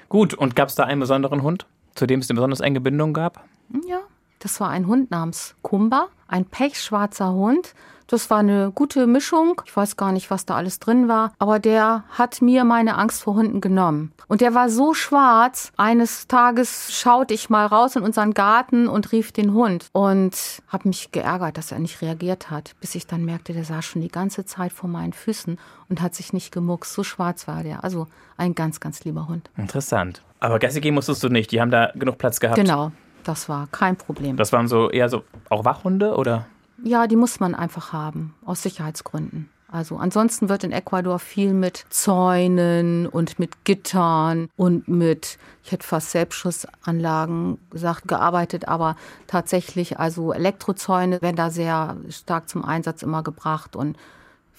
Gut, 0.09 0.33
und 0.33 0.55
gab 0.55 0.67
es 0.69 0.75
da 0.75 0.83
einen 0.83 0.99
besonderen 0.99 1.43
Hund, 1.43 1.67
zu 1.95 2.07
dem 2.07 2.19
es 2.19 2.29
eine 2.29 2.35
besonders 2.35 2.59
enge 2.59 2.81
Bindung 2.81 3.13
gab? 3.13 3.45
Ja, 3.87 4.01
das 4.39 4.59
war 4.59 4.69
ein 4.69 4.87
Hund 4.87 5.11
namens 5.11 5.55
Kumba, 5.61 6.07
ein 6.27 6.45
pechschwarzer 6.45 7.31
Hund. 7.33 7.73
Das 8.09 8.29
war 8.29 8.37
eine 8.37 8.71
gute 8.73 9.05
Mischung. 9.05 9.61
Ich 9.65 9.75
weiß 9.75 9.97
gar 9.97 10.13
nicht, 10.13 10.31
was 10.31 10.45
da 10.45 10.55
alles 10.55 10.79
drin 10.79 11.09
war, 11.09 11.33
aber 11.39 11.59
der 11.59 12.05
hat 12.09 12.41
mir 12.41 12.63
meine 12.63 12.97
Angst 12.97 13.21
vor 13.21 13.35
Hunden 13.35 13.59
genommen. 13.59 14.13
Und 14.29 14.39
der 14.39 14.53
war 14.53 14.69
so 14.69 14.93
schwarz. 14.93 15.73
Eines 15.75 16.27
Tages 16.27 16.93
schaute 16.93 17.33
ich 17.33 17.49
mal 17.49 17.65
raus 17.65 17.97
in 17.97 18.03
unseren 18.03 18.33
Garten 18.33 18.87
und 18.87 19.11
rief 19.11 19.33
den 19.33 19.53
Hund 19.53 19.87
und 19.91 20.33
habe 20.69 20.87
mich 20.87 21.11
geärgert, 21.11 21.57
dass 21.57 21.73
er 21.73 21.79
nicht 21.79 22.01
reagiert 22.01 22.49
hat, 22.49 22.75
bis 22.79 22.95
ich 22.95 23.07
dann 23.07 23.25
merkte, 23.25 23.51
der 23.51 23.65
saß 23.65 23.83
schon 23.83 24.01
die 24.01 24.07
ganze 24.07 24.45
Zeit 24.45 24.71
vor 24.71 24.89
meinen 24.89 25.13
Füßen 25.13 25.57
und 25.89 26.01
hat 26.01 26.15
sich 26.15 26.31
nicht 26.31 26.53
gemuckst. 26.53 26.93
So 26.93 27.03
schwarz 27.03 27.45
war 27.47 27.63
der. 27.63 27.83
Also 27.83 28.07
ein 28.37 28.55
ganz, 28.55 28.79
ganz 28.79 29.03
lieber 29.03 29.27
Hund. 29.27 29.49
Interessant. 29.57 30.21
Aber 30.39 30.59
Gassi 30.59 30.79
gehen 30.79 30.93
musstest 30.93 31.23
du 31.23 31.29
nicht. 31.29 31.51
Die 31.51 31.59
haben 31.59 31.71
da 31.71 31.91
genug 31.95 32.17
Platz 32.17 32.39
gehabt. 32.39 32.57
Genau. 32.57 32.91
Das 33.27 33.49
war 33.49 33.67
kein 33.71 33.97
Problem. 33.97 34.37
Das 34.37 34.53
waren 34.53 34.67
so 34.67 34.89
eher 34.89 35.09
so 35.09 35.23
auch 35.49 35.65
Wachhunde 35.65 36.15
oder? 36.15 36.45
Ja, 36.83 37.07
die 37.07 37.15
muss 37.15 37.39
man 37.39 37.55
einfach 37.55 37.91
haben, 37.91 38.35
aus 38.45 38.61
Sicherheitsgründen. 38.61 39.49
Also 39.69 39.97
ansonsten 39.97 40.47
wird 40.47 40.63
in 40.63 40.71
Ecuador 40.71 41.19
viel 41.19 41.51
mit 41.51 41.83
Zäunen 41.89 43.05
und 43.05 43.37
mit 43.37 43.65
Gittern 43.65 44.47
und 44.55 44.87
mit, 44.87 45.37
ich 45.61 45.73
hätte 45.73 45.85
fast 45.85 46.11
Selbstschussanlagen 46.11 47.57
gesagt, 47.69 48.07
gearbeitet, 48.07 48.69
aber 48.69 48.95
tatsächlich, 49.27 49.99
also 49.99 50.31
Elektrozäune 50.31 51.21
werden 51.21 51.35
da 51.35 51.49
sehr 51.49 51.97
stark 52.09 52.47
zum 52.47 52.63
Einsatz 52.63 53.03
immer 53.03 53.23
gebracht 53.23 53.75
und 53.75 53.97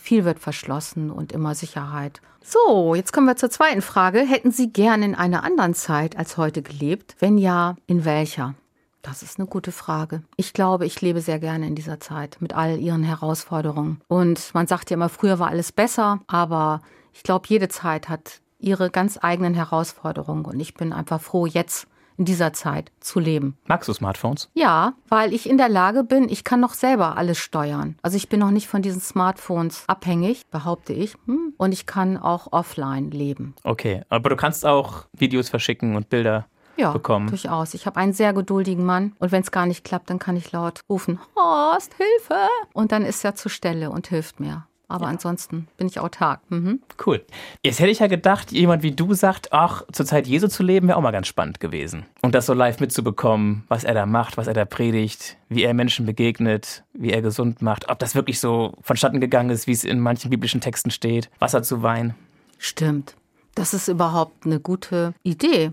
viel 0.08 0.24
wird 0.24 0.38
verschlossen 0.38 1.10
und 1.10 1.32
immer 1.32 1.54
Sicherheit. 1.54 2.22
So, 2.42 2.94
jetzt 2.94 3.12
kommen 3.12 3.26
wir 3.26 3.36
zur 3.36 3.50
zweiten 3.50 3.82
Frage. 3.82 4.20
Hätten 4.20 4.50
Sie 4.50 4.72
gern 4.72 5.02
in 5.02 5.14
einer 5.14 5.44
anderen 5.44 5.74
Zeit 5.74 6.16
als 6.16 6.38
heute 6.38 6.62
gelebt? 6.62 7.14
Wenn 7.18 7.36
ja, 7.36 7.76
in 7.86 8.06
welcher? 8.06 8.54
Das 9.02 9.22
ist 9.22 9.38
eine 9.38 9.46
gute 9.46 9.70
Frage. 9.70 10.22
Ich 10.36 10.54
glaube, 10.54 10.86
ich 10.86 11.02
lebe 11.02 11.20
sehr 11.20 11.38
gerne 11.38 11.66
in 11.66 11.74
dieser 11.74 12.00
Zeit 12.00 12.38
mit 12.40 12.54
all 12.54 12.78
ihren 12.78 13.02
Herausforderungen. 13.02 14.00
Und 14.08 14.54
man 14.54 14.66
sagt 14.66 14.88
ja 14.88 14.94
immer, 14.94 15.10
früher 15.10 15.38
war 15.38 15.48
alles 15.48 15.72
besser, 15.72 16.20
aber 16.26 16.80
ich 17.12 17.22
glaube, 17.22 17.46
jede 17.48 17.68
Zeit 17.68 18.08
hat 18.08 18.40
ihre 18.58 18.88
ganz 18.88 19.18
eigenen 19.20 19.52
Herausforderungen. 19.52 20.46
Und 20.46 20.58
ich 20.58 20.72
bin 20.72 20.94
einfach 20.94 21.20
froh, 21.20 21.44
jetzt 21.44 21.86
in 22.18 22.24
dieser 22.24 22.52
Zeit 22.52 22.90
zu 23.00 23.20
leben. 23.20 23.56
Magst 23.66 23.88
du 23.88 23.92
Smartphones? 23.92 24.50
Ja, 24.54 24.94
weil 25.08 25.32
ich 25.32 25.48
in 25.48 25.56
der 25.56 25.68
Lage 25.68 26.04
bin, 26.04 26.28
ich 26.28 26.44
kann 26.44 26.60
noch 26.60 26.74
selber 26.74 27.16
alles 27.16 27.38
steuern. 27.38 27.96
Also 28.02 28.16
ich 28.16 28.28
bin 28.28 28.40
noch 28.40 28.50
nicht 28.50 28.68
von 28.68 28.82
diesen 28.82 29.00
Smartphones 29.00 29.84
abhängig, 29.86 30.46
behaupte 30.50 30.92
ich. 30.92 31.14
Hm, 31.26 31.54
und 31.56 31.72
ich 31.72 31.86
kann 31.86 32.16
auch 32.16 32.52
offline 32.52 33.10
leben. 33.10 33.54
Okay, 33.62 34.02
aber 34.08 34.30
du 34.30 34.36
kannst 34.36 34.66
auch 34.66 35.06
Videos 35.16 35.48
verschicken 35.48 35.96
und 35.96 36.10
Bilder 36.10 36.46
ja, 36.76 36.92
bekommen. 36.92 37.28
durchaus. 37.28 37.74
Ich 37.74 37.86
habe 37.86 37.96
einen 37.98 38.12
sehr 38.12 38.32
geduldigen 38.32 38.84
Mann 38.84 39.14
und 39.18 39.32
wenn 39.32 39.42
es 39.42 39.50
gar 39.50 39.66
nicht 39.66 39.84
klappt, 39.84 40.10
dann 40.10 40.18
kann 40.18 40.36
ich 40.36 40.52
laut 40.52 40.80
rufen, 40.88 41.18
Horst, 41.36 41.94
Hilfe! 41.94 42.48
Und 42.72 42.92
dann 42.92 43.04
ist 43.04 43.24
er 43.24 43.34
zur 43.34 43.50
Stelle 43.50 43.90
und 43.90 44.08
hilft 44.08 44.40
mir. 44.40 44.67
Aber 44.88 45.04
ja. 45.04 45.10
ansonsten 45.10 45.68
bin 45.76 45.86
ich 45.86 46.00
autark. 46.00 46.40
Mhm. 46.48 46.80
Cool. 47.04 47.24
Jetzt 47.62 47.78
hätte 47.78 47.90
ich 47.90 47.98
ja 47.98 48.06
gedacht, 48.06 48.52
jemand 48.52 48.82
wie 48.82 48.92
du 48.92 49.12
sagt, 49.12 49.52
ach, 49.52 49.82
zur 49.92 50.06
Zeit 50.06 50.26
Jesu 50.26 50.48
zu 50.48 50.62
leben, 50.62 50.88
wäre 50.88 50.96
auch 50.96 51.02
mal 51.02 51.10
ganz 51.10 51.26
spannend 51.26 51.60
gewesen. 51.60 52.06
Und 52.22 52.34
das 52.34 52.46
so 52.46 52.54
live 52.54 52.80
mitzubekommen, 52.80 53.64
was 53.68 53.84
er 53.84 53.94
da 53.94 54.06
macht, 54.06 54.38
was 54.38 54.46
er 54.46 54.54
da 54.54 54.64
predigt, 54.64 55.36
wie 55.50 55.62
er 55.62 55.74
Menschen 55.74 56.06
begegnet, 56.06 56.84
wie 56.94 57.12
er 57.12 57.20
gesund 57.20 57.60
macht, 57.60 57.90
ob 57.90 57.98
das 57.98 58.14
wirklich 58.14 58.40
so 58.40 58.72
vonstatten 58.80 59.20
gegangen 59.20 59.50
ist, 59.50 59.66
wie 59.66 59.72
es 59.72 59.84
in 59.84 60.00
manchen 60.00 60.30
biblischen 60.30 60.62
Texten 60.62 60.90
steht, 60.90 61.30
Wasser 61.38 61.62
zu 61.62 61.82
Wein. 61.82 62.14
Stimmt. 62.56 63.14
Das 63.54 63.74
ist 63.74 63.88
überhaupt 63.88 64.46
eine 64.46 64.58
gute 64.58 65.12
Idee. 65.22 65.72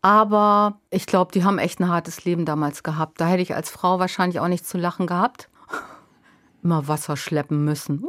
Aber 0.00 0.78
ich 0.90 1.06
glaube, 1.06 1.32
die 1.32 1.44
haben 1.44 1.58
echt 1.58 1.80
ein 1.80 1.88
hartes 1.88 2.24
Leben 2.24 2.44
damals 2.44 2.82
gehabt. 2.82 3.20
Da 3.20 3.26
hätte 3.26 3.42
ich 3.42 3.54
als 3.54 3.70
Frau 3.70 3.98
wahrscheinlich 3.98 4.38
auch 4.40 4.48
nicht 4.48 4.66
zu 4.66 4.78
lachen 4.78 5.06
gehabt 5.06 5.48
immer 6.64 6.88
Wasser 6.88 7.16
schleppen 7.16 7.64
müssen. 7.64 8.02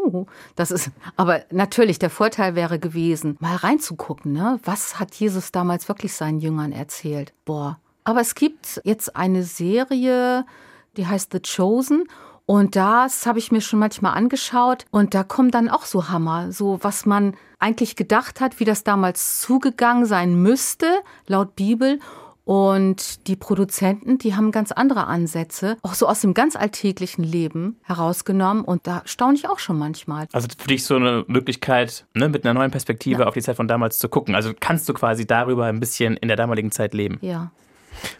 Das 0.55 0.71
ist, 0.71 0.91
aber 1.17 1.43
natürlich, 1.51 1.99
der 1.99 2.09
Vorteil 2.09 2.55
wäre 2.55 2.79
gewesen, 2.79 3.37
mal 3.39 3.55
reinzugucken, 3.57 4.31
ne? 4.31 4.59
Was 4.63 4.99
hat 4.99 5.13
Jesus 5.15 5.51
damals 5.51 5.87
wirklich 5.87 6.13
seinen 6.13 6.39
Jüngern 6.39 6.71
erzählt? 6.71 7.33
Boah. 7.43 7.79
Aber 8.03 8.21
es 8.21 8.35
gibt 8.35 8.81
jetzt 8.83 9.15
eine 9.15 9.43
Serie, 9.43 10.45
die 10.95 11.05
heißt 11.07 11.31
The 11.31 11.39
Chosen. 11.39 12.05
Und 12.47 12.75
das 12.75 13.25
habe 13.25 13.39
ich 13.39 13.51
mir 13.51 13.61
schon 13.61 13.79
manchmal 13.79 14.13
angeschaut. 14.13 14.85
Und 14.91 15.15
da 15.15 15.23
kommen 15.23 15.49
dann 15.49 15.67
auch 15.67 15.85
so 15.85 16.09
Hammer, 16.09 16.51
so 16.51 16.77
was 16.83 17.07
man 17.07 17.35
eigentlich 17.57 17.95
gedacht 17.95 18.39
hat, 18.39 18.59
wie 18.59 18.65
das 18.65 18.83
damals 18.83 19.41
zugegangen 19.41 20.05
sein 20.05 20.41
müsste, 20.41 20.99
laut 21.25 21.55
Bibel. 21.55 21.99
Und 22.45 23.27
die 23.27 23.35
Produzenten, 23.35 24.19
die 24.19 24.35
haben 24.35 24.51
ganz 24.51 24.71
andere 24.71 25.07
Ansätze, 25.07 25.77
auch 25.81 25.95
so 25.95 26.07
aus 26.07 26.21
dem 26.21 26.35
ganz 26.35 26.55
alltäglichen 26.55 27.23
Leben 27.23 27.79
herausgenommen. 27.81 28.63
Und 28.63 28.85
da 28.85 29.01
staune 29.05 29.33
ich 29.33 29.49
auch 29.49 29.57
schon 29.57 29.79
manchmal. 29.79 30.27
Also 30.31 30.47
für 30.55 30.67
dich 30.67 30.83
so 30.83 30.95
eine 30.95 31.25
Möglichkeit, 31.27 32.05
ne, 32.13 32.29
mit 32.29 32.45
einer 32.45 32.53
neuen 32.53 32.69
Perspektive 32.69 33.23
ja. 33.23 33.27
auf 33.27 33.33
die 33.33 33.41
Zeit 33.41 33.55
von 33.55 33.67
damals 33.67 33.97
zu 33.97 34.09
gucken. 34.09 34.35
Also 34.35 34.53
kannst 34.57 34.87
du 34.87 34.93
quasi 34.93 35.25
darüber 35.25 35.65
ein 35.65 35.79
bisschen 35.79 36.17
in 36.17 36.27
der 36.27 36.37
damaligen 36.37 36.71
Zeit 36.71 36.93
leben. 36.93 37.17
Ja. 37.21 37.51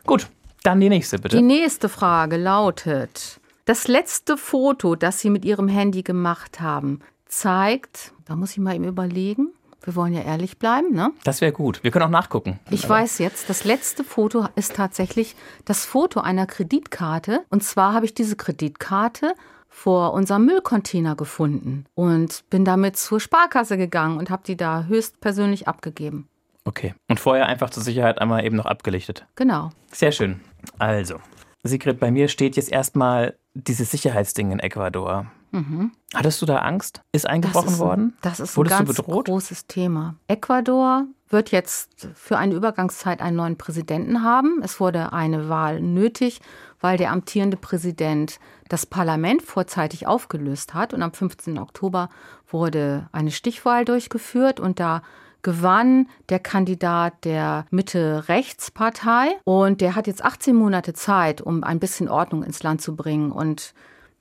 Gut, 0.07 0.27
dann 0.63 0.79
die 0.79 0.89
nächste 0.89 1.19
bitte. 1.19 1.38
Die 1.38 1.43
nächste 1.43 1.88
Frage 1.88 2.38
lautet, 2.38 3.39
das 3.65 3.88
letzte 3.88 4.38
Foto, 4.38 4.95
das 4.95 5.19
Sie 5.19 5.29
mit 5.29 5.45
Ihrem 5.45 5.67
Handy 5.67 6.01
gemacht 6.01 6.61
haben, 6.61 7.01
zeigt, 7.27 8.13
da 8.25 8.35
muss 8.35 8.51
ich 8.51 8.57
mal 8.57 8.73
eben 8.73 8.85
überlegen, 8.85 9.49
wir 9.86 9.95
wollen 9.95 10.13
ja 10.13 10.21
ehrlich 10.21 10.58
bleiben, 10.58 10.93
ne? 10.93 11.12
Das 11.24 11.41
wäre 11.41 11.52
gut. 11.52 11.84
Wir 11.84 11.91
können 11.91 12.06
auch 12.06 12.10
nachgucken. 12.10 12.60
Ich 12.71 12.88
weiß 12.88 13.19
jetzt, 13.19 13.50
das 13.50 13.63
letzte 13.63 14.04
Foto 14.04 14.48
ist 14.56 14.76
tatsächlich 14.76 15.36
das 15.63 15.86
Foto 15.86 16.19
einer 16.19 16.48
Kreditkarte. 16.48 17.45
Und 17.50 17.63
zwar 17.63 17.93
habe 17.93 18.06
ich 18.06 18.13
diese 18.13 18.36
Kreditkarte 18.36 19.36
vor 19.69 20.13
unserem 20.13 20.45
Müllcontainer 20.45 21.15
gefunden 21.15 21.86
und 21.95 22.50
bin 22.50 22.65
damit 22.65 22.98
zur 22.98 23.19
Sparkasse 23.19 23.78
gegangen 23.78 24.17
und 24.17 24.30
habe 24.30 24.43
die 24.45 24.58
da 24.58 24.86
höchstpersönlich 24.86 25.67
abgegeben. 25.67 26.28
Okay. 26.63 26.95
Und 27.08 27.19
vorher 27.19 27.45
einfach 27.45 27.69
zur 27.69 27.84
Sicherheit 27.84 28.19
einmal 28.19 28.43
eben 28.43 28.56
noch 28.56 28.65
abgelichtet. 28.65 29.26
Genau. 29.36 29.69
Sehr 29.91 30.12
schön. 30.12 30.39
Also, 30.80 31.19
Sigrid, 31.63 32.00
bei 32.00 32.10
mir 32.10 32.28
steht 32.28 32.56
jetzt 32.56 32.71
erstmal 32.71 33.36
dieses 33.54 33.91
Sicherheitsding 33.91 34.52
in 34.52 34.60
Ecuador. 34.60 35.28
Mhm. 35.55 35.91
Hattest 36.13 36.41
du 36.41 36.45
da 36.45 36.59
Angst? 36.59 37.01
Ist 37.11 37.27
eingebrochen 37.27 37.65
das 37.65 37.73
ist, 37.75 37.79
worden? 37.79 38.17
Das 38.21 38.39
ist 38.39 38.57
Wurdest 38.57 38.79
ein 38.79 38.85
ganz 38.85 38.97
großes 38.97 39.67
Thema. 39.67 40.15
Ecuador 40.27 41.05
wird 41.29 41.51
jetzt 41.51 42.07
für 42.13 42.37
eine 42.37 42.53
Übergangszeit 42.53 43.21
einen 43.21 43.37
neuen 43.37 43.57
Präsidenten 43.57 44.21
haben. 44.21 44.61
Es 44.63 44.79
wurde 44.79 45.13
eine 45.13 45.49
Wahl 45.49 45.81
nötig, 45.81 46.41
weil 46.81 46.97
der 46.97 47.11
amtierende 47.11 47.57
Präsident 47.57 48.39
das 48.69 48.85
Parlament 48.85 49.41
vorzeitig 49.41 50.07
aufgelöst 50.07 50.73
hat. 50.73 50.93
Und 50.93 51.01
am 51.01 51.13
15. 51.13 51.57
Oktober 51.57 52.09
wurde 52.47 53.07
eine 53.11 53.31
Stichwahl 53.31 53.85
durchgeführt 53.85 54.59
und 54.59 54.79
da 54.79 55.01
gewann 55.41 56.09
der 56.29 56.39
Kandidat 56.39 57.23
der 57.23 57.65
Mitte-Rechts-Partei. 57.69 59.37
Und 59.43 59.79
der 59.79 59.95
hat 59.95 60.07
jetzt 60.07 60.23
18 60.23 60.55
Monate 60.55 60.93
Zeit, 60.93 61.41
um 61.41 61.63
ein 61.63 61.79
bisschen 61.79 62.09
Ordnung 62.09 62.43
ins 62.43 62.63
Land 62.63 62.81
zu 62.81 62.95
bringen. 62.95 63.31
Und 63.31 63.73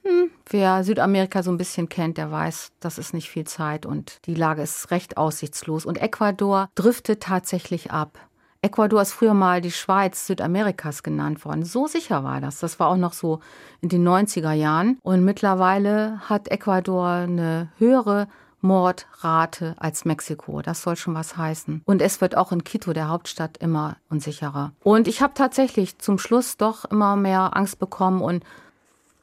hm, 0.05 0.31
wer 0.51 0.85
Südamerika 0.85 1.43
so 1.43 1.51
ein 1.51 1.57
bisschen 1.57 1.89
kennt, 1.89 2.19
der 2.19 2.31
weiß, 2.31 2.73
das 2.81 2.99
ist 2.99 3.15
nicht 3.15 3.31
viel 3.31 3.45
Zeit 3.45 3.87
und 3.87 4.21
die 4.27 4.35
Lage 4.35 4.63
ist 4.63 4.91
recht 4.91 5.17
aussichtslos. 5.17 5.87
Und 5.87 6.01
Ecuador 6.01 6.69
driftet 6.75 7.23
tatsächlich 7.23 7.91
ab. 7.91 8.19
Ecuador 8.61 9.03
ist 9.03 9.13
früher 9.13 9.35
mal 9.35 9.61
die 9.61 9.71
Schweiz 9.71 10.27
Südamerikas 10.27 11.03
genannt 11.03 11.45
worden. 11.45 11.65
So 11.65 11.87
sicher 11.87 12.25
war 12.25 12.41
das. 12.41 12.61
Das 12.61 12.81
war 12.81 12.89
auch 12.89 12.97
noch 12.97 13.13
so 13.13 13.41
in 13.83 13.91
den 13.91 14.07
90er 14.07 14.53
Jahren. 14.53 14.99
Und 15.03 15.23
mittlerweile 15.23 16.21
hat 16.29 16.49
Ecuador 16.49 17.09
eine 17.09 17.69
höhere 17.77 18.27
Mordrate 18.63 19.75
als 19.79 20.07
Mexiko. 20.07 20.63
Das 20.63 20.83
soll 20.83 20.97
schon 20.97 21.15
was 21.15 21.37
heißen. 21.37 21.83
Und 21.85 22.01
es 22.01 22.23
wird 22.23 22.37
auch 22.37 22.53
in 22.53 22.65
Quito, 22.65 22.95
der 22.95 23.11
Hauptstadt, 23.11 23.59
immer 23.59 23.99
unsicherer. 24.09 24.73
Und 24.83 25.07
ich 25.07 25.21
habe 25.21 25.35
tatsächlich 25.35 25.99
zum 25.99 26.19
Schluss 26.19 26.57
doch 26.57 26.87
immer 26.87 27.17
mehr 27.17 27.55
Angst 27.57 27.79
bekommen 27.79 28.23
und 28.23 28.43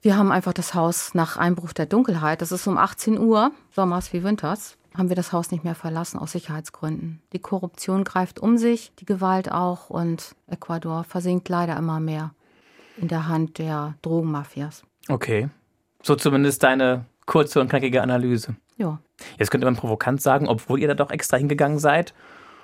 wir 0.01 0.17
haben 0.17 0.31
einfach 0.31 0.53
das 0.53 0.73
Haus 0.73 1.13
nach 1.13 1.37
Einbruch 1.37 1.73
der 1.73 1.85
Dunkelheit, 1.85 2.41
das 2.41 2.51
ist 2.51 2.67
um 2.67 2.77
18 2.77 3.19
Uhr, 3.19 3.51
sommers 3.71 4.13
wie 4.13 4.23
winters, 4.23 4.77
haben 4.97 5.09
wir 5.09 5.15
das 5.15 5.31
Haus 5.31 5.51
nicht 5.51 5.63
mehr 5.63 5.75
verlassen 5.75 6.19
aus 6.19 6.33
Sicherheitsgründen. 6.33 7.21
Die 7.33 7.39
Korruption 7.39 8.03
greift 8.03 8.39
um 8.39 8.57
sich, 8.57 8.91
die 8.99 9.05
Gewalt 9.05 9.51
auch 9.51 9.89
und 9.89 10.35
Ecuador 10.47 11.03
versinkt 11.03 11.47
leider 11.49 11.77
immer 11.77 11.99
mehr 11.99 12.31
in 12.97 13.07
der 13.07 13.27
Hand 13.27 13.57
der 13.57 13.95
Drogenmafias. 14.01 14.83
Okay. 15.07 15.49
So 16.03 16.15
zumindest 16.15 16.63
deine 16.63 17.05
Kurze 17.25 17.61
und 17.61 17.69
knackige 17.69 18.01
Analyse. 18.01 18.55
Ja. 18.77 18.99
Jetzt 19.37 19.51
könnte 19.51 19.65
man 19.65 19.75
provokant 19.75 20.21
sagen, 20.21 20.47
obwohl 20.49 20.79
ihr 20.79 20.87
da 20.87 20.95
doch 20.95 21.11
extra 21.11 21.37
hingegangen 21.37 21.79
seid, 21.79 22.13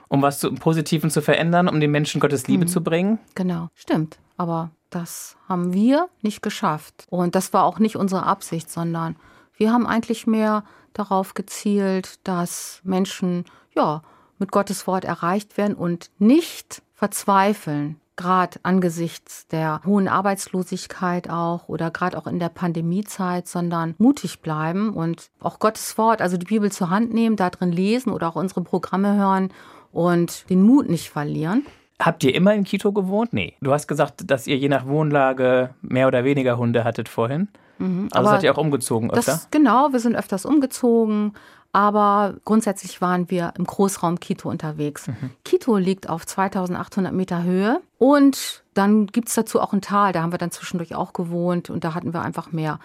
um 0.09 0.21
was 0.21 0.39
zu, 0.39 0.47
im 0.49 0.55
Positiven 0.55 1.09
zu 1.11 1.21
verändern, 1.21 1.67
um 1.69 1.79
den 1.79 1.91
Menschen 1.91 2.19
Gottes 2.19 2.47
Liebe 2.47 2.65
Mhm. 2.65 2.69
zu 2.69 2.83
bringen. 2.83 3.19
Genau, 3.35 3.69
stimmt. 3.75 4.17
Aber 4.37 4.71
das 4.89 5.37
haben 5.47 5.73
wir 5.73 6.09
nicht 6.21 6.41
geschafft. 6.41 7.05
Und 7.09 7.35
das 7.35 7.53
war 7.53 7.63
auch 7.63 7.79
nicht 7.79 7.95
unsere 7.95 8.23
Absicht, 8.23 8.71
sondern 8.71 9.15
wir 9.55 9.71
haben 9.71 9.87
eigentlich 9.87 10.27
mehr 10.27 10.63
darauf 10.93 11.33
gezielt, 11.33 12.19
dass 12.27 12.81
Menschen 12.83 13.45
ja 13.75 14.01
mit 14.39 14.51
Gottes 14.51 14.87
Wort 14.87 15.05
erreicht 15.05 15.57
werden 15.57 15.75
und 15.75 16.09
nicht 16.19 16.81
verzweifeln. 16.93 17.99
Gerade 18.15 18.59
angesichts 18.63 19.45
der 19.47 19.81
hohen 19.85 20.07
Arbeitslosigkeit 20.07 21.29
auch 21.29 21.69
oder 21.69 21.91
gerade 21.91 22.17
auch 22.17 22.25
in 22.25 22.39
der 22.39 22.49
Pandemiezeit, 22.49 23.47
sondern 23.47 23.93
mutig 23.99 24.41
bleiben 24.41 24.93
und 24.93 25.29
auch 25.39 25.59
Gottes 25.59 25.99
Wort, 25.99 26.23
also 26.23 26.35
die 26.35 26.47
Bibel 26.47 26.71
zur 26.71 26.89
Hand 26.89 27.13
nehmen, 27.13 27.35
da 27.35 27.51
drin 27.51 27.71
lesen 27.71 28.11
oder 28.11 28.29
auch 28.29 28.35
unsere 28.35 28.61
Programme 28.61 29.15
hören 29.15 29.53
und 29.91 30.49
den 30.49 30.63
Mut 30.63 30.89
nicht 30.89 31.09
verlieren. 31.09 31.63
Habt 32.01 32.23
ihr 32.23 32.35
immer 32.35 32.53
in 32.53 32.63
Quito 32.63 32.91
gewohnt? 32.91 33.33
Nee. 33.33 33.55
Du 33.61 33.71
hast 33.73 33.87
gesagt, 33.87 34.29
dass 34.29 34.45
ihr 34.47 34.57
je 34.57 34.69
nach 34.69 34.85
Wohnlage 34.85 35.71
mehr 35.81 36.07
oder 36.07 36.23
weniger 36.23 36.57
Hunde 36.57 36.83
hattet 36.83 37.09
vorhin. 37.09 37.47
also 37.79 37.91
Mhm. 37.91 38.07
aber 38.11 38.29
seid 38.29 38.43
ihr 38.43 38.53
auch 38.53 38.57
umgezogen 38.57 39.11
öfter? 39.11 39.31
Das, 39.33 39.51
genau, 39.51 39.91
wir 39.91 39.99
sind 39.99 40.15
öfters 40.15 40.45
umgezogen, 40.45 41.33
aber 41.73 42.35
grundsätzlich 42.45 43.01
waren 43.01 43.29
wir 43.29 43.53
im 43.57 43.65
Großraum 43.65 44.19
Quito 44.19 44.49
unterwegs. 44.49 45.09
Quito 45.45 45.77
liegt 45.77 46.09
auf 46.09 46.25
2800 46.25 47.13
Meter 47.13 47.43
Höhe 47.43 47.81
und 47.99 48.63
dann 48.73 49.07
gibt 49.07 49.27
es 49.29 49.35
dazu 49.35 49.59
auch 49.61 49.73
ein 49.73 49.81
Tal, 49.81 50.11
da 50.11 50.21
haben 50.23 50.31
wir 50.31 50.39
dann 50.39 50.51
zwischendurch 50.51 50.95
auch 50.95 51.13
gewohnt 51.13 51.69
und 51.69 51.83
da 51.83 51.93
hatten 51.93 52.13
wir 52.13 52.21
einfach 52.21 52.51
mehr 52.51 52.79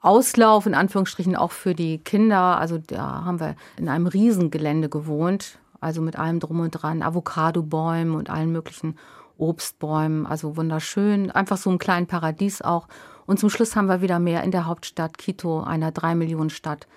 Auslauf, 0.00 0.64
in 0.66 0.74
Anführungsstrichen 0.74 1.34
auch 1.36 1.50
für 1.50 1.74
die 1.74 1.98
Kinder. 1.98 2.58
Also 2.58 2.78
da 2.78 3.24
haben 3.24 3.40
wir 3.40 3.56
in 3.76 3.88
einem 3.88 4.06
Riesengelände 4.06 4.88
gewohnt, 4.88 5.58
also 5.80 6.02
mit 6.02 6.18
allem 6.18 6.40
drum 6.40 6.60
und 6.60 6.70
dran, 6.70 7.02
Avocadobäumen 7.02 8.14
und 8.14 8.30
allen 8.30 8.52
möglichen 8.52 8.96
Obstbäumen, 9.36 10.26
also 10.26 10.56
wunderschön, 10.56 11.30
einfach 11.30 11.56
so 11.56 11.70
ein 11.70 11.78
kleines 11.78 12.08
Paradies 12.08 12.62
auch. 12.62 12.88
Und 13.26 13.38
zum 13.38 13.50
Schluss 13.50 13.76
haben 13.76 13.86
wir 13.86 14.00
wieder 14.02 14.18
mehr 14.18 14.42
in 14.42 14.50
der 14.50 14.66
Hauptstadt 14.66 15.18
Quito, 15.18 15.62
einer 15.62 15.92
drei 15.92 16.14
Millionen 16.14 16.50
Stadt, 16.50 16.88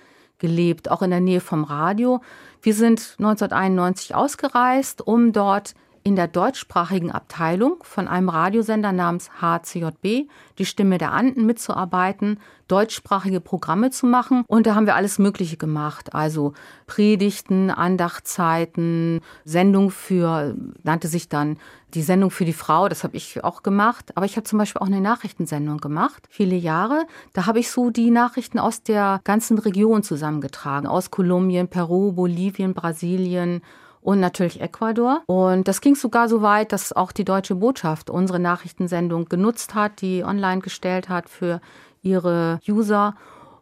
gelebt, 0.42 0.90
auch 0.90 1.02
in 1.04 1.12
der 1.12 1.22
Nähe 1.22 1.40
vom 1.40 1.64
Radio. 1.64 2.20
Wir 2.62 2.74
sind 2.74 3.16
1991 3.20 4.16
ausgereist, 4.16 5.06
um 5.06 5.32
dort 5.32 5.76
in 6.04 6.16
der 6.16 6.28
deutschsprachigen 6.28 7.12
Abteilung 7.12 7.84
von 7.84 8.08
einem 8.08 8.30
Radiosender 8.30 8.92
namens 8.92 9.30
HCJB, 9.40 10.30
die 10.58 10.66
Stimme 10.66 10.98
der 10.98 11.12
Anden, 11.12 11.46
mitzuarbeiten, 11.46 12.40
deutschsprachige 12.68 13.42
Programme 13.42 13.92
zu 13.92 14.06
machen. 14.06 14.44
Und 14.48 14.66
da 14.66 14.76
haben 14.76 14.86
wir 14.86 14.96
alles 14.96 15.20
Mögliche 15.20 15.58
gemacht. 15.58 16.16
Also 16.16 16.54
Predigten, 16.88 17.70
Andachtszeiten, 17.70 19.20
Sendung 19.44 19.92
für, 19.92 20.56
nannte 20.84 21.08
sich 21.08 21.30
dann 21.30 21.58
die 21.94 22.02
Sendung 22.02 22.32
für 22.32 22.46
die 22.46 22.54
Frau, 22.54 22.88
das 22.88 23.04
habe 23.04 23.18
ich 23.18 23.44
auch 23.44 23.64
gemacht. 23.64 24.12
Aber 24.16 24.26
ich 24.26 24.38
habe 24.38 24.46
zum 24.46 24.58
Beispiel 24.58 24.82
auch 24.82 24.88
eine 24.88 25.02
Nachrichtensendung 25.02 25.80
gemacht, 25.80 26.28
viele 26.30 26.56
Jahre. 26.56 27.06
Da 27.34 27.46
habe 27.46 27.60
ich 27.60 27.70
so 27.70 27.90
die 27.90 28.12
Nachrichten 28.12 28.60
aus 28.60 28.82
der 28.84 29.20
ganzen 29.26 29.58
Region 29.58 30.02
zusammengetragen. 30.02 30.88
Aus 30.88 31.12
Kolumbien, 31.12 31.68
Peru, 31.68 32.14
Bolivien, 32.14 32.74
Brasilien 32.74 33.62
und 34.02 34.20
natürlich 34.20 34.62
Ecuador. 34.62 35.22
Und 35.28 35.68
das 35.68 35.82
ging 35.82 35.96
sogar 35.96 36.28
so 36.28 36.42
weit, 36.42 36.72
dass 36.72 36.94
auch 36.94 37.12
die 37.12 37.26
deutsche 37.26 37.56
Botschaft 37.56 38.10
unsere 38.10 38.40
Nachrichtensendung 38.40 39.26
genutzt 39.26 39.76
hat, 39.76 40.02
die 40.02 40.24
online 40.24 40.62
gestellt 40.62 41.10
hat 41.10 41.30
für 41.30 41.62
ihre 42.02 42.60
User. 42.68 43.16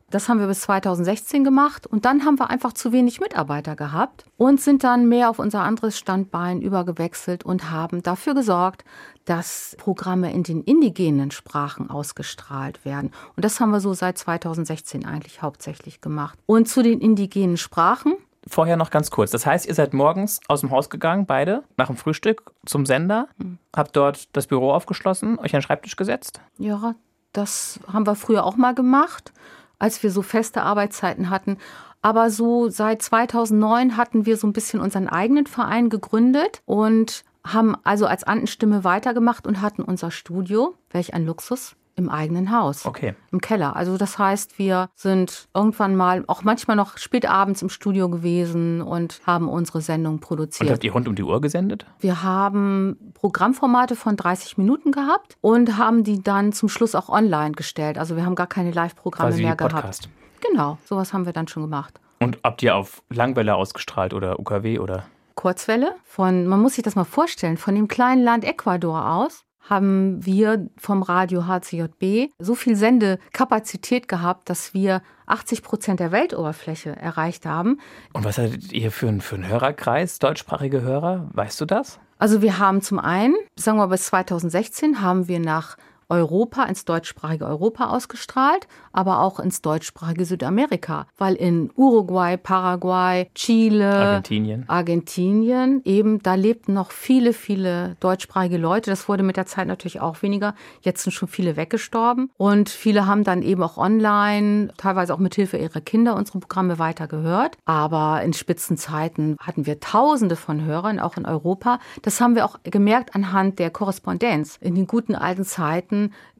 Das 0.10 0.28
haben 0.28 0.40
wir 0.40 0.48
bis 0.48 0.62
2016 0.62 1.44
gemacht 1.44 1.86
und 1.86 2.04
dann 2.06 2.26
haben 2.26 2.40
wir 2.40 2.50
einfach 2.50 2.74
zu 2.74 2.92
wenig 2.92 3.20
Mitarbeiter 3.20 3.76
gehabt 3.76 4.26
und 4.38 4.60
sind 4.60 4.84
dann 4.84 5.08
mehr 5.08 5.30
auf 5.30 5.38
unser 5.38 5.62
anderes 5.62 6.00
Standbein 6.00 6.62
übergewechselt 6.62 7.46
und 7.46 7.70
haben 7.70 8.02
dafür 8.02 8.34
gesorgt, 8.34 8.84
dass 9.26 9.76
Programme 9.78 10.34
in 10.34 10.42
den 10.42 10.64
indigenen 10.64 11.30
Sprachen 11.30 11.92
ausgestrahlt 11.92 12.84
werden. 12.86 13.12
Und 13.36 13.46
das 13.46 13.60
haben 13.60 13.70
wir 13.70 13.82
so 13.82 13.94
seit 13.94 14.18
2016 14.18 15.06
eigentlich 15.06 15.44
hauptsächlich 15.44 16.02
gemacht. 16.02 16.40
Und 16.48 16.68
zu 16.68 16.82
den 16.82 17.02
indigenen 17.02 17.58
Sprachen 17.58 18.14
Vorher 18.50 18.78
noch 18.78 18.90
ganz 18.90 19.12
kurz. 19.12 19.32
Das 19.32 19.46
heißt, 19.46 19.68
ihr 19.68 19.76
seid 19.76 19.94
morgens 19.94 20.40
aus 20.48 20.62
dem 20.62 20.72
Haus 20.72 20.90
gegangen, 20.90 21.26
beide, 21.26 21.64
nach 21.78 21.88
dem 21.88 21.96
Frühstück 21.98 22.52
zum 22.66 22.86
Sender, 22.86 23.28
Hm. 23.40 23.58
habt 23.76 23.96
dort 23.96 24.36
das 24.36 24.48
Büro 24.48 24.72
aufgeschlossen, 24.72 25.38
euch 25.40 25.54
an 25.54 25.60
den 25.60 25.62
Schreibtisch 25.62 25.96
gesetzt. 25.96 26.42
Ja, 26.58 26.96
das 27.32 27.80
haben 27.92 28.08
wir 28.08 28.16
früher 28.16 28.44
auch 28.44 28.56
mal 28.58 28.74
gemacht, 28.74 29.32
als 29.78 30.02
wir 30.04 30.12
so 30.12 30.22
feste 30.22 30.64
Arbeitszeiten 30.64 31.30
hatten. 31.30 31.58
Aber 32.02 32.30
so 32.32 32.70
seit 32.70 33.02
2009 33.02 33.98
hatten 33.98 34.26
wir 34.26 34.38
so 34.38 34.48
ein 34.48 34.54
bisschen 34.54 34.80
unseren 34.80 35.08
eigenen 35.10 35.46
Verein 35.48 35.90
gegründet 35.90 36.62
und 36.66 37.24
haben 37.46 37.76
also 37.84 38.06
als 38.06 38.24
Andenstimme 38.24 38.84
weitergemacht 38.84 39.46
und 39.46 39.62
hatten 39.62 39.82
unser 39.84 40.10
Studio, 40.12 40.76
welch 40.92 41.14
ein 41.14 41.26
Luxus, 41.26 41.76
im 42.00 42.10
eigenen 42.10 42.52
Haus. 42.52 42.86
Okay. 42.86 43.14
Im 43.32 43.40
Keller. 43.42 43.76
Also 43.76 43.98
das 43.98 44.18
heißt, 44.18 44.58
wir 44.58 44.90
sind 44.96 45.48
irgendwann 45.54 45.96
mal, 45.96 46.24
auch 46.28 46.44
manchmal 46.44 46.76
noch 46.76 46.98
spät 46.98 47.30
abends 47.30 47.62
im 47.62 47.70
Studio 47.70 48.10
gewesen 48.10 48.82
und 48.82 49.22
haben 49.28 49.48
unsere 49.48 49.82
Sendung 49.82 50.14
Und 50.14 50.22
produziert. 50.22 50.72
habt 50.72 50.84
ihr 50.84 50.92
rund 50.92 51.08
um 51.08 51.16
die 51.16 51.24
Uhr 51.24 51.40
gesendet? 51.42 51.86
Wir 52.00 52.24
haben 52.24 52.98
Programmformate 53.14 53.96
von 53.96 54.16
30 54.16 54.58
Minuten 54.58 54.92
gehabt 54.92 55.38
und 55.42 55.78
haben 55.78 56.04
die 56.04 56.24
dann 56.24 56.54
zum 56.54 56.70
Schluss 56.70 56.96
auch 56.96 57.10
online 57.10 57.52
gestellt. 57.52 57.98
Also 57.98 58.16
wir 58.16 58.26
haben 58.26 58.36
gar 58.36 58.48
keine 58.48 58.72
Live-Programme 58.72 59.36
mehr 59.36 59.56
gehabt. 59.56 59.74
Podcast. 59.74 60.10
Genau, 60.42 60.78
sowas 60.86 61.14
haben 61.14 61.26
wir 61.26 61.34
dann 61.34 61.48
schon 61.48 61.64
gemacht. 61.64 62.00
Und 62.20 62.40
habt 62.44 62.64
ihr 62.64 62.76
auf 62.76 63.04
Langwelle 63.10 63.56
ausgestrahlt 63.56 64.14
oder 64.14 64.40
UKW 64.40 64.80
oder? 64.80 65.06
Kurzwelle 65.36 65.96
von, 66.04 66.48
man 66.48 66.62
muss 66.62 66.76
sich 66.76 66.84
das 66.84 66.96
mal 66.96 67.06
vorstellen, 67.06 67.58
von 67.58 67.76
dem 67.76 67.88
kleinen 67.88 68.24
Land 68.24 68.44
Ecuador 68.44 69.10
aus 69.10 69.46
haben 69.62 70.26
wir 70.26 70.68
vom 70.78 71.04
Radio 71.04 71.46
HCJB 71.48 72.32
so 72.40 72.56
viel 72.56 72.76
Sendekapazität 72.76 74.08
gehabt, 74.08 74.50
dass 74.50 74.74
wir 74.74 75.02
80 75.28 75.62
Prozent 75.64 76.00
der 76.00 76.12
Weltoberfläche 76.12 76.96
erreicht 76.96 77.46
haben. 77.46 77.80
Und 78.14 78.26
was 78.26 78.38
hattet 78.38 78.72
ihr 78.74 78.92
für, 78.92 79.08
einen- 79.08 79.22
für 79.22 79.36
einen 79.36 79.48
Hörerkreis, 79.48 80.20
deutschsprachige 80.20 80.82
Hörer? 80.82 81.30
Weißt 81.34 81.60
du 81.62 81.66
das? 81.66 82.00
Also 82.18 82.42
wir 82.42 82.58
haben 82.60 82.82
zum 82.82 83.00
einen, 83.00 83.36
sagen 83.56 83.78
wir 83.78 83.88
bis 83.88 84.06
2016, 84.08 85.02
haben 85.02 85.28
wir 85.28 85.40
nach 85.40 85.78
Europa, 86.10 86.64
ins 86.64 86.86
deutschsprachige 86.86 87.46
Europa 87.46 87.88
ausgestrahlt, 87.90 88.68
aber 88.92 89.22
auch 89.22 89.40
ins 89.40 89.62
deutschsprachige 89.62 90.26
Südamerika, 90.26 91.06
weil 91.18 91.36
in 91.36 91.70
Uruguay, 91.76 92.36
Paraguay, 92.36 93.30
Chile, 93.36 93.94
Argentinien. 93.94 94.66
Argentinien, 94.68 95.82
eben 95.86 96.22
da 96.24 96.34
lebten 96.34 96.74
noch 96.74 96.92
viele, 96.92 97.34
viele 97.34 97.96
deutschsprachige 98.00 98.58
Leute. 98.58 98.90
Das 98.90 99.08
wurde 99.08 99.24
mit 99.24 99.38
der 99.38 99.46
Zeit 99.46 99.68
natürlich 99.68 100.02
auch 100.02 100.22
weniger. 100.24 100.56
Jetzt 100.82 101.04
sind 101.04 101.12
schon 101.14 101.28
viele 101.28 101.56
weggestorben 101.56 102.32
und 102.38 102.70
viele 102.70 103.06
haben 103.06 103.24
dann 103.24 103.44
eben 103.44 103.62
auch 103.62 103.78
online, 103.78 104.74
teilweise 104.78 105.14
auch 105.14 105.20
mit 105.20 105.36
Hilfe 105.36 105.58
ihrer 105.58 105.82
Kinder 105.82 106.16
unsere 106.16 106.40
Programme 106.40 106.80
weiter 106.80 107.08
gehört. 107.08 107.58
Aber 107.66 108.22
in 108.24 108.34
Spitzenzeiten 108.34 109.38
hatten 109.40 109.66
wir 109.66 109.80
Tausende 109.80 110.36
von 110.36 110.66
Hörern, 110.66 111.00
auch 111.00 111.18
in 111.18 111.26
Europa. 111.26 111.80
Das 112.02 112.20
haben 112.20 112.36
wir 112.36 112.46
auch 112.46 112.58
gemerkt 112.64 113.16
anhand 113.16 113.60
der 113.60 113.70
Korrespondenz. 113.70 114.58
In 114.62 114.76
den 114.76 114.88
guten 114.88 115.16
alten 115.16 115.44
Zeiten 115.44 115.99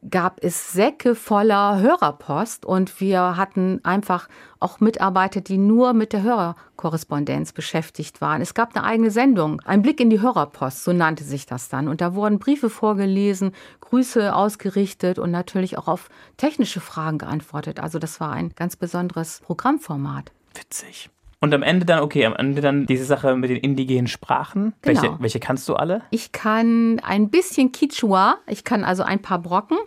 gab 0.10 0.44
es 0.44 0.72
Säcke 0.74 1.16
voller 1.16 1.80
Hörerpost 1.80 2.66
und 2.66 3.00
wir 3.02 3.36
hatten 3.36 3.80
einfach 3.84 4.30
auch 4.60 4.80
Mitarbeiter, 4.80 5.42
die 5.42 5.58
nur 5.58 5.94
mit 5.94 6.14
der 6.14 6.24
Hörerkorrespondenz 6.24 7.52
beschäftigt 7.54 8.22
waren. 8.22 8.42
Es 8.42 8.54
gab 8.54 8.76
eine 8.76 8.86
eigene 8.86 9.12
Sendung, 9.12 9.62
ein 9.66 9.82
Blick 9.82 10.00
in 10.00 10.10
die 10.10 10.22
Hörerpost, 10.22 10.84
so 10.84 10.94
nannte 10.94 11.24
sich 11.24 11.46
das 11.46 11.70
dann. 11.70 11.88
Und 11.88 12.02
da 12.02 12.16
wurden 12.16 12.40
Briefe 12.40 12.70
vorgelesen, 12.70 13.52
Grüße 13.82 14.34
ausgerichtet 14.34 15.20
und 15.20 15.32
natürlich 15.32 15.78
auch 15.78 15.88
auf 15.88 16.10
technische 16.38 16.80
Fragen 16.80 17.18
geantwortet. 17.18 17.80
Also 17.80 18.00
das 18.00 18.20
war 18.20 18.32
ein 18.32 18.54
ganz 18.56 18.76
besonderes 18.76 19.42
Programmformat. 19.42 20.32
Witzig. 20.56 21.10
Und 21.42 21.54
am 21.54 21.64
Ende 21.64 21.86
dann, 21.86 22.00
okay, 22.02 22.26
am 22.26 22.36
Ende 22.36 22.62
dann 22.62 22.86
diese 22.86 23.06
Sache 23.06 23.36
mit 23.36 23.50
den 23.50 23.58
indigenen 23.58 24.08
Sprachen. 24.08 24.74
Genau. 24.82 25.02
Welche, 25.02 25.18
welche 25.22 25.40
kannst 25.40 25.70
du 25.70 25.76
alle? 25.76 26.02
Ich 26.12 26.32
kann 26.34 27.00
ein 27.04 27.30
bisschen 27.30 27.72
Quichua, 27.72 28.38
ich 28.46 28.64
kann 28.66 28.84
also 28.84 29.04
ein 29.04 29.22
paar 29.22 29.40
Brocken, 29.40 29.78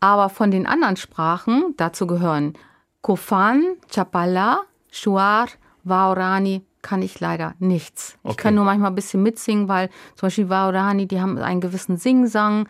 aber 0.00 0.28
von 0.28 0.50
den 0.50 0.66
anderen 0.66 0.96
Sprachen, 0.96 1.74
dazu 1.78 2.06
gehören 2.06 2.52
Kofan, 3.00 3.64
Chapala, 3.90 4.62
Shuar, 4.90 5.46
Waorani, 5.84 6.62
kann 6.82 7.00
ich 7.02 7.18
leider 7.20 7.54
nichts. 7.58 8.18
Ich 8.24 8.30
Okay. 8.32 8.42
kann 8.42 8.54
nur 8.54 8.64
manchmal 8.64 8.90
ein 8.90 8.94
bisschen 8.94 9.22
mitsingen, 9.22 9.68
weil 9.68 9.88
zum 10.16 10.26
Beispiel 10.26 10.48
Waorani, 10.50 11.06
die 11.06 11.20
haben 11.20 11.38
einen 11.38 11.60
gewissen 11.62 11.96
Singsang. 11.96 12.68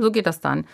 So 0.00 0.10
geht 0.10 0.26
das 0.26 0.40
dann. 0.40 0.66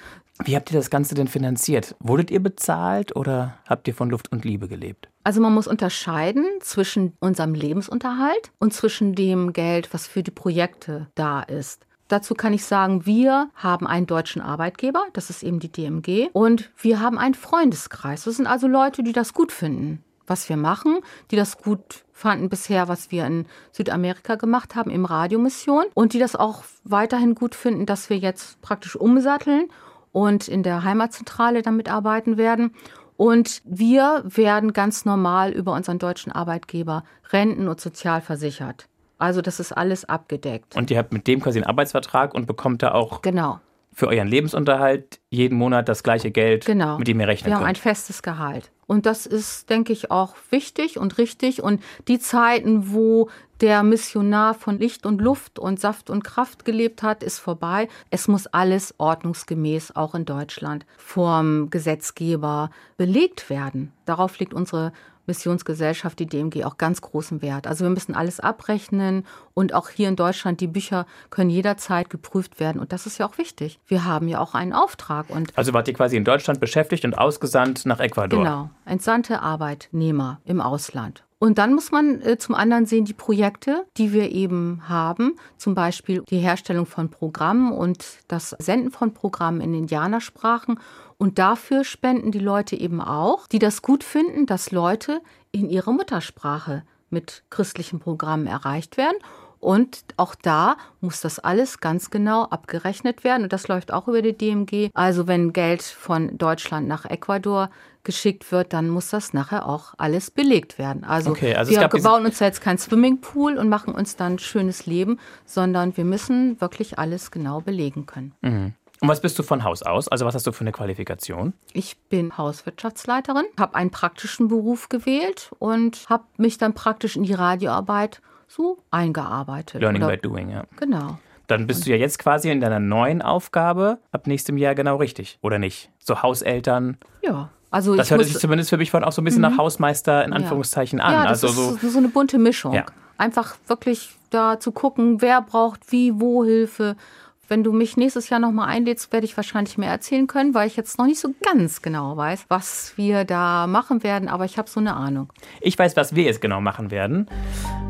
Wie 0.43 0.57
habt 0.57 0.73
ihr 0.73 0.79
das 0.79 0.91
Ganze 0.91 1.15
denn 1.15 1.29
finanziert? 1.29 1.95
Wurdet 2.01 2.31
ihr 2.31 2.43
bezahlt 2.43 3.15
oder 3.15 3.59
habt 3.67 3.87
ihr 3.87 3.95
von 3.95 4.11
Luft 4.11 4.33
und 4.33 4.45
Liebe 4.45 4.67
gelebt? 4.67 5.09
Also 5.23 5.41
man 5.41 5.55
muss 5.55 5.69
unterscheiden 5.69 6.45
zwischen 6.61 7.13
unserem 7.21 7.55
Lebensunterhalt 7.55 8.51
und 8.59 8.75
zwischen 8.75 9.15
dem 9.15 9.53
Geld, 9.53 9.95
was 9.95 10.09
für 10.09 10.25
die 10.25 10.33
Projekte 10.33 11.07
da 11.15 11.41
ist. 11.41 11.87
Dazu 12.09 12.35
kann 12.35 12.53
ich 12.53 12.65
sagen, 12.65 13.07
wir 13.07 13.49
haben 13.55 13.87
einen 13.87 14.07
deutschen 14.07 14.43
Arbeitgeber, 14.43 15.05
das 15.13 15.31
ist 15.31 15.43
eben 15.43 15.61
die 15.61 15.73
DMG, 15.73 16.29
und 16.33 16.71
wir 16.77 17.01
haben 17.01 17.19
einen 17.19 17.35
Freundeskreis. 17.35 18.25
Das 18.25 18.37
sind 18.37 18.47
also 18.47 18.67
Leute, 18.67 19.03
die 19.03 19.13
das 19.13 19.33
gut 19.33 19.53
finden, 19.53 20.05
was 20.27 20.49
wir 20.49 20.57
machen, 20.57 20.99
die 21.31 21.37
das 21.37 21.59
gut 21.59 22.05
fanden 22.13 22.51
bisher, 22.51 22.89
was 22.89 23.11
wir 23.11 23.27
in 23.27 23.47
Südamerika 23.73 24.35
gemacht 24.35 24.75
haben, 24.75 24.91
im 24.91 25.07
Radiomission, 25.07 25.85
und 25.95 26.13
die 26.13 26.19
das 26.19 26.37
auch 26.37 26.65
weiterhin 26.85 27.35
gut 27.35 27.55
finden, 27.55 27.87
dass 27.87 28.11
wir 28.11 28.19
jetzt 28.19 28.61
praktisch 28.61 28.97
umsatteln 28.97 29.71
und 30.15 30.47
in 30.47 30.63
der 30.63 30.85
Heimatzentrale 30.85 31.63
damit 31.63 31.91
arbeiten 31.91 32.39
werden. 32.39 32.73
Und 33.17 33.61
wir 33.65 34.23
werden 34.25 34.73
ganz 34.73 35.05
normal 35.05 35.51
über 35.51 35.73
unseren 35.73 35.99
deutschen 35.99 36.33
Arbeitgeber 36.33 37.05
renten- 37.33 37.69
und 37.69 37.81
sozialversichert. 37.81 38.87
Also 39.19 39.43
das 39.43 39.59
ist 39.61 39.73
alles 39.73 40.05
abgedeckt. 40.05 40.77
Und 40.77 40.91
ihr 40.91 40.99
habt 40.99 41.13
mit 41.13 41.27
dem 41.27 41.41
quasi 41.41 41.59
einen 41.59 41.67
Arbeitsvertrag 41.67 42.33
und 42.33 42.47
bekommt 42.47 42.83
da 42.83 42.93
auch 42.93 43.23
genau. 43.23 43.59
für 43.93 44.07
euren 44.07 44.29
Lebensunterhalt 44.29 45.21
jeden 45.31 45.59
Monat 45.59 45.89
das 45.89 46.05
gleiche 46.05 46.31
Geld, 46.31 46.65
genau. 46.65 46.97
mit 46.99 47.09
dem 47.09 47.19
ihr 47.19 47.27
rechnen 47.27 47.47
Wir 47.47 47.55
könnt. 47.55 47.61
haben 47.67 47.71
ein 47.71 47.77
festes 47.77 48.23
Gehalt. 48.23 48.71
Und 48.87 49.07
das 49.07 49.27
ist, 49.27 49.71
denke 49.71 49.93
ich, 49.93 50.11
auch 50.11 50.35
wichtig 50.51 50.99
und 50.99 51.19
richtig. 51.19 51.63
Und 51.63 51.83
die 52.09 52.19
Zeiten, 52.19 52.93
wo 52.93 53.29
der 53.61 53.83
Missionar 53.83 54.55
von 54.55 54.79
Licht 54.79 55.07
und 55.07 55.21
Luft 55.21 55.59
und 55.59 55.81
Saft 55.81 56.11
und 56.11 56.25
Kraft 56.25 56.65
gelebt 56.65 57.03
hat, 57.03 57.23
ist 57.23 57.39
vorbei. 57.39 57.89
Es 58.11 58.29
muss 58.29 58.47
alles 58.47 58.95
ordnungsgemäß 58.99 59.97
auch 59.97 60.15
in 60.15 60.25
Deutschland 60.25 60.85
vom 60.99 61.71
Gesetzgeber 61.71 62.71
belegt 62.97 63.49
werden. 63.51 63.93
Darauf 64.07 64.39
liegt 64.39 64.55
unsere 64.55 64.93
Missionsgesellschaft, 65.27 66.19
die 66.19 66.27
DMG, 66.27 66.65
auch 66.65 66.79
ganz 66.79 67.01
großen 67.01 67.43
Wert. 67.43 67.67
Also 67.67 67.85
wir 67.85 67.91
müssen 67.91 68.15
alles 68.15 68.41
abrechnen 68.41 69.25
und 69.55 69.75
auch 69.75 69.89
hier 69.89 70.09
in 70.09 70.17
Deutschland, 70.17 70.61
die 70.61 70.67
Bücher 70.67 71.07
können 71.31 71.51
jederzeit 71.51 72.11
geprüft 72.11 72.61
werden 72.61 72.81
und 72.81 72.93
das 72.93 73.07
ist 73.07 73.19
ja 73.19 73.27
auch 73.27 73.39
wichtig. 73.39 73.79
Wir 73.87 74.05
haben 74.05 74.29
ja 74.29 74.41
auch 74.41 74.55
einen 74.55 74.73
Auftrag 74.73 75.31
und 75.31 75.57
also 75.57 75.73
wart 75.73 75.89
ihr 75.89 75.95
quasi 75.95 76.17
in 76.17 76.25
Deutschland 76.25 76.61
beschäftigt 76.61 77.05
und 77.05 77.17
ausgesandt 77.17 77.87
nach 77.87 78.01
Ecuador. 78.01 78.43
Genau, 78.43 78.71
entsandte 78.85 79.41
Arbeitnehmer 79.41 80.41
im 80.45 80.61
Ausland. 80.61 81.25
Und 81.45 81.59
dann 81.59 81.75
muss 81.75 81.91
man 81.91 82.23
äh, 82.23 82.39
zum 82.39 82.55
anderen 82.55 82.87
sehen, 82.87 83.05
die 83.05 83.13
Projekte, 83.13 83.85
die 83.99 84.15
wir 84.15 84.33
eben 84.33 84.89
haben, 84.89 85.37
zum 85.59 85.75
Beispiel 85.75 86.23
die 86.31 86.39
Herstellung 86.39 86.87
von 86.87 87.11
Programmen 87.11 87.71
und 87.71 88.03
das 88.29 88.57
Senden 88.59 88.91
von 88.91 89.13
Programmen 89.13 89.61
in 89.61 89.75
Indianersprachen. 89.75 90.81
Und 91.19 91.39
dafür 91.39 91.85
spenden 91.85 92.33
die 92.33 92.39
Leute 92.39 92.77
eben 92.77 93.01
auch, 93.01 93.47
die 93.47 93.59
das 93.59 93.83
gut 93.83 94.05
finden, 94.05 94.47
dass 94.47 94.71
Leute 94.71 95.21
in 95.53 95.71
ihrer 95.71 95.93
Muttersprache 95.93 96.83
mit 97.11 97.45
christlichen 97.51 98.01
Programmen 98.01 98.47
erreicht 98.47 98.97
werden. 98.97 99.17
Und 99.61 100.05
auch 100.19 100.35
da 100.35 100.77
muss 101.01 101.23
das 101.23 101.39
alles 101.39 101.81
ganz 101.81 102.11
genau 102.11 102.45
abgerechnet 102.45 103.25
werden. 103.25 103.45
Und 103.45 103.53
das 103.55 103.67
läuft 103.67 103.95
auch 103.95 104.09
über 104.09 104.21
die 104.21 104.37
DMG. 104.37 104.91
Also 104.93 105.27
wenn 105.27 105.55
Geld 105.55 105.81
von 105.83 106.37
Deutschland 106.37 106.87
nach 106.87 107.07
Ecuador 107.07 107.71
geschickt 108.03 108.53
wird, 108.53 108.75
dann 108.75 108.91
muss 108.91 109.09
das 109.09 109.33
nachher 109.33 109.67
auch 109.67 109.95
alles 109.97 110.31
belegt 110.31 110.79
werden. 110.79 111.05
Also, 111.05 111.31
okay, 111.31 111.55
also 111.55 111.73
wir 111.73 111.89
bauen 111.89 112.27
uns 112.27 112.41
jetzt 112.41 112.61
kein 112.61 112.77
Swimmingpool 112.77 113.57
und 113.57 113.71
machen 113.71 113.95
uns 113.95 114.17
dann 114.17 114.35
ein 114.35 114.39
schönes 114.39 114.85
Leben, 114.85 115.19
sondern 115.47 115.97
wir 115.97 116.05
müssen 116.05 116.61
wirklich 116.61 116.99
alles 116.99 117.31
genau 117.31 117.63
belegen 117.63 118.05
können. 118.05 118.35
Mhm. 118.43 118.75
Und 119.05 119.11
was 119.11 119.21
bist 119.21 119.39
du 119.39 119.43
von 119.43 119.65
Haus 119.65 119.83
aus? 119.83 120.09
Also 120.09 120.25
was 120.25 120.35
hast 120.35 120.47
du 120.47 120.53
für 120.53 120.63
eine 120.63 120.73
Qualifikation? 120.73 121.53
Ich 121.75 121.99
bin 122.09 122.39
Hauswirtschaftsleiterin, 122.39 123.45
habe 123.61 123.75
einen 123.75 123.91
praktischen 123.91 124.49
Beruf 124.49 124.89
gewählt 124.89 125.51
und 125.59 126.07
habe 126.09 126.25
mich 126.39 126.57
dann 126.57 126.73
praktisch 126.73 127.15
in 127.15 127.25
die 127.25 127.35
Radioarbeit 127.35 128.23
so 128.49 128.79
eingearbeitet. 128.91 129.83
Learning 129.83 130.03
Oder, 130.03 130.17
by 130.17 130.23
doing, 130.23 130.49
ja. 130.49 130.65
Genau. 130.79 131.19
Dann 131.49 131.67
bist 131.67 131.85
du 131.85 131.91
ja 131.91 131.97
jetzt 131.97 132.19
quasi 132.19 132.51
in 132.51 132.63
deiner 132.63 132.81
neuen 132.81 133.21
Aufgabe 133.21 133.99
ab 134.11 134.27
nächstem 134.27 134.57
Jahr 134.57 134.75
genau 134.75 134.97
richtig, 134.97 135.39
oder 135.43 135.59
nicht? 135.59 135.91
So 135.99 136.23
Hauseltern. 136.23 136.97
Ja. 137.21 137.51
Also 137.71 137.97
das 137.97 138.11
hört 138.11 138.25
sich 138.25 138.39
zumindest 138.39 138.71
für 138.71 138.79
mich 138.79 138.91
von 138.91 139.05
auch 139.05 139.13
so 139.13 139.21
ein 139.21 139.27
bisschen 139.27 139.43
nach 139.43 139.59
Hausmeister 139.59 140.25
in 140.25 140.33
Anführungszeichen 140.33 140.99
an. 141.03 141.13
Ja, 141.13 141.23
das 141.25 141.45
also 141.45 141.73
ist 141.75 141.83
so, 141.83 141.89
so 141.91 141.99
eine 141.99 142.09
bunte 142.09 142.39
Mischung. 142.39 142.73
Ja. 142.73 142.87
Einfach 143.19 143.57
wirklich 143.67 144.17
da 144.31 144.59
zu 144.59 144.73
gucken, 144.73 145.21
wer 145.21 145.43
braucht 145.43 145.93
wie, 145.93 146.19
wo 146.19 146.43
Hilfe. 146.43 146.97
Wenn 147.47 147.63
du 147.63 147.73
mich 147.73 147.99
nächstes 147.99 148.31
Jahr 148.31 148.41
nochmal 148.41 148.69
einlädst, 148.69 149.13
werde 149.13 149.27
ich 149.27 149.37
wahrscheinlich 149.37 149.77
mehr 149.77 149.91
erzählen 149.91 150.27
können, 150.27 150.55
weil 150.55 150.67
ich 150.67 150.77
jetzt 150.77 150.99
noch 150.99 151.05
nicht 151.05 151.21
so 151.21 151.29
ganz 151.43 151.83
genau 151.83 152.17
weiß, 152.17 152.47
was 152.49 152.95
wir 152.97 153.25
da 153.25 153.67
machen 153.67 154.03
werden, 154.03 154.29
aber 154.29 154.47
ich 154.47 154.57
habe 154.57 154.71
so 154.71 154.81
eine 154.81 154.95
Ahnung. 154.95 155.29
ich 155.61 155.79
weiß, 155.79 155.95
was 155.97 156.15
wir 156.15 156.25
jetzt 156.25 156.41
genau 156.41 156.63
machen 156.63 156.91
werden. 156.91 157.29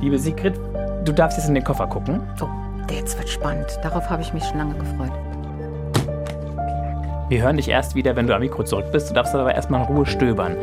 Liebe 0.00 0.18
Sigrid, 0.18 0.56
du 1.04 1.12
darfst 1.12 1.38
jetzt 1.38 1.46
in 1.46 1.54
den 1.54 1.62
Koffer 1.62 1.86
gucken. 1.86 2.20
So, 2.36 2.50
jetzt 2.90 3.16
wird 3.16 3.28
spannend. 3.28 3.78
Darauf 3.82 4.10
habe 4.10 4.22
ich 4.22 4.32
mich 4.32 4.42
schon 4.44 4.58
lange 4.58 4.74
gefreut. 4.74 5.12
Wir 7.28 7.42
hören 7.42 7.56
dich 7.56 7.68
erst 7.68 7.94
wieder, 7.94 8.16
wenn 8.16 8.26
du 8.26 8.34
am 8.34 8.40
Mikro 8.40 8.64
zurück 8.64 8.90
bist. 8.90 9.10
Du 9.10 9.14
darfst 9.14 9.34
aber 9.36 9.54
erstmal 9.54 9.82
in 9.82 9.86
Ruhe 9.86 10.04
stöbern. 10.04 10.56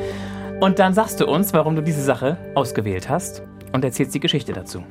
Und 0.59 0.79
dann 0.79 0.93
sagst 0.93 1.21
du 1.21 1.27
uns, 1.27 1.53
warum 1.53 1.77
du 1.77 1.81
diese 1.81 2.03
Sache 2.03 2.37
ausgewählt 2.55 3.07
hast 3.07 3.41
und 3.71 3.85
erzählst 3.85 4.13
die 4.13 4.19
Geschichte 4.19 4.51
dazu. 4.51 4.83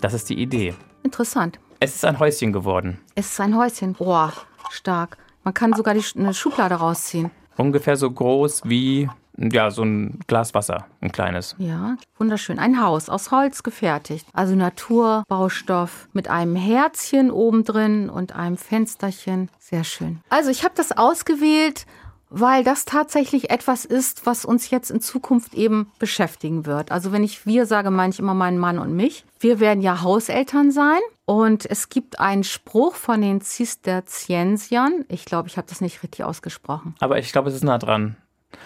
Das 0.00 0.14
ist 0.14 0.28
die 0.28 0.42
Idee. 0.42 0.74
Interessant. 1.04 1.60
Es 1.84 1.96
ist 1.96 2.04
ein 2.04 2.20
Häuschen 2.20 2.52
geworden. 2.52 2.98
Es 3.16 3.32
ist 3.32 3.40
ein 3.40 3.56
Häuschen. 3.56 3.94
Boah, 3.94 4.32
stark. 4.70 5.18
Man 5.42 5.52
kann 5.52 5.72
sogar 5.72 5.94
die, 5.94 6.04
eine 6.16 6.32
Schublade 6.32 6.76
rausziehen. 6.76 7.32
Ungefähr 7.56 7.96
so 7.96 8.08
groß 8.08 8.60
wie 8.66 9.10
ja, 9.36 9.68
so 9.72 9.82
ein 9.82 10.20
Glas 10.28 10.54
Wasser, 10.54 10.86
ein 11.00 11.10
kleines. 11.10 11.56
Ja, 11.58 11.96
wunderschön. 12.18 12.60
Ein 12.60 12.80
Haus 12.80 13.08
aus 13.08 13.32
Holz 13.32 13.64
gefertigt. 13.64 14.28
Also 14.32 14.54
Naturbaustoff 14.54 16.08
mit 16.12 16.28
einem 16.28 16.54
Herzchen 16.54 17.32
oben 17.32 17.64
drin 17.64 18.08
und 18.08 18.32
einem 18.36 18.58
Fensterchen. 18.58 19.48
Sehr 19.58 19.82
schön. 19.82 20.20
Also 20.28 20.50
ich 20.50 20.62
habe 20.62 20.74
das 20.76 20.92
ausgewählt, 20.92 21.86
weil 22.32 22.64
das 22.64 22.84
tatsächlich 22.84 23.50
etwas 23.50 23.84
ist, 23.84 24.26
was 24.26 24.44
uns 24.44 24.70
jetzt 24.70 24.90
in 24.90 25.00
Zukunft 25.00 25.54
eben 25.54 25.92
beschäftigen 25.98 26.64
wird. 26.66 26.90
Also 26.90 27.12
wenn 27.12 27.22
ich 27.22 27.46
wir 27.46 27.66
sage, 27.66 27.90
meine 27.90 28.12
ich 28.12 28.18
immer 28.18 28.34
meinen 28.34 28.58
Mann 28.58 28.78
und 28.78 28.94
mich. 28.94 29.24
Wir 29.38 29.60
werden 29.60 29.82
ja 29.82 30.02
Hauseltern 30.02 30.70
sein 30.70 31.00
und 31.26 31.70
es 31.70 31.88
gibt 31.88 32.20
einen 32.20 32.42
Spruch 32.44 32.94
von 32.94 33.20
den 33.20 33.40
Zisterziensiern. 33.40 35.04
Ich 35.08 35.24
glaube, 35.24 35.48
ich 35.48 35.56
habe 35.56 35.68
das 35.68 35.80
nicht 35.80 36.02
richtig 36.02 36.24
ausgesprochen. 36.24 36.94
Aber 37.00 37.18
ich 37.18 37.32
glaube, 37.32 37.50
es 37.50 37.54
ist 37.54 37.64
nah 37.64 37.78
dran. 37.78 38.16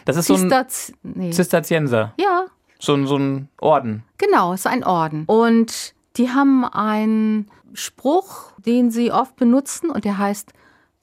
Das 0.04 0.16
ist 0.16 0.26
so 0.26 0.34
ein 0.34 0.40
Zisterz 0.40 0.92
nee. 1.02 1.30
Zisterzienser. 1.30 2.14
Ja, 2.20 2.46
So 2.78 2.94
ein, 2.94 3.06
so 3.06 3.16
ein 3.16 3.48
Orden. 3.60 4.04
Genau, 4.18 4.52
es 4.52 4.60
ist 4.60 4.66
ein 4.66 4.84
Orden. 4.84 5.24
Und 5.26 5.94
die 6.16 6.30
haben 6.30 6.64
einen 6.64 7.50
Spruch, 7.72 8.52
den 8.58 8.90
sie 8.90 9.12
oft 9.12 9.36
benutzen 9.36 9.90
und 9.90 10.04
der 10.04 10.18
heißt, 10.18 10.52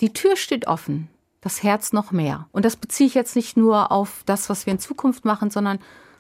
die 0.02 0.12
Tür 0.12 0.36
steht 0.36 0.67
offen, 0.67 1.08
das 1.44 1.62
Herz 1.62 1.92
noch 1.92 2.12
mehr. 2.12 2.48
Und 2.52 2.64
das 2.64 2.78
beziehe 2.78 3.08
ich 3.08 3.14
jetzt 3.14 3.36
nicht 3.36 3.58
nur 3.58 3.92
auf 3.92 4.24
das, 4.26 4.50
was 4.50 4.66
wir 4.66 4.74
in 4.74 4.80
Zukunft 4.80 5.26
machen, 5.26 5.52
sondern 5.52 5.80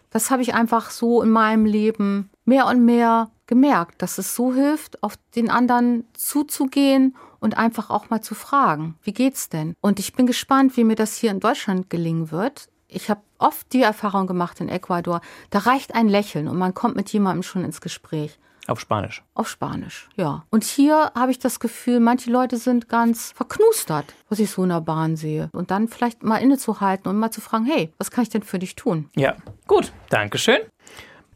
das 0.09 0.29
habe 0.29 0.41
ich 0.41 0.53
einfach 0.53 0.91
so 0.91 1.23
in 1.23 1.29
meinem 1.29 1.65
Leben 1.65 2.29
mehr 2.45 2.67
und 2.67 2.83
mehr 2.83 3.31
gemerkt, 3.47 4.01
dass 4.01 4.17
es 4.17 4.35
so 4.35 4.53
hilft, 4.53 5.01
auf 5.01 5.15
den 5.35 5.49
anderen 5.49 6.05
zuzugehen 6.13 7.15
und 7.39 7.57
einfach 7.57 7.89
auch 7.89 8.09
mal 8.09 8.21
zu 8.21 8.35
fragen, 8.35 8.95
wie 9.01 9.13
geht's 9.13 9.49
denn? 9.49 9.75
Und 9.81 9.99
ich 9.99 10.13
bin 10.13 10.27
gespannt, 10.27 10.77
wie 10.77 10.83
mir 10.83 10.95
das 10.95 11.15
hier 11.15 11.31
in 11.31 11.39
Deutschland 11.39 11.89
gelingen 11.89 12.31
wird. 12.31 12.67
Ich 12.87 13.09
habe 13.09 13.21
oft 13.37 13.71
die 13.73 13.81
Erfahrung 13.81 14.27
gemacht 14.27 14.59
in 14.59 14.69
Ecuador, 14.69 15.21
da 15.49 15.59
reicht 15.59 15.95
ein 15.95 16.07
Lächeln 16.07 16.47
und 16.47 16.57
man 16.57 16.73
kommt 16.73 16.95
mit 16.95 17.11
jemandem 17.11 17.43
schon 17.43 17.63
ins 17.63 17.81
Gespräch. 17.81 18.37
Auf 18.67 18.79
Spanisch. 18.79 19.23
Auf 19.33 19.49
Spanisch, 19.49 20.09
ja. 20.15 20.45
Und 20.49 20.63
hier 20.63 21.11
habe 21.15 21.31
ich 21.31 21.39
das 21.39 21.59
Gefühl, 21.59 21.99
manche 21.99 22.31
Leute 22.31 22.57
sind 22.57 22.87
ganz 22.87 23.33
verknustert, 23.35 24.13
was 24.29 24.39
ich 24.39 24.51
so 24.51 24.63
in 24.63 24.69
der 24.69 24.81
Bahn 24.81 25.17
sehe. 25.17 25.49
Und 25.51 25.69
dann 25.69 25.89
vielleicht 25.89 26.23
mal 26.23 26.37
innezuhalten 26.37 27.09
und 27.09 27.19
mal 27.19 27.31
zu 27.31 27.41
fragen, 27.41 27.65
hey, 27.65 27.91
was 27.97 28.09
kann 28.09 28.23
ich 28.23 28.29
denn 28.29 28.43
für 28.43 28.59
dich 28.59 28.75
tun? 28.75 29.09
Ja, 29.15 29.35
gut. 29.67 29.91
Dankeschön. 30.09 30.59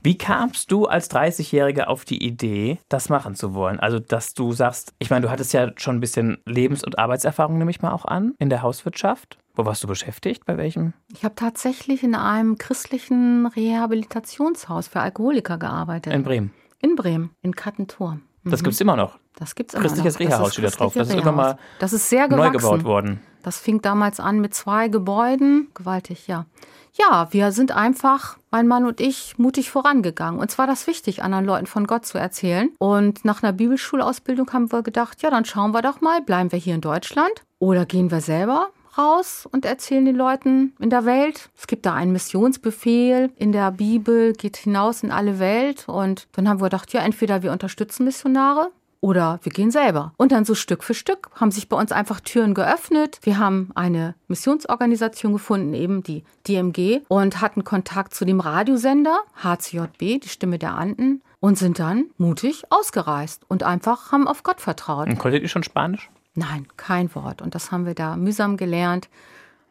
Wie 0.03 0.17
kamst 0.17 0.71
du 0.71 0.85
als 0.85 1.11
30-Jährige 1.11 1.89
auf 1.89 2.05
die 2.05 2.23
Idee, 2.25 2.79
das 2.87 3.09
machen 3.09 3.35
zu 3.35 3.53
wollen? 3.53 3.79
Also, 3.79 3.99
dass 3.99 4.33
du 4.33 4.53
sagst, 4.53 4.93
ich 4.99 5.09
meine, 5.09 5.25
du 5.25 5.29
hattest 5.29 5.51
ja 5.51 5.71
schon 5.75 5.97
ein 5.97 5.99
bisschen 5.99 6.37
Lebens- 6.45 6.85
und 6.85 6.97
Arbeitserfahrung, 6.97 7.57
nehme 7.57 7.71
ich 7.71 7.81
mal 7.81 7.91
auch 7.91 8.05
an, 8.05 8.33
in 8.39 8.49
der 8.49 8.61
Hauswirtschaft. 8.61 9.37
Wo 9.55 9.65
warst 9.65 9.83
du 9.83 9.87
beschäftigt? 9.87 10.45
Bei 10.45 10.55
welchem? 10.55 10.93
Ich 11.13 11.25
habe 11.25 11.35
tatsächlich 11.35 12.03
in 12.03 12.15
einem 12.15 12.57
christlichen 12.57 13.47
Rehabilitationshaus 13.47 14.87
für 14.87 15.01
Alkoholiker 15.01 15.57
gearbeitet. 15.57 16.13
In 16.13 16.23
Bremen. 16.23 16.53
In 16.79 16.95
Bremen, 16.95 17.31
in 17.41 17.55
Kattentor. 17.55 18.19
Das 18.43 18.63
gibt 18.63 18.73
es 18.73 18.81
immer 18.81 18.95
noch. 18.95 19.17
Das 19.35 19.55
gibt's 19.55 19.73
immer 19.73 19.83
Christliches 19.83 20.19
Reha-Haus 20.19 20.53
steht 20.53 20.65
da 20.65 20.69
drauf. 20.69 20.93
Das 20.93 21.07
ist 21.07 21.13
irgendwann 21.13 21.35
mal. 21.35 21.57
Das 21.79 21.93
ist 21.93 22.09
sehr 22.09 22.27
Neu 22.27 22.49
gewachsen. 22.49 22.51
gebaut 22.53 22.83
worden. 22.83 23.21
Das 23.43 23.59
fing 23.59 23.81
damals 23.81 24.19
an 24.19 24.39
mit 24.39 24.53
zwei 24.53 24.87
Gebäuden. 24.87 25.69
Gewaltig, 25.73 26.27
ja. 26.27 26.45
Ja, 26.93 27.27
wir 27.31 27.51
sind 27.51 27.71
einfach, 27.71 28.37
mein 28.49 28.67
Mann 28.67 28.85
und 28.85 28.99
ich, 28.99 29.37
mutig 29.37 29.69
vorangegangen. 29.69 30.39
Uns 30.39 30.57
war 30.57 30.65
das 30.65 30.87
wichtig, 30.87 31.21
anderen 31.21 31.45
Leuten 31.45 31.67
von 31.67 31.85
Gott 31.85 32.05
zu 32.05 32.17
erzählen. 32.17 32.71
Und 32.79 33.23
nach 33.23 33.43
einer 33.43 33.53
Bibelschulausbildung 33.53 34.51
haben 34.51 34.71
wir 34.71 34.81
gedacht, 34.81 35.21
ja, 35.21 35.29
dann 35.29 35.45
schauen 35.45 35.71
wir 35.71 35.83
doch 35.83 36.01
mal, 36.01 36.21
bleiben 36.21 36.51
wir 36.51 36.59
hier 36.59 36.73
in 36.73 36.81
Deutschland 36.81 37.43
oder 37.59 37.85
gehen 37.85 38.09
wir 38.09 38.21
selber 38.21 38.69
raus 38.97 39.47
und 39.51 39.65
erzählen 39.65 40.05
den 40.05 40.15
Leuten 40.15 40.73
in 40.79 40.89
der 40.89 41.05
Welt. 41.05 41.49
Es 41.57 41.67
gibt 41.67 41.85
da 41.85 41.93
einen 41.93 42.11
Missionsbefehl 42.11 43.31
in 43.35 43.51
der 43.51 43.71
Bibel, 43.71 44.33
geht 44.33 44.57
hinaus 44.57 45.03
in 45.03 45.11
alle 45.11 45.39
Welt. 45.39 45.85
Und 45.87 46.27
dann 46.33 46.47
haben 46.49 46.59
wir 46.59 46.65
gedacht, 46.65 46.93
ja, 46.93 47.01
entweder 47.01 47.43
wir 47.43 47.51
unterstützen 47.51 48.05
Missionare 48.05 48.71
Oder 48.99 49.39
wir 49.43 49.51
gehen 49.51 49.71
selber. 49.71 50.13
Und 50.17 50.31
dann 50.31 50.45
so 50.45 50.55
Stück 50.55 50.83
für 50.83 50.93
Stück 50.93 51.29
haben 51.35 51.51
sich 51.51 51.69
bei 51.69 51.77
uns 51.77 51.91
einfach 51.91 52.19
Türen 52.19 52.53
geöffnet. 52.53 53.19
Wir 53.21 53.37
haben 53.37 53.69
eine 53.75 54.15
Missionsorganisation 54.27 55.33
gefunden, 55.33 55.73
eben 55.73 56.01
die 56.03 56.23
DMG, 56.47 57.01
und 57.07 57.41
hatten 57.41 57.63
Kontakt 57.63 58.13
zu 58.15 58.25
dem 58.25 58.39
Radiosender 58.39 59.19
HCJB, 59.43 60.21
die 60.21 60.29
Stimme 60.29 60.57
der 60.57 60.75
Anden, 60.75 61.21
und 61.39 61.57
sind 61.57 61.77
dann 61.77 62.05
mutig 62.17 62.63
ausgereist 62.71 63.43
und 63.47 63.61
einfach 63.63 64.11
haben 64.11 64.27
auf 64.27 64.41
Gott 64.41 64.59
vertraut. 64.59 65.07
Und 65.07 65.19
konntet 65.19 65.43
ihr 65.43 65.49
schon 65.49 65.63
Spanisch? 65.63 66.09
Nein, 66.37 66.67
kein 66.77 67.13
Wort. 67.15 67.41
Und 67.41 67.55
das 67.55 67.71
haben 67.71 67.87
wir 67.87 67.95
da 67.95 68.15
mühsam 68.15 68.57
gelernt. 68.57 69.09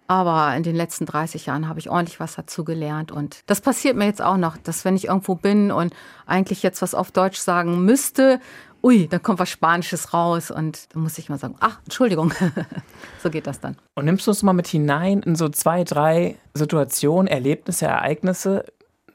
Aber 0.09 0.55
in 0.57 0.65
den 0.65 0.75
letzten 0.75 1.07
30 1.07 1.47
Jahren 1.47 1.69
habe 1.69 1.79
ich 1.79 1.89
ordentlich 1.89 2.19
was 2.19 2.35
dazu 2.35 2.65
gelernt. 2.65 3.13
Und 3.13 3.45
das 3.47 3.61
passiert 3.61 3.97
mir 3.97 4.07
jetzt 4.07 4.21
auch 4.21 4.37
noch, 4.37 4.57
dass 4.57 4.85
wenn 4.85 4.97
ich 4.97 5.07
irgendwo 5.07 5.37
bin 5.37 5.71
und 5.71 5.95
eigentlich 6.27 6.65
jetzt 6.65 6.83
was 6.83 6.95
auf 6.95 7.13
Deutsch 7.13 7.39
sagen 7.39 7.85
müsste, 7.85 8.41
ui, 8.83 9.07
dann 9.07 9.23
kommt 9.23 9.39
was 9.39 9.49
Spanisches 9.49 10.13
raus. 10.13 10.51
Und 10.51 10.93
dann 10.93 11.03
muss 11.03 11.19
ich 11.19 11.29
mal 11.29 11.39
sagen, 11.39 11.55
ach, 11.61 11.79
Entschuldigung. 11.85 12.35
so 13.23 13.31
geht 13.31 13.47
das 13.47 13.61
dann. 13.61 13.77
Und 13.95 14.05
nimmst 14.05 14.27
du 14.27 14.33
uns 14.33 14.43
mal 14.43 14.53
mit 14.53 14.67
hinein 14.67 15.21
in 15.21 15.37
so 15.37 15.49
zwei, 15.49 15.85
drei 15.85 16.37
Situationen, 16.53 17.29
Erlebnisse, 17.29 17.87
Ereignisse, 17.87 18.65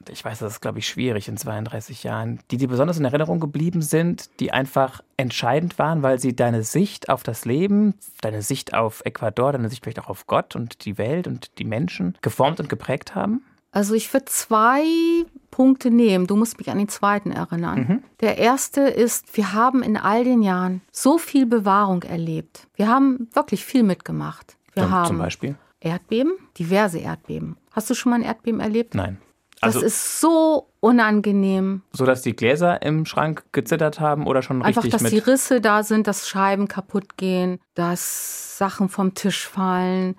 ich 0.08 0.24
weiß, 0.24 0.40
das 0.40 0.54
ist, 0.54 0.60
glaube 0.60 0.78
ich, 0.78 0.86
schwierig 0.86 1.28
in 1.28 1.36
32 1.36 2.02
Jahren, 2.02 2.40
die 2.50 2.56
dir 2.56 2.68
besonders 2.68 2.98
in 2.98 3.04
Erinnerung 3.04 3.40
geblieben 3.40 3.82
sind, 3.82 4.28
die 4.40 4.52
einfach 4.52 5.02
entscheidend 5.16 5.78
waren, 5.78 6.02
weil 6.02 6.18
sie 6.18 6.34
deine 6.34 6.62
Sicht 6.62 7.08
auf 7.08 7.22
das 7.22 7.44
Leben, 7.44 7.94
deine 8.20 8.42
Sicht 8.42 8.74
auf 8.74 9.02
Ecuador, 9.04 9.52
deine 9.52 9.68
Sicht 9.68 9.82
vielleicht 9.82 10.00
auch 10.00 10.08
auf 10.08 10.26
Gott 10.26 10.56
und 10.56 10.84
die 10.84 10.98
Welt 10.98 11.26
und 11.26 11.58
die 11.58 11.64
Menschen 11.64 12.16
geformt 12.22 12.60
und 12.60 12.68
geprägt 12.68 13.14
haben? 13.14 13.42
Also 13.72 13.94
ich 13.94 14.12
würde 14.12 14.26
zwei 14.26 14.84
Punkte 15.50 15.90
nehmen. 15.90 16.26
Du 16.26 16.36
musst 16.36 16.58
mich 16.58 16.70
an 16.70 16.78
den 16.78 16.88
zweiten 16.88 17.32
erinnern. 17.32 17.78
Mhm. 17.78 18.02
Der 18.20 18.36
erste 18.38 18.82
ist, 18.82 19.36
wir 19.36 19.54
haben 19.54 19.82
in 19.82 19.96
all 19.96 20.24
den 20.24 20.42
Jahren 20.42 20.82
so 20.92 21.16
viel 21.16 21.46
Bewahrung 21.46 22.02
erlebt. 22.02 22.68
Wir 22.74 22.88
haben 22.88 23.28
wirklich 23.32 23.64
viel 23.64 23.82
mitgemacht. 23.82 24.56
Wir 24.74 24.84
zum, 24.84 24.92
haben 24.92 25.06
zum 25.06 25.18
Beispiel 25.18 25.56
Erdbeben, 25.80 26.32
diverse 26.58 26.98
Erdbeben. 26.98 27.56
Hast 27.72 27.88
du 27.88 27.94
schon 27.94 28.10
mal 28.10 28.16
ein 28.16 28.22
Erdbeben 28.22 28.60
erlebt? 28.60 28.94
Nein. 28.94 29.18
Also, 29.62 29.80
das 29.80 29.92
ist 29.92 30.20
so 30.20 30.68
unangenehm. 30.80 31.82
So 31.92 32.04
dass 32.04 32.22
die 32.22 32.34
Gläser 32.34 32.82
im 32.82 33.06
Schrank 33.06 33.44
gezittert 33.52 34.00
haben 34.00 34.26
oder 34.26 34.42
schon 34.42 34.60
Einfach, 34.62 34.82
richtig 34.82 35.00
dass 35.00 35.10
die 35.10 35.18
Risse 35.18 35.60
da 35.60 35.84
sind, 35.84 36.06
dass 36.06 36.28
Scheiben 36.28 36.66
kaputt 36.66 37.16
gehen, 37.16 37.60
dass 37.74 38.58
Sachen 38.58 38.88
vom 38.88 39.14
Tisch 39.14 39.46
fallen. 39.46 40.16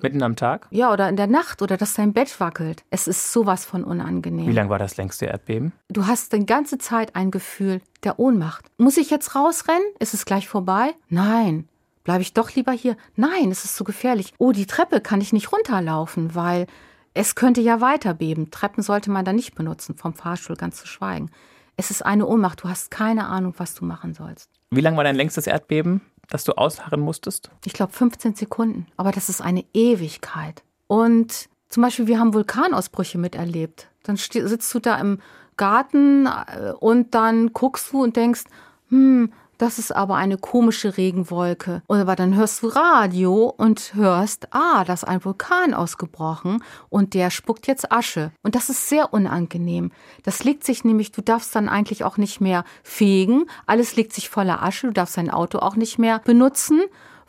Mitten 0.00 0.22
am 0.22 0.36
Tag? 0.36 0.68
Ja, 0.70 0.92
oder 0.92 1.08
in 1.08 1.16
der 1.16 1.26
Nacht 1.26 1.62
oder 1.62 1.76
dass 1.76 1.94
dein 1.94 2.12
Bett 2.12 2.38
wackelt. 2.38 2.84
Es 2.90 3.08
ist 3.08 3.32
sowas 3.32 3.64
von 3.64 3.84
unangenehm. 3.84 4.46
Wie 4.46 4.52
lang 4.52 4.68
war 4.68 4.78
das 4.78 4.96
längste 4.96 5.26
Erdbeben? 5.26 5.72
Du 5.88 6.06
hast 6.06 6.32
die 6.32 6.46
ganze 6.46 6.78
Zeit 6.78 7.16
ein 7.16 7.30
Gefühl 7.30 7.80
der 8.04 8.18
Ohnmacht. 8.18 8.66
Muss 8.76 8.96
ich 8.96 9.10
jetzt 9.10 9.34
rausrennen? 9.34 9.82
Ist 9.98 10.14
es 10.14 10.24
gleich 10.24 10.48
vorbei? 10.48 10.94
Nein. 11.08 11.68
Bleibe 12.04 12.22
ich 12.22 12.34
doch 12.34 12.54
lieber 12.54 12.72
hier? 12.72 12.96
Nein, 13.16 13.50
es 13.50 13.64
ist 13.64 13.76
zu 13.76 13.82
gefährlich. 13.82 14.34
Oh, 14.38 14.52
die 14.52 14.66
Treppe 14.66 15.00
kann 15.00 15.22
ich 15.22 15.32
nicht 15.32 15.52
runterlaufen, 15.52 16.34
weil 16.34 16.66
es 17.14 17.36
könnte 17.36 17.60
ja 17.60 17.80
weiter 17.80 18.12
beben. 18.12 18.50
Treppen 18.50 18.82
sollte 18.82 19.10
man 19.10 19.24
da 19.24 19.32
nicht 19.32 19.54
benutzen, 19.54 19.96
vom 19.96 20.14
Fahrstuhl 20.14 20.56
ganz 20.56 20.76
zu 20.76 20.86
schweigen. 20.86 21.30
Es 21.76 21.90
ist 21.90 22.04
eine 22.04 22.26
Ohnmacht. 22.26 22.62
Du 22.62 22.68
hast 22.68 22.90
keine 22.90 23.26
Ahnung, 23.26 23.54
was 23.56 23.74
du 23.74 23.84
machen 23.84 24.14
sollst. 24.14 24.50
Wie 24.70 24.80
lang 24.80 24.96
war 24.96 25.04
dein 25.04 25.16
längstes 25.16 25.46
Erdbeben, 25.46 26.00
das 26.28 26.44
du 26.44 26.52
ausharren 26.52 27.00
musstest? 27.00 27.50
Ich 27.64 27.72
glaube 27.72 27.92
15 27.92 28.34
Sekunden. 28.34 28.86
Aber 28.96 29.12
das 29.12 29.28
ist 29.28 29.40
eine 29.40 29.64
Ewigkeit. 29.72 30.62
Und 30.88 31.48
zum 31.68 31.82
Beispiel, 31.82 32.06
wir 32.08 32.18
haben 32.18 32.34
Vulkanausbrüche 32.34 33.18
miterlebt. 33.18 33.88
Dann 34.02 34.16
sitzt 34.16 34.72
du 34.74 34.80
da 34.80 34.98
im 34.98 35.20
Garten 35.56 36.26
äh, 36.26 36.72
und 36.78 37.14
dann 37.14 37.52
guckst 37.52 37.92
du 37.92 38.02
und 38.02 38.16
denkst, 38.16 38.44
hm, 38.88 39.32
das 39.64 39.78
ist 39.78 39.96
aber 39.96 40.16
eine 40.16 40.36
komische 40.36 40.98
Regenwolke. 40.98 41.80
Aber 41.88 42.16
dann 42.16 42.34
hörst 42.34 42.62
du 42.62 42.66
Radio 42.66 43.46
und 43.56 43.94
hörst, 43.94 44.48
ah, 44.52 44.84
da 44.84 44.92
ist 44.92 45.04
ein 45.04 45.24
Vulkan 45.24 45.72
ausgebrochen 45.72 46.62
und 46.90 47.14
der 47.14 47.30
spuckt 47.30 47.66
jetzt 47.66 47.90
Asche. 47.90 48.30
Und 48.42 48.56
das 48.56 48.68
ist 48.68 48.90
sehr 48.90 49.14
unangenehm. 49.14 49.90
Das 50.22 50.44
legt 50.44 50.64
sich 50.64 50.84
nämlich, 50.84 51.12
du 51.12 51.22
darfst 51.22 51.56
dann 51.56 51.70
eigentlich 51.70 52.04
auch 52.04 52.18
nicht 52.18 52.42
mehr 52.42 52.64
fegen. 52.82 53.46
Alles 53.64 53.96
legt 53.96 54.12
sich 54.12 54.28
voller 54.28 54.62
Asche. 54.62 54.88
Du 54.88 54.92
darfst 54.92 55.16
dein 55.16 55.30
Auto 55.30 55.60
auch 55.60 55.76
nicht 55.76 55.98
mehr 55.98 56.18
benutzen 56.18 56.82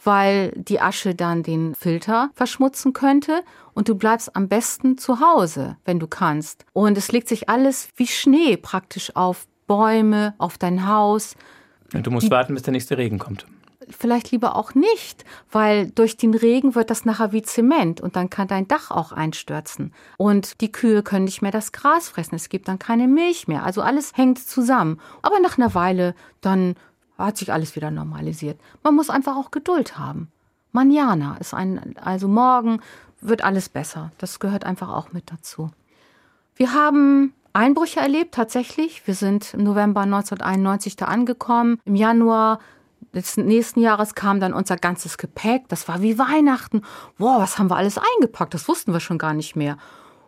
weil 0.04 0.52
die 0.56 0.82
Asche 0.82 1.16
dann 1.16 1.42
den 1.42 1.74
Filter 1.74 2.30
verschmutzen 2.36 2.94
könnte 2.94 3.44
und 3.74 3.90
du 3.90 3.96
bleibst 3.96 4.36
am 4.36 4.48
besten 4.48 5.00
zu 5.00 5.20
Hause, 5.20 5.78
wenn 5.84 6.00
du 6.00 6.06
kannst. 6.06 6.64
Und 6.74 6.96
es 6.96 7.12
legt 7.12 7.28
sich 7.28 7.50
alles 7.50 7.90
wie 7.96 8.06
Schnee 8.06 8.56
praktisch 8.56 9.16
auf 9.16 9.48
Bäume, 9.66 10.36
auf 10.38 10.60
dein 10.60 10.88
Haus. 10.88 11.36
Du 12.04 12.12
musst 12.12 12.28
die, 12.28 12.32
warten, 12.32 12.54
bis 12.54 12.64
der 12.64 12.72
nächste 12.72 12.98
Regen 12.98 13.20
kommt. 13.20 13.46
Vielleicht 13.90 14.32
lieber 14.32 14.56
auch 14.56 14.74
nicht, 14.74 15.26
weil 15.52 15.92
durch 15.92 16.18
den 16.18 16.34
Regen 16.34 16.74
wird 16.74 16.90
das 16.90 17.06
nachher 17.06 17.32
wie 17.32 17.44
Zement 17.44 18.02
und 18.02 18.16
dann 18.16 18.30
kann 18.30 18.48
dein 18.48 18.68
Dach 18.68 18.90
auch 18.90 19.12
einstürzen. 19.12 19.94
Und 20.18 20.62
die 20.62 20.72
Kühe 20.72 21.04
können 21.04 21.26
nicht 21.26 21.42
mehr 21.42 21.52
das 21.52 21.72
Gras 21.72 22.10
fressen, 22.10 22.36
es 22.36 22.50
gibt 22.50 22.68
dann 22.68 22.80
keine 22.80 23.08
Milch 23.08 23.48
mehr. 23.48 23.64
Also 23.64 23.82
alles 23.82 24.14
hängt 24.16 24.40
zusammen. 24.40 25.00
Aber 25.22 25.40
nach 25.40 25.58
einer 25.58 25.76
Weile, 25.76 26.16
dann 26.42 26.76
hat 27.18 27.38
sich 27.38 27.54
alles 27.54 27.76
wieder 27.76 27.92
normalisiert. 27.92 28.60
Man 28.84 28.96
muss 28.96 29.10
einfach 29.10 29.36
auch 29.36 29.52
Geduld 29.52 29.98
haben. 29.98 30.32
Manjana 30.72 31.38
ist 31.38 31.54
ein, 31.54 31.96
also 31.98 32.28
morgen 32.28 32.82
wird 33.22 33.44
alles 33.44 33.70
besser. 33.70 34.12
Das 34.18 34.40
gehört 34.40 34.66
einfach 34.66 34.90
auch 34.90 35.14
mit 35.14 35.32
dazu. 35.32 35.72
Wir 36.56 36.74
haben 36.74 37.34
Einbrüche 37.56 38.00
erlebt, 38.00 38.34
tatsächlich. 38.34 39.08
Wir 39.08 39.16
sind 39.16 39.54
im 39.54 39.64
November 39.64 40.02
1991 40.02 40.96
da 40.98 41.06
angekommen. 41.06 41.80
Im 41.86 41.96
Januar 41.96 42.60
des 43.14 43.38
nächsten 43.38 43.80
Jahres 43.80 44.14
kam 44.14 44.40
dann 44.40 44.54
unser 44.54 44.76
ganzes 44.76 45.18
Gepäck. 45.18 45.70
Das 45.70 45.88
war 45.88 46.02
wie 46.02 46.20
Weihnachten. 46.20 46.82
Boah, 47.18 47.40
was 47.40 47.58
haben 47.58 47.70
wir 47.70 47.78
alles 47.78 47.98
eingepackt? 47.98 48.54
Das 48.54 48.68
wussten 48.68 48.92
wir 48.92 49.00
schon 49.00 49.18
gar 49.18 49.34
nicht 49.34 49.56
mehr. 49.56 49.78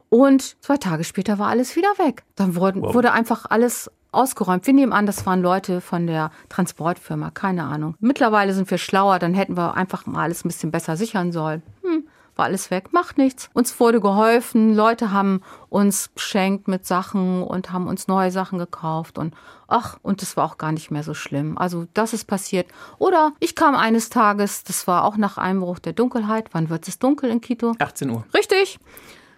Und 0.10 0.56
zwei 0.64 0.78
Tage 0.78 1.04
später 1.04 1.38
war 1.38 1.50
alles 1.50 1.76
wieder 1.76 1.90
weg. 1.98 2.24
Dann 2.36 2.56
wurden, 2.56 2.82
wow. 2.82 2.94
wurde 2.94 3.12
einfach 3.12 3.46
alles 3.50 3.92
ausgeräumt. 4.14 4.66
Wir 4.66 4.74
nehmen 4.74 4.94
an, 4.94 5.06
das 5.06 5.26
waren 5.26 5.42
Leute 5.42 5.82
von 5.82 6.08
der 6.08 6.32
Transportfirma, 6.50 7.32
keine 7.32 7.64
Ahnung. 7.64 7.96
Mittlerweile 8.00 8.54
sind 8.54 8.72
wir 8.72 8.78
schlauer, 8.78 9.20
dann 9.20 9.34
hätten 9.34 9.58
wir 9.58 9.76
einfach 9.76 10.06
mal 10.06 10.24
alles 10.24 10.46
ein 10.46 10.48
bisschen 10.48 10.72
besser 10.72 10.96
sichern 10.96 11.32
sollen. 11.32 11.62
War 12.38 12.46
alles 12.46 12.72
weg, 12.72 12.94
macht 12.94 13.18
nichts. 13.18 13.50
Uns 13.54 13.80
wurde 13.80 14.00
geholfen, 14.00 14.76
Leute 14.76 15.12
haben 15.12 15.42
uns 15.70 16.10
beschenkt 16.10 16.68
mit 16.68 16.86
Sachen 16.86 17.44
und 17.44 17.72
haben 17.74 17.88
uns 17.88 18.08
neue 18.08 18.32
Sachen 18.32 18.60
gekauft 18.60 19.18
und 19.18 19.34
ach, 19.68 19.98
und 20.04 20.22
das 20.22 20.38
war 20.38 20.46
auch 20.46 20.58
gar 20.58 20.72
nicht 20.72 20.92
mehr 20.92 21.04
so 21.04 21.14
schlimm. 21.14 21.58
Also 21.58 21.88
das 21.94 22.14
ist 22.14 22.26
passiert. 22.26 22.68
Oder 23.00 23.34
ich 23.40 23.56
kam 23.56 23.76
eines 23.76 24.10
Tages, 24.10 24.64
das 24.64 24.88
war 24.88 25.04
auch 25.04 25.18
nach 25.18 25.38
Einbruch 25.38 25.80
der 25.80 25.94
Dunkelheit. 25.94 26.50
Wann 26.52 26.70
wird 26.70 26.88
es 26.88 27.00
dunkel 27.00 27.30
in 27.30 27.42
Quito? 27.42 27.74
18 27.80 28.10
Uhr. 28.10 28.24
Richtig 28.34 28.80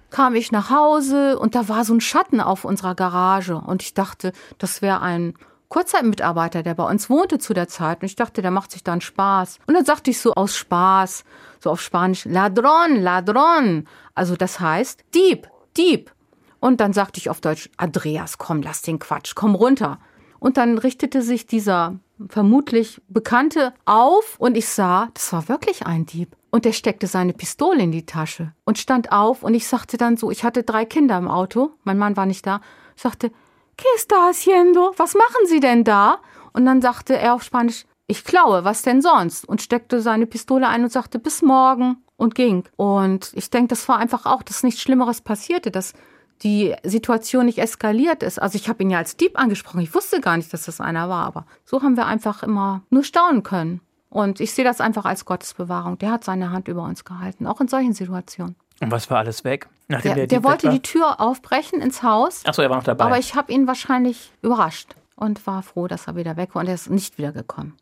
kam 0.09 0.35
ich 0.35 0.51
nach 0.51 0.69
Hause 0.69 1.37
und 1.37 1.55
da 1.55 1.69
war 1.69 1.85
so 1.85 1.93
ein 1.93 2.01
Schatten 2.01 2.41
auf 2.41 2.65
unserer 2.65 2.95
Garage 2.95 3.55
und 3.55 3.83
ich 3.83 3.93
dachte, 3.93 4.33
das 4.57 4.81
wäre 4.81 5.01
ein 5.01 5.35
Kurzzeitmitarbeiter, 5.69 6.63
der 6.63 6.73
bei 6.73 6.83
uns 6.83 7.09
wohnte 7.09 7.37
zu 7.37 7.53
der 7.53 7.67
Zeit 7.67 8.01
und 8.01 8.07
ich 8.07 8.15
dachte, 8.15 8.41
der 8.41 8.51
macht 8.51 8.71
sich 8.71 8.83
dann 8.83 9.01
Spaß. 9.01 9.59
Und 9.67 9.75
dann 9.75 9.85
sagte 9.85 10.09
ich 10.09 10.19
so 10.19 10.33
aus 10.33 10.55
Spaß, 10.55 11.23
so 11.63 11.69
auf 11.69 11.81
Spanisch, 11.81 12.25
Ladron, 12.25 12.99
Ladron. 12.99 13.87
Also 14.15 14.35
das 14.35 14.59
heißt 14.59 15.05
Dieb, 15.13 15.47
Dieb. 15.77 16.11
Und 16.59 16.81
dann 16.81 16.91
sagte 16.91 17.19
ich 17.19 17.29
auf 17.29 17.39
Deutsch, 17.39 17.69
Andreas, 17.77 18.37
komm, 18.39 18.61
lass 18.61 18.81
den 18.81 18.99
Quatsch, 18.99 19.35
komm 19.35 19.55
runter. 19.55 19.99
Und 20.39 20.57
dann 20.57 20.77
richtete 20.77 21.21
sich 21.21 21.45
dieser 21.45 21.99
vermutlich 22.27 23.01
Bekannte 23.07 23.73
auf 23.85 24.35
und 24.39 24.57
ich 24.57 24.67
sah, 24.67 25.09
das 25.13 25.31
war 25.31 25.47
wirklich 25.47 25.85
ein 25.85 26.05
Dieb. 26.05 26.35
Und 26.49 26.65
er 26.65 26.73
steckte 26.73 27.07
seine 27.07 27.33
Pistole 27.33 27.83
in 27.83 27.91
die 27.91 28.05
Tasche 28.05 28.53
und 28.65 28.79
stand 28.79 29.11
auf 29.11 29.43
und 29.43 29.53
ich 29.53 29.67
sagte 29.67 29.97
dann 29.97 30.17
so, 30.17 30.31
ich 30.31 30.43
hatte 30.43 30.63
drei 30.63 30.83
Kinder 30.83 31.17
im 31.17 31.27
Auto, 31.27 31.71
mein 31.83 31.99
Mann 31.99 32.17
war 32.17 32.25
nicht 32.25 32.45
da, 32.45 32.59
sagte, 32.95 33.31
¿Qué 33.79 33.87
está 33.95 34.27
haciendo? 34.27 34.93
Was 34.97 35.13
machen 35.13 35.45
Sie 35.45 35.61
denn 35.61 35.85
da? 35.85 36.19
Und 36.51 36.65
dann 36.65 36.81
sagte 36.81 37.17
er 37.17 37.33
auf 37.33 37.43
Spanisch, 37.43 37.85
ich 38.07 38.25
klaue, 38.25 38.65
was 38.65 38.81
denn 38.81 39.01
sonst? 39.01 39.47
Und 39.47 39.61
steckte 39.61 40.01
seine 40.01 40.25
Pistole 40.25 40.67
ein 40.67 40.83
und 40.83 40.91
sagte, 40.91 41.17
bis 41.17 41.41
morgen 41.41 42.03
und 42.17 42.35
ging. 42.35 42.65
Und 42.75 43.31
ich 43.35 43.49
denke, 43.49 43.69
das 43.69 43.87
war 43.87 43.97
einfach 43.97 44.25
auch, 44.25 44.43
dass 44.43 44.63
nichts 44.63 44.81
Schlimmeres 44.81 45.21
passierte, 45.21 45.71
dass 45.71 45.93
die 46.41 46.75
Situation 46.83 47.45
nicht 47.45 47.59
eskaliert 47.59 48.21
ist. 48.21 48.41
Also 48.41 48.57
ich 48.57 48.67
habe 48.67 48.83
ihn 48.83 48.89
ja 48.89 48.97
als 48.97 49.15
Dieb 49.15 49.39
angesprochen. 49.39 49.79
Ich 49.79 49.95
wusste 49.95 50.19
gar 50.19 50.35
nicht, 50.35 50.51
dass 50.51 50.65
das 50.65 50.81
einer 50.81 51.07
war, 51.07 51.25
aber 51.25 51.45
so 51.63 51.81
haben 51.81 51.95
wir 51.95 52.05
einfach 52.05 52.43
immer 52.43 52.81
nur 52.89 53.05
staunen 53.05 53.43
können. 53.43 53.79
Und 54.09 54.41
ich 54.41 54.51
sehe 54.51 54.65
das 54.65 54.81
einfach 54.81 55.05
als 55.05 55.23
Gottesbewahrung. 55.23 55.99
Der 55.99 56.11
hat 56.11 56.25
seine 56.25 56.51
Hand 56.51 56.67
über 56.67 56.83
uns 56.83 57.05
gehalten, 57.05 57.47
auch 57.47 57.61
in 57.61 57.69
solchen 57.69 57.93
Situationen. 57.93 58.57
Und 58.81 58.91
was 58.91 59.09
war 59.09 59.19
alles 59.19 59.43
weg? 59.43 59.67
Nachdem 59.87 60.15
der, 60.15 60.27
der, 60.27 60.39
der 60.39 60.43
wollte 60.43 60.69
die 60.69 60.81
Tür 60.81 61.19
aufbrechen 61.19 61.81
ins 61.81 62.03
Haus. 62.03 62.45
Achso, 62.45 62.61
er 62.61 62.69
war 62.69 62.77
noch 62.77 62.83
dabei. 62.83 63.05
Aber 63.05 63.17
ich 63.17 63.35
habe 63.35 63.51
ihn 63.51 63.67
wahrscheinlich 63.67 64.31
überrascht 64.41 64.95
und 65.15 65.45
war 65.47 65.63
froh, 65.63 65.87
dass 65.87 66.07
er 66.07 66.15
wieder 66.15 66.37
weg 66.37 66.55
war 66.55 66.61
und 66.61 66.67
er 66.67 66.75
ist 66.75 66.89
nicht 66.89 67.17
wiedergekommen. 67.17 67.73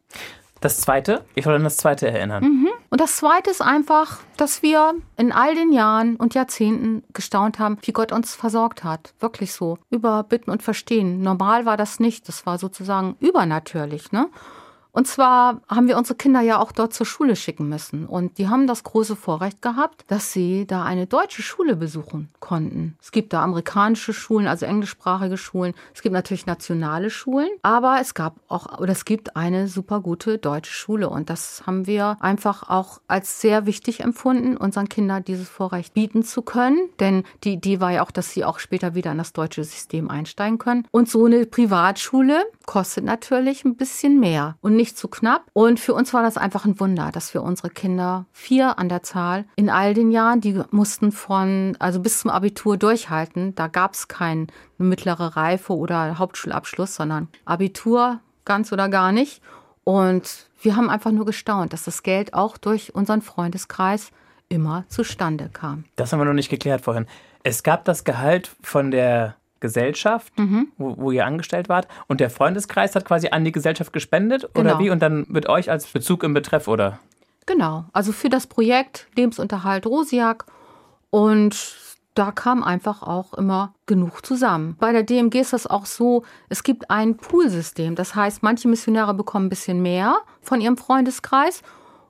Das 0.62 0.82
zweite, 0.82 1.24
ich 1.36 1.44
soll 1.44 1.56
an 1.56 1.64
das 1.64 1.78
zweite 1.78 2.08
erinnern. 2.10 2.44
Mhm. 2.44 2.70
Und 2.90 3.02
das 3.02 3.18
Zweite 3.18 3.50
ist 3.50 3.62
einfach, 3.62 4.20
dass 4.38 4.64
wir 4.64 4.96
in 5.18 5.32
all 5.32 5.54
den 5.54 5.72
Jahren 5.72 6.16
und 6.16 6.34
Jahrzehnten 6.34 7.04
gestaunt 7.14 7.60
haben, 7.60 7.78
wie 7.82 7.92
Gott 7.92 8.12
uns 8.12 8.34
versorgt 8.34 8.84
hat. 8.84 9.14
Wirklich 9.20 9.54
so. 9.54 9.78
Über 9.90 10.24
Bitten 10.24 10.50
und 10.50 10.64
Verstehen. 10.64 11.22
Normal 11.22 11.66
war 11.66 11.78
das 11.78 12.00
nicht. 12.00 12.28
Das 12.28 12.46
war 12.46 12.58
sozusagen 12.58 13.16
übernatürlich. 13.20 14.12
Ne? 14.12 14.30
Und 14.92 15.08
zwar 15.08 15.62
haben 15.68 15.88
wir 15.88 15.98
unsere 15.98 16.18
Kinder 16.18 16.42
ja 16.42 16.60
auch 16.60 16.72
dort 16.72 16.94
zur 16.94 17.06
Schule 17.06 17.36
schicken 17.36 17.70
müssen. 17.70 18.06
Und 18.06 18.38
die 18.38 18.48
haben 18.48 18.68
das 18.68 18.84
große 18.84 19.16
Vorrecht 19.16 19.62
gehabt, 19.62 20.06
dass 20.08 20.34
sie 20.34 20.66
da 20.66 20.84
eine 20.84 21.08
deutsche 21.08 21.42
Schule 21.42 21.76
besuchen 21.76 22.30
konnten. 22.40 22.98
Es 23.02 23.12
gibt 23.12 23.34
da 23.34 23.44
amerikanische 23.44 24.14
Schulen, 24.14 24.48
also 24.48 24.66
englischsprachige 24.66 25.38
Schulen. 25.38 25.74
Es 25.94 26.02
gibt 26.02 26.14
natürlich 26.14 26.46
nationale 26.46 27.10
Schulen. 27.10 27.50
Aber 27.62 27.98
es 28.02 28.14
gab 28.14 28.38
auch, 28.48 28.80
oder 28.80 28.92
es 28.92 29.06
gibt 29.06 29.36
eine 29.36 29.68
super 29.68 30.00
gute 30.02 30.38
deutsche 30.38 30.74
Schule. 30.74 31.10
Und 31.10 31.30
das 31.30 31.64
haben 31.66 31.88
wir 31.88 32.18
einfach 32.20 32.70
auch 32.70 33.00
als 33.08 33.42
sehr 33.42 33.66
wichtig 33.66 34.00
empfunden, 34.00 34.58
unseren 34.58 34.90
Kindern 34.90 35.24
dieses 35.24 35.50
Vorrecht 35.50 35.94
bieten 35.94 36.24
zu 36.24 36.42
können. 36.42 36.90
Denn 37.00 37.24
die 37.44 37.54
Idee 37.54 37.80
war 37.80 37.92
ja 37.92 38.04
auch, 38.04 38.12
dass 38.12 38.32
sie 38.32 38.46
auch 38.46 38.60
später 38.60 38.96
wieder 38.96 39.12
in 39.12 39.18
das 39.18 39.34
deutsche 39.34 39.64
System 39.64 40.10
einsteigen 40.10 40.58
können. 40.58 40.88
Und 40.92 41.10
so 41.10 41.26
eine 41.26 41.46
Privatschule 41.46 42.44
kostet 42.66 43.04
natürlich 43.04 43.66
ein 43.66 43.76
bisschen 43.76 44.20
mehr 44.20 44.58
und 44.62 44.76
nicht 44.76 44.87
zu 44.96 45.08
knapp. 45.08 45.44
Und 45.54 45.80
für 45.80 45.94
uns 45.94 46.14
war 46.14 46.24
das 46.24 46.38
einfach 46.38 46.66
ein 46.66 46.80
Wunder, 46.80 47.12
dass 47.12 47.34
wir 47.34 47.44
unsere 47.44 47.70
Kinder, 47.70 48.26
vier 48.32 48.80
an 48.80 48.90
der 48.90 49.04
Zahl, 49.04 49.46
in 49.56 49.70
all 49.70 49.94
den 49.94 50.12
Jahren, 50.12 50.42
die 50.42 50.62
mussten 50.72 51.12
von, 51.12 51.76
also 51.80 52.00
bis 52.00 52.20
zum 52.20 52.32
Abitur 52.32 52.78
durchhalten. 52.78 53.56
Da 53.56 53.68
gab 53.68 53.94
es 53.94 54.08
keine 54.08 54.48
mittlere 54.78 55.36
Reife 55.36 55.76
oder 55.76 56.20
Hauptschulabschluss, 56.20 56.96
sondern 56.96 57.28
Abitur 57.46 58.20
ganz 58.46 58.72
oder 58.72 58.90
gar 58.90 59.12
nicht. 59.12 59.42
Und 59.84 60.48
wir 60.62 60.76
haben 60.76 60.90
einfach 60.90 61.12
nur 61.12 61.26
gestaunt, 61.26 61.74
dass 61.74 61.84
das 61.84 62.04
Geld 62.04 62.34
auch 62.34 62.58
durch 62.58 62.94
unseren 62.96 63.22
Freundeskreis 63.22 64.12
immer 64.50 64.86
zustande 64.88 65.50
kam. 65.52 65.86
Das 65.96 66.12
haben 66.12 66.20
wir 66.20 66.26
noch 66.26 66.34
nicht 66.34 66.50
geklärt 66.50 66.82
vorhin. 66.82 67.06
Es 67.44 67.64
gab 67.64 67.86
das 67.86 68.04
Gehalt 68.04 68.52
von 68.62 68.92
der 68.92 69.36
Gesellschaft, 69.60 70.38
mhm. 70.38 70.68
wo, 70.78 70.98
wo, 70.98 71.12
ihr 71.12 71.26
angestellt 71.26 71.70
wart. 71.70 71.88
Und 72.08 72.20
der 72.20 72.30
Freundeskreis 72.30 72.96
hat 72.96 73.06
quasi 73.06 73.30
an 73.30 73.44
die 73.44 73.52
Gesellschaft 73.52 73.94
gespendet 73.94 74.50
genau. 74.54 74.72
oder 74.72 74.80
wie? 74.80 74.90
Und 74.90 75.02
dann 75.02 75.26
mit 75.30 75.50
euch 75.50 75.70
als 75.70 75.88
Bezug 75.88 76.24
im 76.24 76.34
Betreff, 76.34 76.68
oder? 76.68 77.00
Genau, 77.46 77.86
also 77.94 78.12
für 78.12 78.30
das 78.30 78.48
Projekt 78.48 79.08
Lebensunterhalt 79.16 79.86
Rosiak. 79.86 80.46
Und 81.10 81.78
da 82.14 82.32
kam 82.32 82.64
einfach 82.64 83.04
auch 83.04 83.34
immer 83.36 83.74
genug 83.86 84.26
zusammen. 84.26 84.76
Bei 84.80 84.92
der 84.92 85.04
DMG 85.04 85.36
ist 85.36 85.54
das 85.54 85.68
auch 85.68 85.86
so, 85.86 86.24
es 86.50 86.64
gibt 86.64 86.90
ein 86.90 87.16
Poolsystem. 87.16 87.96
Das 87.96 88.16
heißt, 88.16 88.42
manche 88.42 88.68
Missionare 88.68 89.14
bekommen 89.14 89.46
ein 89.46 89.50
bisschen 89.50 89.82
mehr 89.82 90.18
von 90.42 90.60
ihrem 90.60 90.78
Freundeskreis 90.78 91.62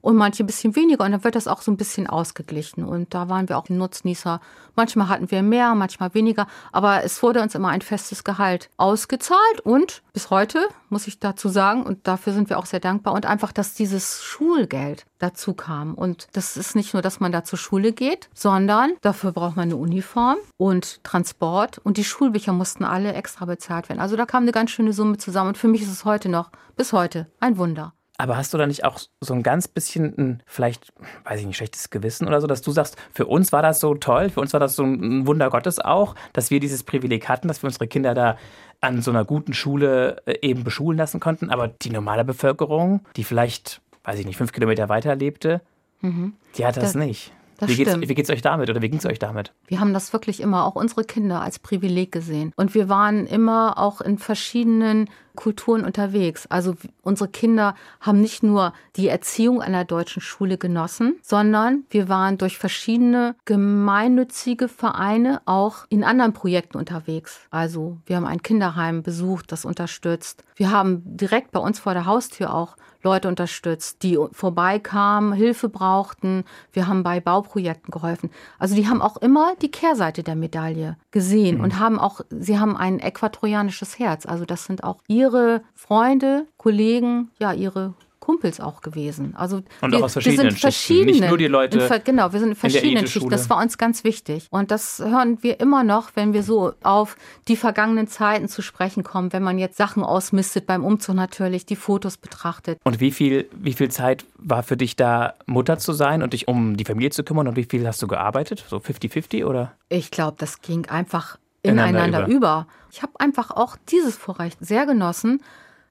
und 0.08 0.16
manche 0.16 0.42
ein 0.42 0.48
bisschen 0.48 0.74
weniger. 0.78 1.04
Und 1.04 1.12
dann 1.12 1.26
wird 1.26 1.36
das 1.36 1.50
auch 1.50 1.62
so 1.62 1.70
ein 1.70 1.76
bisschen 1.76 2.08
ausgeglichen. 2.08 2.86
Und 2.86 3.14
da 3.14 3.28
waren 3.28 3.50
wir 3.50 3.58
auch 3.58 3.68
Nutznießer. 3.68 4.40
Manchmal 4.74 5.10
hatten 5.10 5.32
wir 5.32 5.42
mehr, 5.44 5.76
manchmal 5.76 6.14
weniger. 6.14 6.48
Aber 6.72 7.04
es 7.04 7.22
wurde 7.22 7.42
uns 7.42 7.56
immer 7.56 7.68
ein 7.68 7.82
festes 7.82 8.24
Gehalt 8.24 8.70
ausgezahlt. 8.78 9.60
Und 9.66 10.04
bis 10.14 10.30
heute, 10.30 10.66
muss 10.88 11.08
ich 11.08 11.20
dazu 11.20 11.50
sagen, 11.50 11.84
und 11.84 12.08
dafür 12.08 12.32
sind 12.32 12.50
wir 12.50 12.58
auch 12.58 12.66
sehr 12.66 12.80
dankbar. 12.80 13.16
Und 13.16 13.26
einfach, 13.26 13.52
dass 13.52 13.74
dieses 13.74 14.24
Schulgeld 14.24 15.06
dazu 15.20 15.54
kam. 15.54 15.94
Und 15.94 16.30
das 16.32 16.56
ist 16.56 16.74
nicht 16.74 16.94
nur, 16.94 17.02
dass 17.02 17.20
man 17.20 17.34
da 17.34 17.44
zur 17.44 17.60
Schule 17.60 17.92
geht, 17.92 18.30
sondern 18.34 18.94
dafür 19.02 19.34
braucht 19.34 19.58
man 19.58 19.64
eine 19.64 19.76
Uniform 19.76 20.38
und 20.56 21.04
Transport. 21.04 21.80
Und 21.80 21.98
die 21.98 22.06
Schulbücher 22.06 22.54
mussten 22.54 22.86
alle 22.86 23.12
extra 23.12 23.44
bezahlt 23.44 23.90
werden. 23.90 24.00
Also 24.00 24.16
da 24.16 24.26
kam 24.26 24.44
eine 24.44 24.54
ganz 24.54 24.72
schöne 24.72 24.94
Summe 24.94 25.18
zusammen. 25.18 25.50
Und 25.50 25.58
für 25.58 25.68
mich 25.68 25.82
ist 25.82 25.92
es 25.92 26.06
heute 26.06 26.30
noch, 26.30 26.50
bis 26.78 26.94
heute, 26.94 27.28
ein 27.42 27.58
Wunder. 27.58 27.97
Aber 28.20 28.36
hast 28.36 28.54
du 28.54 28.58
da 28.58 28.66
nicht 28.66 28.84
auch 28.84 29.00
so 29.22 29.34
ein 29.34 29.44
ganz 29.44 29.68
bisschen 29.68 30.14
ein, 30.18 30.44
vielleicht, 30.48 30.92
weiß 31.24 31.40
ich 31.40 31.46
nicht, 31.46 31.58
schlechtes 31.58 31.92
Gewissen 31.92 32.28
oder 32.28 32.42
so, 32.42 32.48
dass 32.48 32.64
du 32.64 32.72
sagst, 32.72 32.98
für 33.14 33.28
uns 33.28 33.52
war 33.52 33.62
das 33.62 33.80
so 33.80 33.94
toll, 33.94 34.30
für 34.30 34.42
uns 34.42 34.54
war 34.54 34.60
das 34.60 34.76
so 34.76 34.84
ein 34.84 35.28
Wunder 35.28 35.52
Gottes 35.52 35.80
auch, 35.80 36.16
dass 36.34 36.50
wir 36.50 36.60
dieses 36.60 36.84
Privileg 36.84 37.30
hatten, 37.30 37.48
dass 37.48 37.62
wir 37.62 37.68
unsere 37.68 37.88
Kinder 37.88 38.16
da 38.16 38.38
an 38.82 39.04
so 39.04 39.12
einer 39.12 39.24
guten 39.24 39.54
Schule 39.54 40.22
äh, 40.26 40.38
eben 40.42 40.64
beschulen 40.64 40.98
lassen 40.98 41.20
konnten. 41.20 41.52
Aber 41.52 41.68
die 41.68 41.92
normale 41.92 42.26
Bevölkerung, 42.26 43.02
die 43.16 43.24
vielleicht, 43.24 43.82
weiß 44.04 44.20
ich 44.20 44.26
nicht, 44.26 44.38
fünf 44.38 44.52
Kilometer 44.52 44.90
weiter 44.90 45.16
lebte, 45.16 45.62
mhm. 46.02 46.34
die 46.58 46.66
hat 46.66 46.78
das, 46.78 46.86
das 46.86 46.96
nicht. 46.96 47.34
Das 47.58 47.70
wie, 47.70 47.76
geht's, 47.76 48.00
wie 48.00 48.14
geht's 48.14 48.30
euch 48.30 48.42
damit 48.42 48.70
oder 48.70 48.82
wie 48.82 48.90
ging 48.90 49.00
es 49.00 49.06
euch 49.06 49.20
damit? 49.20 49.52
Wir 49.68 49.80
haben 49.80 49.94
das 49.94 50.14
wirklich 50.14 50.42
immer, 50.42 50.66
auch 50.66 50.76
unsere 50.76 51.04
Kinder, 51.04 51.42
als 51.42 51.60
Privileg 51.60 52.12
gesehen. 52.12 52.54
Und 52.56 52.76
wir 52.76 52.88
waren 52.88 53.26
immer 53.26 53.78
auch 53.78 54.02
in 54.02 54.18
verschiedenen 54.18 55.10
Kulturen 55.38 55.86
unterwegs. 55.86 56.48
Also 56.48 56.76
unsere 57.04 57.30
Kinder 57.30 57.76
haben 58.02 58.20
nicht 58.20 58.44
nur 58.44 58.74
die 58.98 59.08
Erziehung 59.08 59.62
einer 59.62 59.86
deutschen 59.86 60.22
Schule 60.22 60.58
genossen, 60.58 61.16
sondern 61.22 61.84
wir 61.90 62.10
waren 62.10 62.38
durch 62.38 62.58
verschiedene 62.58 63.36
gemeinnützige 63.46 64.68
Vereine 64.68 65.42
auch 65.46 65.86
in 65.90 66.04
anderen 66.04 66.34
Projekten 66.34 66.78
unterwegs. 66.78 67.40
Also 67.50 67.98
wir 68.06 68.18
haben 68.18 68.26
ein 68.26 68.42
Kinderheim 68.42 69.04
besucht, 69.04 69.52
das 69.52 69.64
unterstützt. 69.64 70.44
Wir 70.56 70.72
haben 70.72 71.04
direkt 71.06 71.52
bei 71.52 71.60
uns 71.60 71.80
vor 71.80 71.94
der 71.94 72.06
Haustür 72.06 72.54
auch 72.54 72.76
Leute 73.08 73.30
unterstützt, 73.30 74.04
die 74.04 74.20
vorbeikamen, 74.34 75.32
Hilfe 75.32 75.70
brauchten. 75.70 76.44
Wir 76.74 76.88
haben 76.88 77.04
bei 77.04 77.22
Bauprojekten 77.22 77.90
geholfen. 77.90 78.30
Also 78.60 78.76
die 78.76 78.90
haben 78.90 79.02
auch 79.02 79.16
immer 79.16 79.54
die 79.62 79.72
Kehrseite 79.72 80.24
der 80.24 80.36
Medaille 80.36 80.98
gesehen 81.12 81.60
mhm. 81.60 81.64
und 81.64 81.80
haben 81.80 82.00
auch, 82.00 82.20
sie 82.30 82.60
haben 82.60 82.76
ein 82.76 83.00
äquatorianisches 83.00 83.98
Herz. 83.98 84.26
Also 84.26 84.44
das 84.44 84.66
sind 84.66 84.84
auch 84.84 85.02
ihre 85.08 85.62
Freunde, 85.74 86.48
Kollegen, 86.58 87.32
ja, 87.40 87.54
ihre 87.54 87.94
Kumpels 88.28 88.60
auch 88.60 88.82
gewesen. 88.82 89.36
Also 89.38 89.62
und 89.80 89.94
wir, 89.94 90.04
aus 90.04 90.12
verschiedenen 90.12 90.44
wir 90.44 90.52
sind 90.52 90.60
verschiedene, 90.60 91.12
Nicht 91.14 91.30
nur 91.30 91.38
die 91.38 91.48
Leute. 91.48 91.80
In, 91.80 92.04
genau, 92.04 92.34
wir 92.34 92.42
sind 92.42 92.50
in 92.50 92.56
verschiedenen 92.56 93.06
in 93.06 93.08
Schichten. 93.08 93.30
Das 93.30 93.50
war 93.50 93.58
uns 93.62 93.78
ganz 93.78 94.04
wichtig. 94.04 94.48
Und 94.50 94.70
das 94.70 95.00
hören 95.00 95.38
wir 95.44 95.62
immer 95.62 95.86
noch, 95.86 96.10
wenn 96.16 96.34
wir 96.34 96.44
so 96.44 96.74
auf 96.84 97.16
die 97.48 97.56
vergangenen 97.56 98.10
Zeiten 98.10 98.50
zu 98.50 98.62
sprechen 98.62 99.06
kommen, 99.06 99.32
wenn 99.32 99.44
man 99.44 99.58
jetzt 99.58 99.78
Sachen 99.78 100.04
ausmistet 100.04 100.68
beim 100.68 100.84
Umzug 100.84 101.16
natürlich, 101.16 101.66
die 101.66 101.78
Fotos 101.78 102.18
betrachtet. 102.18 102.80
Und 102.84 103.00
wie 103.00 103.12
viel, 103.12 103.48
wie 103.54 103.72
viel 103.72 103.90
Zeit 103.90 104.26
war 104.38 104.62
für 104.62 104.76
dich 104.76 104.98
da, 104.98 105.36
Mutter 105.46 105.78
zu 105.78 105.94
sein 105.94 106.22
und 106.22 106.34
dich 106.34 106.50
um 106.50 106.76
die 106.76 106.84
Familie 106.84 107.12
zu 107.12 107.24
kümmern? 107.24 107.48
Und 107.48 107.56
wie 107.56 107.64
viel 107.64 107.88
hast 107.88 108.02
du 108.02 108.08
gearbeitet? 108.08 108.66
So 108.68 108.76
50-50 108.76 109.46
oder? 109.46 109.72
Ich 109.88 110.12
glaube, 110.12 110.36
das 110.38 110.62
ging 110.62 110.86
einfach 110.88 111.38
ineinander, 111.62 112.06
ineinander 112.06 112.28
über. 112.28 112.36
über. 112.36 112.68
Ich 112.92 113.02
habe 113.04 113.14
einfach 113.20 113.52
auch 113.52 113.78
dieses 113.90 114.18
Vorrecht 114.18 114.58
sehr 114.60 114.86
genossen, 114.86 115.42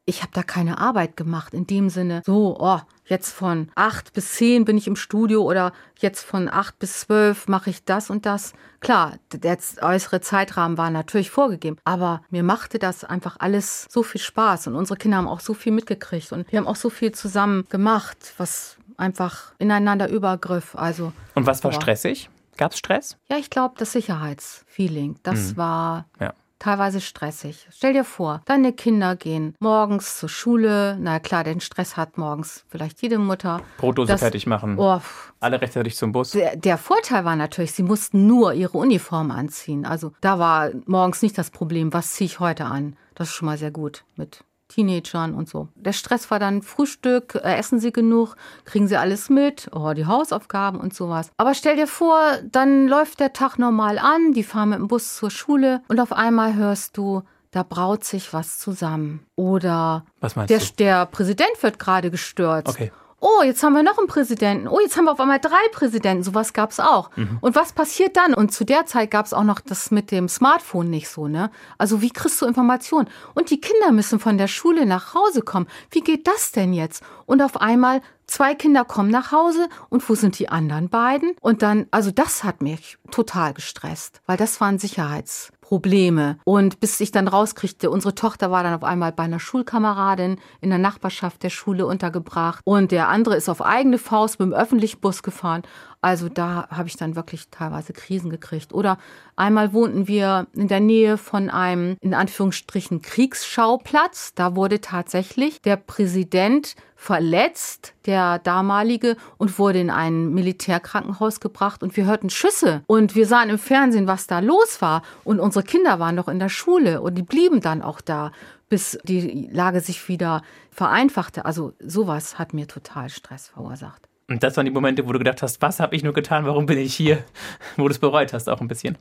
ich 0.07 0.23
habe 0.23 0.31
da 0.33 0.43
keine 0.43 0.79
Arbeit 0.79 1.17
gemacht 1.17 1.53
in 1.53 1.67
dem 1.67 1.91
Sinne, 1.91 2.23
so, 2.25 2.57
oh, 2.61 2.81
jetzt 3.05 3.33
von 3.33 3.71
acht 3.75 4.13
bis 4.13 4.35
zehn 4.35 4.65
bin 4.65 4.79
ich 4.79 4.87
im 4.87 4.97
Studio 4.97 5.43
oder 5.43 5.73
jetzt 5.99 6.25
von 6.25 6.49
acht 6.49 6.79
bis 6.79 7.01
zwölf 7.01 7.49
mache 7.49 7.71
ich 7.71 7.85
das 7.85 8.09
und 8.09 8.25
das. 8.25 8.53
Klar, 8.81 9.15
der 9.33 9.59
äußere 9.83 10.21
Zeitrahmen 10.21 10.79
war 10.79 10.91
natürlich 10.91 11.31
vorgegeben, 11.31 11.77
aber 11.85 12.23
mir 12.31 12.45
machte 12.45 12.79
das 12.79 13.05
einfach 13.05 13.37
alles 13.41 13.87
so 13.91 14.05
viel 14.05 14.21
Spaß 14.21 14.69
und 14.69 14.77
unsere 14.77 14.97
Kinder 14.97 15.17
haben 15.19 15.29
auch 15.29 15.41
so 15.41 15.55
viel 15.55 15.73
mitgekriegt 15.73 16.33
und 16.33 16.51
wir 16.51 16.59
haben 16.61 16.69
auch 16.69 16.77
so 16.77 16.89
viel 16.89 17.13
zusammen 17.13 17.67
gemacht, 17.69 18.35
was 18.39 18.77
einfach 18.97 19.55
ineinander 19.59 20.09
übergriff. 20.09 20.77
Also, 20.77 21.13
und 21.35 21.47
was 21.47 21.65
war 21.65 21.73
stressig? 21.73 22.31
Gab 22.57 22.73
es 22.73 22.79
Stress? 22.79 23.19
Ja, 23.29 23.37
ich 23.37 23.51
glaube, 23.51 23.75
das 23.77 23.93
Sicherheitsfeeling, 23.93 25.17
das 25.23 25.53
mhm. 25.53 25.57
war 25.59 26.07
ja 26.21 26.33
teilweise 26.59 27.01
stressig. 27.01 27.67
Stell 27.71 27.93
dir 27.93 28.05
vor, 28.05 28.43
deine 28.47 28.73
Kinder 28.73 29.17
gehen 29.17 29.55
morgens 29.61 30.19
zur 30.19 30.29
Schule. 30.29 30.97
Na 31.01 31.21
klar, 31.21 31.45
den 31.45 31.61
Stress 31.61 31.97
hat 31.97 32.19
morgens 32.19 32.65
vielleicht 32.69 33.03
jede 33.03 33.19
Mutter. 33.19 33.61
Brotdose 33.79 34.13
das, 34.13 34.21
fertig 34.21 34.47
machen. 34.47 34.79
Oh, 34.79 35.01
alle 35.41 35.61
rechtzeitig 35.61 35.97
zum 35.97 36.13
Bus. 36.13 36.31
Der, 36.31 36.57
der, 36.57 36.79
Vorteil 36.79 37.25
war 37.25 37.37
natürlich, 37.37 37.73
sie 37.73 37.83
mussten 37.83 38.27
nur 38.27 38.55
ihre 38.55 38.79
Uniform 38.79 39.31
anziehen. 39.31 39.85
Also 39.85 40.13
da 40.21 40.39
war 40.39 40.71
morgens 40.87 41.23
nicht 41.23 41.37
das 41.37 41.51
Problem, 41.51 41.93
was 41.93 42.13
ziehe 42.15 42.27
ich 42.27 42.41
heute 42.41 42.65
an. 42.65 42.97
Das 43.15 43.29
ist 43.29 43.35
schon 43.35 43.47
mal 43.47 43.59
sehr 43.59 43.71
gut 43.71 44.05
mit 44.17 44.45
Teenagern 44.69 45.35
und 45.35 45.49
so. 45.49 45.69
Der 45.75 45.93
Stress 45.93 46.31
war 46.31 46.39
dann 46.39 46.63
Frühstück, 46.63 47.35
äh, 47.37 47.57
essen 47.57 47.79
sie 47.79 47.93
genug, 47.93 48.37
kriegen 48.65 48.89
sie 48.89 48.97
alles 48.97 49.29
mit, 49.31 49.69
oh, 49.73 49.93
die 49.93 50.07
Hausaufgaben 50.07 50.81
und 50.81 50.95
sowas. 50.95 51.31
Aber 51.37 51.55
stell 51.55 51.77
dir 51.77 51.87
vor, 51.87 52.21
dann 52.51 52.89
läuft 52.89 53.21
der 53.21 53.33
Tag 53.33 53.59
normal 53.59 53.99
an, 53.99 54.33
die 54.33 54.43
fahren 54.43 54.71
mit 54.71 54.79
dem 54.79 54.89
Bus 54.89 55.17
zur 55.17 55.31
Schule 55.31 55.83
und 55.89 56.01
auf 56.01 56.13
einmal 56.13 56.55
hörst 56.55 56.97
du, 56.97 57.23
da 57.51 57.63
braut 57.63 58.05
sich 58.05 58.33
was 58.33 58.59
zusammen. 58.59 59.25
Oder 59.37 60.05
der, 60.49 60.61
der 60.79 61.07
Präsident 61.07 61.63
wird 61.63 61.79
gerade 61.79 62.11
gestürzt. 62.11 62.69
Okay 62.69 62.91
oh, 63.21 63.43
jetzt 63.43 63.63
haben 63.63 63.73
wir 63.73 63.83
noch 63.83 63.99
einen 63.99 64.07
Präsidenten, 64.07 64.69
oh, 64.69 64.79
jetzt 64.81 64.97
haben 64.97 65.05
wir 65.05 65.13
auf 65.13 65.21
einmal 65.21 65.41
drei 65.41 65.69
Präsidenten, 65.73 66.23
sowas 66.23 66.53
gab 66.53 66.71
es 66.71 66.81
auch. 66.81 67.11
Mhm. 67.17 67.39
Und 67.41 67.55
was 67.55 67.73
passiert 67.73 68.17
dann? 68.17 68.35
Und 68.35 68.53
zu 68.53 68.65
der 68.65 68.87
Zeit 68.87 69.11
gab 69.11 69.27
es 69.27 69.33
auch 69.33 69.45
noch 69.45 69.61
das 69.61 69.91
mit 69.91 70.11
dem 70.11 70.29
Smartphone 70.29 70.91
nicht 70.91 71.09
so, 71.09 71.29
ne? 71.29 71.51
Also 71.79 72.03
wie 72.03 72.11
kriegst 72.11 72.41
du 72.41 72.47
Informationen? 72.47 73.09
Und 73.35 73.51
die 73.51 73.61
Kinder 73.61 73.93
müssen 73.93 74.21
von 74.21 74.39
der 74.39 74.49
Schule 74.49 74.87
nach 74.87 75.15
Hause 75.15 75.43
kommen. 75.43 75.67
Wie 75.91 76.01
geht 76.01 76.27
das 76.27 76.53
denn 76.53 76.73
jetzt? 76.73 77.03
Und 77.27 77.43
auf 77.43 77.61
einmal 77.61 78.01
Zwei 78.27 78.57
Kinder 78.57 78.85
kommen 78.85 79.11
nach 79.11 79.31
Hause 79.31 79.69
und 79.89 80.09
wo 80.09 80.17
sind 80.17 80.39
die 80.41 80.49
anderen 80.49 80.89
beiden? 80.89 81.37
Und 81.41 81.63
dann, 81.63 81.87
also 81.93 82.11
das 82.11 82.43
hat 82.43 82.61
mich 82.61 82.99
total 83.13 83.55
gestresst, 83.55 84.21
weil 84.27 84.37
das 84.37 84.61
war 84.61 84.67
ein 84.69 84.81
Sicherheitsproblem 84.81 85.56
Probleme. 85.67 86.39
Und 86.45 86.79
bis 86.79 87.01
ich 87.01 87.11
dann 87.11 87.27
rauskriegte, 87.27 87.91
unsere 87.91 88.15
Tochter 88.15 88.53
war 88.53 88.63
dann 88.63 88.75
auf 88.75 88.85
einmal 88.85 89.11
bei 89.11 89.25
einer 89.25 89.41
Schulkameradin 89.41 90.37
in 90.61 90.71
der 90.71 90.79
Nachbarschaft 90.79 91.43
der 91.43 91.51
Schule 91.51 91.87
untergebracht 91.87 92.61
und 92.65 92.93
der 92.93 93.09
andere 93.09 93.35
ist 93.35 93.49
auf 93.49 93.61
eigene 93.61 93.99
Faust 93.99 94.39
mit 94.39 94.47
dem 94.47 94.53
öffentlichen 94.53 95.01
Bus 95.01 95.25
gefahren. 95.25 95.63
Also 96.01 96.29
da 96.29 96.69
habe 96.71 96.87
ich 96.87 96.97
dann 96.97 97.17
wirklich 97.17 97.49
teilweise 97.51 97.93
Krisen 97.93 98.31
gekriegt. 98.31 98.73
Oder 98.73 98.97
einmal 99.35 99.73
wohnten 99.73 100.07
wir 100.07 100.47
in 100.53 100.69
der 100.69 100.79
Nähe 100.79 101.19
von 101.19 101.51
einem, 101.51 101.97
in 102.01 102.15
Anführungsstrichen, 102.15 103.03
Kriegsschauplatz. 103.03 104.35
Da 104.37 104.55
wurde 104.55 104.81
tatsächlich 104.81 105.63
der 105.63 105.77
Präsident 105.79 106.77
verletzt, 106.97 107.95
der 108.07 108.39
damalige, 108.41 109.17
und 109.37 109.59
wurde 109.59 109.81
in 109.81 109.91
ein 109.91 110.35
Militärkrankenhaus 110.35 111.41
gebracht 111.41 111.83
und 111.83 111.97
wir 111.97 112.07
hörten 112.07 112.31
Schüsse 112.31 112.83
und 112.87 113.15
wir 113.15 113.27
sahen 113.27 113.51
im 113.51 113.59
Fernsehen, 113.59 114.09
was 114.09 114.27
da 114.27 114.41
los 114.41 114.81
war 114.81 115.03
und 115.23 115.39
unsere 115.39 115.63
Kinder 115.63 116.01
waren 116.01 116.15
noch 116.15 116.29
in 116.29 116.39
der 116.39 116.49
Schule 116.49 117.01
und 117.03 117.15
die 117.17 117.23
blieben 117.23 117.61
dann 117.61 117.83
auch 117.83 118.01
da, 118.01 118.33
bis 118.69 118.99
die 119.05 119.49
Lage 119.53 119.81
sich 119.81 120.09
wieder 120.09 120.43
vereinfachte. 120.71 121.45
Also 121.45 121.75
sowas 121.79 122.39
hat 122.39 122.55
mir 122.55 122.67
total 122.67 123.11
Stress 123.11 123.49
verursacht. 123.49 124.09
Und 124.29 124.43
das 124.43 124.57
waren 124.57 124.67
die 124.67 124.73
Momente, 124.73 125.07
wo 125.07 125.13
du 125.13 125.19
gedacht 125.19 125.43
hast, 125.43 125.63
was 125.63 125.79
habe 125.79 125.95
ich 125.95 126.03
nur 126.03 126.13
getan, 126.13 126.45
warum 126.47 126.67
bin 126.67 126.79
ich 126.79 126.95
hier? 126.95 127.23
Wo 127.77 127.85
du 127.85 127.93
es 127.93 128.01
bereut 128.01 128.33
hast, 128.33 128.49
auch 128.49 128.61
ein 128.61 128.67
bisschen. 128.67 128.99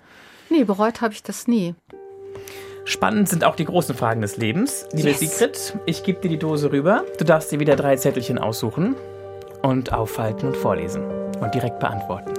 Nee, 0.52 0.64
bereut 0.66 1.02
habe 1.02 1.14
ich 1.14 1.24
das 1.24 1.48
nie. 1.48 1.74
Spannend 2.88 3.28
sind 3.28 3.44
auch 3.44 3.56
die 3.56 3.66
großen 3.66 3.96
Fragen 3.96 4.22
des 4.22 4.38
Lebens. 4.38 4.86
Liebe 4.94 5.10
yes. 5.10 5.20
Sigrid, 5.20 5.78
ich 5.88 6.04
gebe 6.04 6.22
dir 6.22 6.30
die 6.30 6.38
Dose 6.38 6.72
rüber. 6.72 7.04
Du 7.18 7.26
darfst 7.26 7.52
dir 7.52 7.60
wieder 7.60 7.76
drei 7.76 7.96
Zettelchen 7.96 8.38
aussuchen 8.38 8.96
und 9.64 9.92
aufhalten 9.92 10.50
und 10.50 10.56
vorlesen 10.56 11.04
und 11.42 11.56
direkt 11.56 11.80
beantworten. 11.80 12.32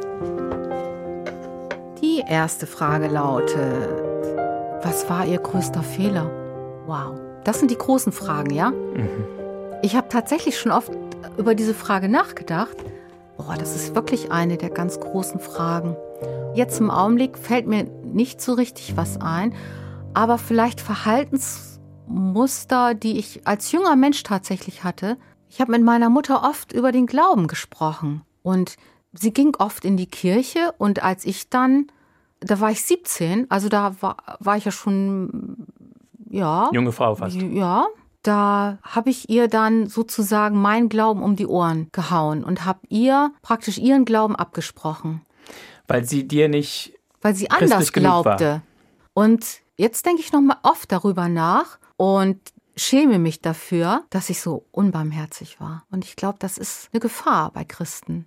Die 2.00 2.22
erste 2.28 2.68
Frage 2.68 3.08
lautet, 3.08 3.56
was 4.84 5.10
war 5.10 5.26
Ihr 5.26 5.38
größter 5.38 5.82
Fehler? 5.82 6.30
Wow, 6.86 7.18
das 7.42 7.58
sind 7.58 7.72
die 7.72 7.78
großen 7.78 8.12
Fragen, 8.12 8.54
ja? 8.54 8.70
Mhm. 8.70 9.24
Ich 9.82 9.96
habe 9.96 10.08
tatsächlich 10.08 10.60
schon 10.60 10.70
oft 10.70 10.92
über 11.38 11.56
diese 11.56 11.74
Frage 11.74 12.08
nachgedacht. 12.08 12.76
Boah, 13.36 13.56
das 13.58 13.74
ist 13.74 13.96
wirklich 13.96 14.30
eine 14.30 14.58
der 14.58 14.70
ganz 14.70 15.00
großen 15.00 15.40
Fragen. 15.40 15.96
Jetzt 16.54 16.78
im 16.78 16.92
Augenblick 16.92 17.36
fällt 17.36 17.66
mir 17.66 17.82
nicht 18.04 18.40
so 18.40 18.52
richtig 18.52 18.96
was 18.96 19.20
ein, 19.20 19.52
aber 20.16 20.38
vielleicht 20.38 20.80
Verhaltensmuster, 20.80 22.94
die 22.94 23.18
ich 23.18 23.46
als 23.46 23.70
junger 23.70 23.96
Mensch 23.96 24.22
tatsächlich 24.22 24.82
hatte. 24.82 25.18
Ich 25.50 25.60
habe 25.60 25.72
mit 25.72 25.82
meiner 25.82 26.08
Mutter 26.08 26.42
oft 26.42 26.72
über 26.72 26.90
den 26.90 27.04
Glauben 27.04 27.48
gesprochen 27.48 28.22
und 28.42 28.76
sie 29.12 29.34
ging 29.34 29.54
oft 29.58 29.84
in 29.84 29.98
die 29.98 30.06
Kirche 30.06 30.72
und 30.78 31.02
als 31.02 31.26
ich 31.26 31.50
dann, 31.50 31.88
da 32.40 32.60
war 32.60 32.70
ich 32.70 32.80
17, 32.82 33.50
also 33.50 33.68
da 33.68 33.94
war, 34.00 34.38
war 34.40 34.56
ich 34.56 34.64
ja 34.64 34.70
schon, 34.70 35.66
ja. 36.30 36.70
Junge 36.72 36.92
Frau 36.92 37.14
fast. 37.14 37.36
Ja. 37.36 37.86
Da 38.22 38.78
habe 38.82 39.10
ich 39.10 39.28
ihr 39.28 39.48
dann 39.48 39.86
sozusagen 39.86 40.62
meinen 40.62 40.88
Glauben 40.88 41.22
um 41.22 41.36
die 41.36 41.46
Ohren 41.46 41.90
gehauen 41.92 42.42
und 42.42 42.64
habe 42.64 42.80
ihr 42.88 43.32
praktisch 43.42 43.76
ihren 43.76 44.06
Glauben 44.06 44.34
abgesprochen. 44.34 45.20
Weil 45.86 46.04
sie 46.04 46.26
dir 46.26 46.48
nicht. 46.48 46.94
Weil 47.20 47.34
sie 47.34 47.50
anders 47.50 47.92
glaubte. 47.92 48.62
Und 49.12 49.60
Jetzt 49.76 50.06
denke 50.06 50.20
ich 50.20 50.32
noch 50.32 50.40
mal 50.40 50.58
oft 50.62 50.90
darüber 50.90 51.28
nach 51.28 51.78
und 51.96 52.40
schäme 52.76 53.18
mich 53.18 53.40
dafür, 53.40 54.04
dass 54.10 54.30
ich 54.30 54.40
so 54.40 54.66
unbarmherzig 54.70 55.60
war. 55.60 55.84
Und 55.90 56.04
ich 56.04 56.16
glaube, 56.16 56.38
das 56.38 56.58
ist 56.58 56.88
eine 56.92 57.00
Gefahr 57.00 57.50
bei 57.52 57.64
Christen. 57.64 58.26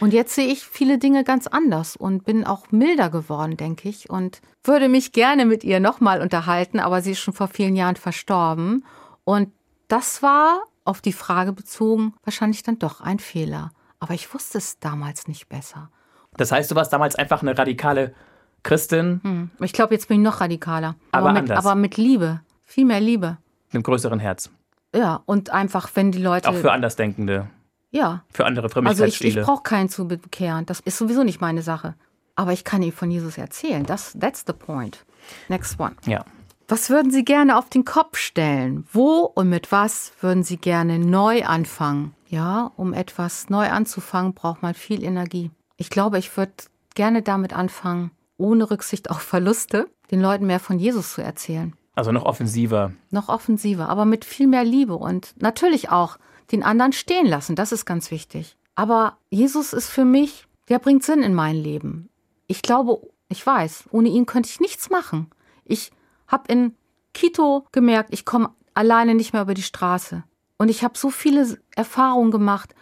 Und 0.00 0.12
jetzt 0.12 0.34
sehe 0.34 0.46
ich 0.46 0.64
viele 0.64 0.98
Dinge 0.98 1.24
ganz 1.24 1.46
anders 1.46 1.96
und 1.96 2.24
bin 2.24 2.44
auch 2.44 2.70
milder 2.70 3.08
geworden, 3.08 3.56
denke 3.56 3.88
ich, 3.88 4.10
und 4.10 4.40
würde 4.62 4.88
mich 4.88 5.12
gerne 5.12 5.46
mit 5.46 5.64
ihr 5.64 5.80
nochmal 5.80 6.20
unterhalten, 6.20 6.80
aber 6.80 7.02
sie 7.02 7.12
ist 7.12 7.20
schon 7.20 7.34
vor 7.34 7.48
vielen 7.48 7.76
Jahren 7.76 7.96
verstorben. 7.96 8.84
Und 9.24 9.52
das 9.88 10.22
war 10.22 10.62
auf 10.84 11.00
die 11.00 11.12
Frage 11.12 11.52
bezogen 11.52 12.14
wahrscheinlich 12.24 12.62
dann 12.62 12.78
doch 12.78 13.00
ein 13.00 13.18
Fehler. 13.18 13.72
Aber 14.00 14.14
ich 14.14 14.32
wusste 14.34 14.58
es 14.58 14.78
damals 14.80 15.28
nicht 15.28 15.48
besser. 15.48 15.90
Das 16.36 16.52
heißt, 16.52 16.70
du 16.70 16.74
warst 16.74 16.92
damals 16.92 17.16
einfach 17.16 17.42
eine 17.42 17.56
radikale 17.56 18.14
Christin. 18.62 19.20
Hm. 19.22 19.50
Ich 19.60 19.72
glaube, 19.72 19.94
jetzt 19.94 20.08
bin 20.08 20.18
ich 20.18 20.24
noch 20.24 20.40
radikaler. 20.40 20.96
Aber, 21.12 21.30
aber, 21.30 21.40
mit, 21.40 21.50
aber 21.50 21.74
mit 21.74 21.96
Liebe. 21.96 22.40
Viel 22.64 22.84
mehr 22.84 23.00
Liebe. 23.00 23.38
Mit 23.68 23.74
einem 23.74 23.82
größeren 23.82 24.18
Herz. 24.18 24.50
Ja, 24.94 25.22
und 25.26 25.50
einfach, 25.50 25.90
wenn 25.94 26.12
die 26.12 26.22
Leute. 26.22 26.48
Auch 26.48 26.54
für 26.54 26.72
Andersdenkende. 26.72 27.48
Ja. 27.90 28.24
Für 28.32 28.46
andere 28.46 28.68
Frömmigkeitsstile. 28.68 29.08
Also 29.08 29.24
ich, 29.24 29.36
ich 29.36 29.44
brauche 29.44 29.62
keinen 29.62 29.88
zu 29.88 30.06
bekehren. 30.06 30.66
Das 30.66 30.80
ist 30.80 30.98
sowieso 30.98 31.24
nicht 31.24 31.40
meine 31.40 31.62
Sache. 31.62 31.94
Aber 32.36 32.52
ich 32.52 32.64
kann 32.64 32.82
ihm 32.82 32.92
von 32.92 33.10
Jesus 33.10 33.38
erzählen. 33.38 33.84
Das, 33.84 34.16
that's 34.18 34.44
the 34.46 34.52
point. 34.52 35.04
Next 35.48 35.78
one. 35.78 35.94
Ja. 36.06 36.24
Was 36.68 36.88
würden 36.88 37.10
Sie 37.10 37.24
gerne 37.24 37.58
auf 37.58 37.68
den 37.68 37.84
Kopf 37.84 38.16
stellen? 38.16 38.86
Wo 38.92 39.22
und 39.22 39.48
mit 39.48 39.72
was 39.72 40.12
würden 40.20 40.44
Sie 40.44 40.56
gerne 40.56 41.00
neu 41.00 41.44
anfangen? 41.44 42.14
Ja, 42.28 42.70
um 42.76 42.92
etwas 42.92 43.50
neu 43.50 43.68
anzufangen, 43.68 44.34
braucht 44.34 44.62
man 44.62 44.74
viel 44.74 45.02
Energie. 45.02 45.50
Ich 45.76 45.90
glaube, 45.90 46.18
ich 46.18 46.36
würde 46.36 46.52
gerne 46.94 47.22
damit 47.22 47.52
anfangen, 47.52 48.12
ohne 48.40 48.70
Rücksicht 48.70 49.10
auf 49.10 49.20
Verluste, 49.20 49.88
den 50.10 50.20
Leuten 50.20 50.46
mehr 50.46 50.60
von 50.60 50.78
Jesus 50.78 51.12
zu 51.12 51.22
erzählen. 51.22 51.74
Also 51.94 52.12
noch 52.12 52.24
offensiver. 52.24 52.92
Noch 53.10 53.28
offensiver, 53.28 53.88
aber 53.88 54.04
mit 54.04 54.24
viel 54.24 54.46
mehr 54.46 54.64
Liebe 54.64 54.96
und 54.96 55.34
natürlich 55.40 55.90
auch 55.90 56.18
den 56.50 56.62
anderen 56.62 56.92
stehen 56.92 57.26
lassen. 57.26 57.56
Das 57.56 57.72
ist 57.72 57.84
ganz 57.84 58.10
wichtig. 58.10 58.56
Aber 58.74 59.18
Jesus 59.28 59.72
ist 59.72 59.88
für 59.88 60.04
mich, 60.04 60.46
der 60.68 60.78
bringt 60.78 61.04
Sinn 61.04 61.22
in 61.22 61.34
mein 61.34 61.56
Leben. 61.56 62.08
Ich 62.46 62.62
glaube, 62.62 63.00
ich 63.28 63.44
weiß, 63.44 63.84
ohne 63.90 64.08
ihn 64.08 64.26
könnte 64.26 64.48
ich 64.48 64.60
nichts 64.60 64.90
machen. 64.90 65.30
Ich 65.64 65.92
habe 66.26 66.50
in 66.52 66.74
Quito 67.12 67.66
gemerkt, 67.72 68.12
ich 68.12 68.24
komme 68.24 68.50
alleine 68.74 69.14
nicht 69.14 69.32
mehr 69.32 69.42
über 69.42 69.54
die 69.54 69.62
Straße. 69.62 70.24
Und 70.56 70.68
ich 70.68 70.82
habe 70.82 70.96
so 70.96 71.10
viele 71.10 71.58
Erfahrungen 71.74 72.30
gemacht, 72.30 72.74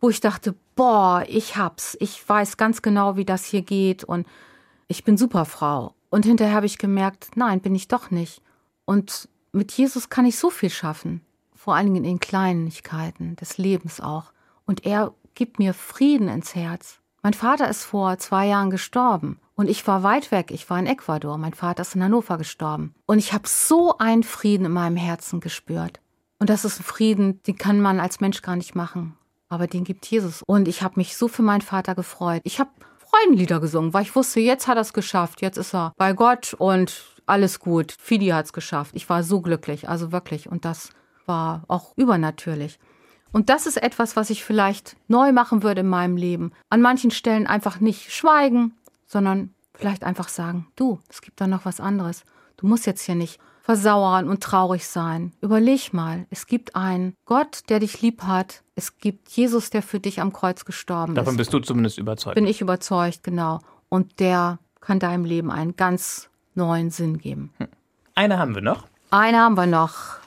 wo 0.00 0.10
ich 0.10 0.20
dachte, 0.20 0.54
boah, 0.74 1.24
ich 1.26 1.56
hab's. 1.56 1.96
Ich 2.00 2.28
weiß 2.28 2.56
ganz 2.56 2.82
genau, 2.82 3.16
wie 3.16 3.24
das 3.24 3.44
hier 3.44 3.62
geht 3.62 4.04
und 4.04 4.26
ich 4.88 5.04
bin 5.04 5.16
Superfrau. 5.16 5.94
Und 6.10 6.24
hinterher 6.24 6.54
habe 6.54 6.66
ich 6.66 6.78
gemerkt, 6.78 7.30
nein, 7.36 7.60
bin 7.60 7.74
ich 7.74 7.88
doch 7.88 8.10
nicht. 8.10 8.40
Und 8.84 9.28
mit 9.52 9.72
Jesus 9.72 10.08
kann 10.08 10.26
ich 10.26 10.38
so 10.38 10.50
viel 10.50 10.70
schaffen. 10.70 11.22
Vor 11.54 11.74
allen 11.74 11.86
Dingen 11.86 12.04
in 12.04 12.04
den 12.04 12.20
Kleinigkeiten 12.20 13.36
des 13.36 13.58
Lebens 13.58 14.00
auch. 14.00 14.32
Und 14.66 14.86
er 14.86 15.12
gibt 15.34 15.58
mir 15.58 15.74
Frieden 15.74 16.28
ins 16.28 16.54
Herz. 16.54 17.00
Mein 17.22 17.34
Vater 17.34 17.68
ist 17.68 17.84
vor 17.84 18.18
zwei 18.18 18.46
Jahren 18.46 18.70
gestorben. 18.70 19.40
Und 19.56 19.68
ich 19.68 19.86
war 19.86 20.02
weit 20.02 20.30
weg. 20.30 20.50
Ich 20.50 20.70
war 20.70 20.78
in 20.78 20.86
Ecuador. 20.86 21.38
Mein 21.38 21.54
Vater 21.54 21.82
ist 21.82 21.94
in 21.94 22.04
Hannover 22.04 22.38
gestorben. 22.38 22.94
Und 23.06 23.18
ich 23.18 23.32
habe 23.32 23.48
so 23.48 23.98
einen 23.98 24.22
Frieden 24.22 24.66
in 24.66 24.72
meinem 24.72 24.96
Herzen 24.96 25.40
gespürt. 25.40 26.00
Und 26.38 26.50
das 26.50 26.64
ist 26.64 26.78
ein 26.78 26.84
Frieden, 26.84 27.42
den 27.44 27.56
kann 27.56 27.80
man 27.80 27.98
als 27.98 28.20
Mensch 28.20 28.42
gar 28.42 28.56
nicht 28.56 28.74
machen. 28.74 29.16
Aber 29.48 29.66
den 29.66 29.84
gibt 29.84 30.06
Jesus. 30.06 30.42
Und 30.42 30.68
ich 30.68 30.82
habe 30.82 30.94
mich 30.96 31.16
so 31.16 31.28
für 31.28 31.42
meinen 31.42 31.62
Vater 31.62 31.94
gefreut. 31.94 32.42
Ich 32.44 32.60
habe 32.60 32.70
Freudenlieder 33.16 33.60
gesungen, 33.60 33.94
weil 33.94 34.02
ich 34.02 34.14
wusste, 34.14 34.40
jetzt 34.40 34.66
hat 34.66 34.76
er 34.76 34.82
es 34.82 34.92
geschafft, 34.92 35.42
jetzt 35.42 35.56
ist 35.56 35.74
er 35.74 35.92
bei 35.96 36.12
Gott 36.12 36.54
und 36.54 37.04
alles 37.26 37.60
gut. 37.60 37.94
Fidi 37.98 38.28
hat 38.28 38.46
es 38.46 38.52
geschafft. 38.52 38.92
Ich 38.94 39.08
war 39.08 39.22
so 39.22 39.40
glücklich, 39.40 39.88
also 39.88 40.12
wirklich. 40.12 40.48
Und 40.48 40.64
das 40.64 40.90
war 41.24 41.64
auch 41.68 41.96
übernatürlich. 41.96 42.78
Und 43.32 43.48
das 43.48 43.66
ist 43.66 43.82
etwas, 43.82 44.16
was 44.16 44.30
ich 44.30 44.44
vielleicht 44.44 44.96
neu 45.08 45.32
machen 45.32 45.62
würde 45.62 45.80
in 45.80 45.88
meinem 45.88 46.16
Leben. 46.16 46.52
An 46.70 46.80
manchen 46.80 47.10
Stellen 47.10 47.46
einfach 47.46 47.80
nicht 47.80 48.12
schweigen, 48.12 48.74
sondern 49.06 49.54
vielleicht 49.74 50.04
einfach 50.04 50.28
sagen, 50.28 50.66
du, 50.76 51.00
es 51.08 51.20
gibt 51.20 51.40
da 51.40 51.46
noch 51.46 51.64
was 51.64 51.80
anderes. 51.80 52.22
Du 52.56 52.66
musst 52.66 52.86
jetzt 52.86 53.02
hier 53.02 53.14
nicht 53.14 53.38
versauern 53.62 54.28
und 54.28 54.42
traurig 54.42 54.86
sein. 54.86 55.32
Überleg 55.40 55.92
mal, 55.92 56.26
es 56.30 56.46
gibt 56.46 56.76
einen 56.76 57.14
Gott, 57.24 57.62
der 57.68 57.80
dich 57.80 58.00
lieb 58.00 58.22
hat. 58.22 58.62
Es 58.76 58.98
gibt 58.98 59.28
Jesus, 59.30 59.70
der 59.70 59.82
für 59.82 59.98
dich 59.98 60.20
am 60.20 60.32
Kreuz 60.32 60.64
gestorben 60.64 61.14
Davon 61.14 61.22
ist. 61.22 61.26
Davon 61.26 61.36
bist 61.36 61.52
du 61.52 61.58
zumindest 61.58 61.98
überzeugt. 61.98 62.36
Bin 62.36 62.46
ich 62.46 62.60
überzeugt, 62.60 63.24
genau. 63.24 63.60
Und 63.88 64.20
der 64.20 64.60
kann 64.80 65.00
deinem 65.00 65.24
Leben 65.24 65.50
einen 65.50 65.74
ganz 65.74 66.28
neuen 66.54 66.90
Sinn 66.90 67.18
geben. 67.18 67.52
Hm. 67.58 67.68
Eine 68.14 68.38
haben 68.38 68.54
wir 68.54 68.62
noch. 68.62 68.86
Eine 69.10 69.38
haben 69.38 69.56
wir 69.56 69.66
noch. 69.66 70.18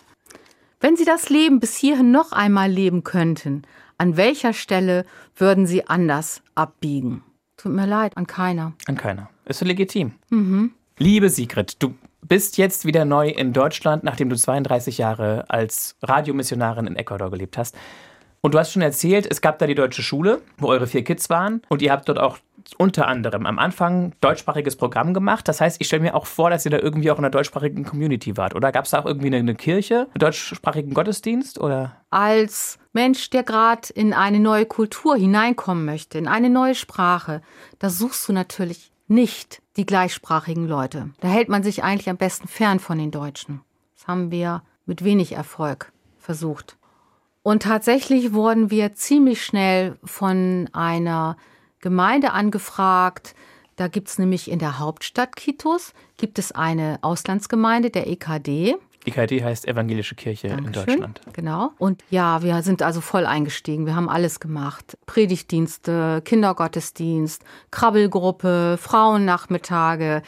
Wenn 0.81 0.95
Sie 0.95 1.05
das 1.05 1.29
Leben 1.29 1.59
bis 1.59 1.75
hierhin 1.75 2.11
noch 2.11 2.31
einmal 2.31 2.69
leben 2.69 3.03
könnten, 3.03 3.63
an 3.97 4.17
welcher 4.17 4.53
Stelle 4.53 5.05
würden 5.35 5.65
Sie 5.65 5.87
anders 5.87 6.41
abbiegen? 6.55 7.23
Tut 7.57 7.73
mir 7.73 7.87
leid, 7.87 8.15
an 8.15 8.27
keiner. 8.27 8.73
An 8.85 8.95
keiner. 8.95 9.29
Ist 9.45 9.61
legitim. 9.61 10.13
Mhm. 10.29 10.71
Liebe 10.97 11.29
Sigrid, 11.29 11.81
du 11.81 11.95
bist 12.21 12.57
jetzt 12.57 12.85
wieder 12.85 13.05
neu 13.05 13.29
in 13.29 13.53
Deutschland, 13.53 14.03
nachdem 14.03 14.29
du 14.29 14.35
32 14.35 14.97
Jahre 14.97 15.45
als 15.49 15.95
Radiomissionarin 16.01 16.87
in 16.87 16.95
Ecuador 16.95 17.31
gelebt 17.31 17.57
hast. 17.57 17.75
Und 18.41 18.53
du 18.53 18.59
hast 18.59 18.71
schon 18.71 18.81
erzählt, 18.81 19.27
es 19.29 19.41
gab 19.41 19.59
da 19.59 19.67
die 19.67 19.75
deutsche 19.75 20.01
Schule, 20.01 20.41
wo 20.57 20.67
eure 20.67 20.87
vier 20.87 21.03
Kids 21.03 21.29
waren. 21.29 21.61
Und 21.67 21.81
ihr 21.81 21.91
habt 21.91 22.07
dort 22.07 22.19
auch 22.19 22.37
unter 22.77 23.07
anderem 23.07 23.45
am 23.45 23.59
Anfang 23.59 24.13
deutschsprachiges 24.21 24.75
Programm 24.75 25.13
gemacht. 25.13 25.47
Das 25.47 25.59
heißt, 25.59 25.77
ich 25.79 25.87
stelle 25.87 26.03
mir 26.03 26.15
auch 26.15 26.25
vor, 26.25 26.49
dass 26.49 26.65
ihr 26.65 26.71
da 26.71 26.77
irgendwie 26.77 27.11
auch 27.11 27.17
in 27.17 27.25
einer 27.25 27.31
deutschsprachigen 27.31 27.83
Community 27.83 28.37
wart. 28.37 28.55
Oder 28.55 28.71
gab 28.71 28.85
es 28.85 28.91
da 28.91 28.99
auch 28.99 29.05
irgendwie 29.05 29.35
eine, 29.35 29.55
Kirche, 29.55 30.07
einen 30.13 30.19
deutschsprachigen 30.19 30.93
Gottesdienst? 30.93 31.59
Oder? 31.59 31.97
Als 32.09 32.79
Mensch, 32.93 33.29
der 33.29 33.43
gerade 33.43 33.91
in 33.93 34.13
eine 34.13 34.39
neue 34.39 34.65
Kultur 34.65 35.15
hineinkommen 35.15 35.85
möchte, 35.85 36.17
in 36.17 36.27
eine 36.27 36.49
neue 36.49 36.75
Sprache, 36.75 37.41
da 37.79 37.89
suchst 37.89 38.27
du 38.29 38.33
natürlich 38.33 38.91
nicht 39.09 39.61
die 39.77 39.85
gleichsprachigen 39.85 40.67
Leute. 40.67 41.09
Da 41.19 41.27
hält 41.27 41.49
man 41.49 41.63
sich 41.63 41.83
eigentlich 41.83 42.09
am 42.09 42.17
besten 42.17 42.47
fern 42.47 42.79
von 42.79 42.97
den 42.97 43.11
Deutschen. 43.11 43.61
Das 43.95 44.07
haben 44.07 44.31
wir 44.31 44.63
mit 44.85 45.03
wenig 45.03 45.33
Erfolg 45.33 45.91
versucht. 46.17 46.77
Und 47.43 47.63
tatsächlich 47.63 48.33
wurden 48.33 48.69
wir 48.69 48.93
ziemlich 48.93 49.43
schnell 49.43 49.97
von 50.03 50.69
einer 50.73 51.37
Gemeinde 51.79 52.31
angefragt. 52.31 53.35
Da 53.75 53.87
gibt 53.87 54.09
es 54.09 54.19
nämlich 54.19 54.51
in 54.51 54.59
der 54.59 54.79
Hauptstadt 54.79 55.35
Kitos, 55.35 55.93
gibt 56.17 56.37
es 56.37 56.51
eine 56.51 56.99
Auslandsgemeinde, 57.01 57.89
der 57.89 58.07
EKD. 58.07 58.75
EKD 59.09 59.43
heißt 59.43 59.67
Evangelische 59.67 60.15
Kirche 60.15 60.47
Dankeschön. 60.49 60.67
in 60.67 60.73
Deutschland. 60.73 61.21
Genau. 61.33 61.71
Und 61.77 62.03
ja, 62.09 62.41
wir 62.41 62.61
sind 62.61 62.81
also 62.81 63.01
voll 63.01 63.25
eingestiegen. 63.25 63.85
Wir 63.85 63.95
haben 63.95 64.09
alles 64.09 64.39
gemacht. 64.39 64.97
Predigtdienste, 65.05 66.21
Kindergottesdienst, 66.23 67.43
Krabbelgruppe, 67.71 68.77
Frauennachmittage. 68.79 70.21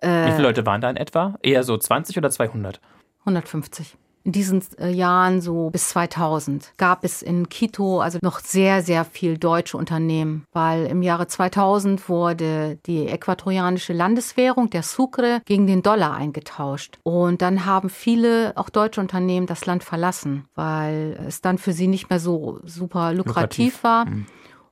Wie 0.00 0.06
viele 0.06 0.42
Leute 0.42 0.64
waren 0.64 0.80
da 0.80 0.88
in 0.90 0.96
etwa? 0.96 1.34
Eher 1.42 1.64
so 1.64 1.76
20 1.76 2.16
oder 2.16 2.30
200? 2.30 2.80
150. 3.20 3.96
In 4.28 4.32
diesen 4.32 4.62
äh, 4.78 4.90
Jahren, 4.90 5.40
so 5.40 5.70
bis 5.70 5.88
2000, 5.88 6.74
gab 6.76 7.02
es 7.02 7.22
in 7.22 7.48
Quito 7.48 8.02
also 8.02 8.18
noch 8.20 8.40
sehr, 8.40 8.82
sehr 8.82 9.06
viel 9.06 9.38
deutsche 9.38 9.78
Unternehmen, 9.78 10.44
weil 10.52 10.84
im 10.84 11.00
Jahre 11.00 11.28
2000 11.28 12.10
wurde 12.10 12.78
die 12.84 13.08
äquatorianische 13.08 13.94
Landeswährung, 13.94 14.68
der 14.68 14.82
Sucre, 14.82 15.40
gegen 15.46 15.66
den 15.66 15.80
Dollar 15.80 16.12
eingetauscht. 16.12 16.98
Und 17.04 17.40
dann 17.40 17.64
haben 17.64 17.88
viele, 17.88 18.52
auch 18.56 18.68
deutsche 18.68 19.00
Unternehmen, 19.00 19.46
das 19.46 19.64
Land 19.64 19.82
verlassen, 19.82 20.44
weil 20.54 21.18
es 21.26 21.40
dann 21.40 21.56
für 21.56 21.72
sie 21.72 21.86
nicht 21.86 22.10
mehr 22.10 22.20
so 22.20 22.60
super 22.64 23.14
lukrativ, 23.14 23.76
Lukrativ. 23.76 23.82
war. 23.82 24.04
Mhm. 24.04 24.26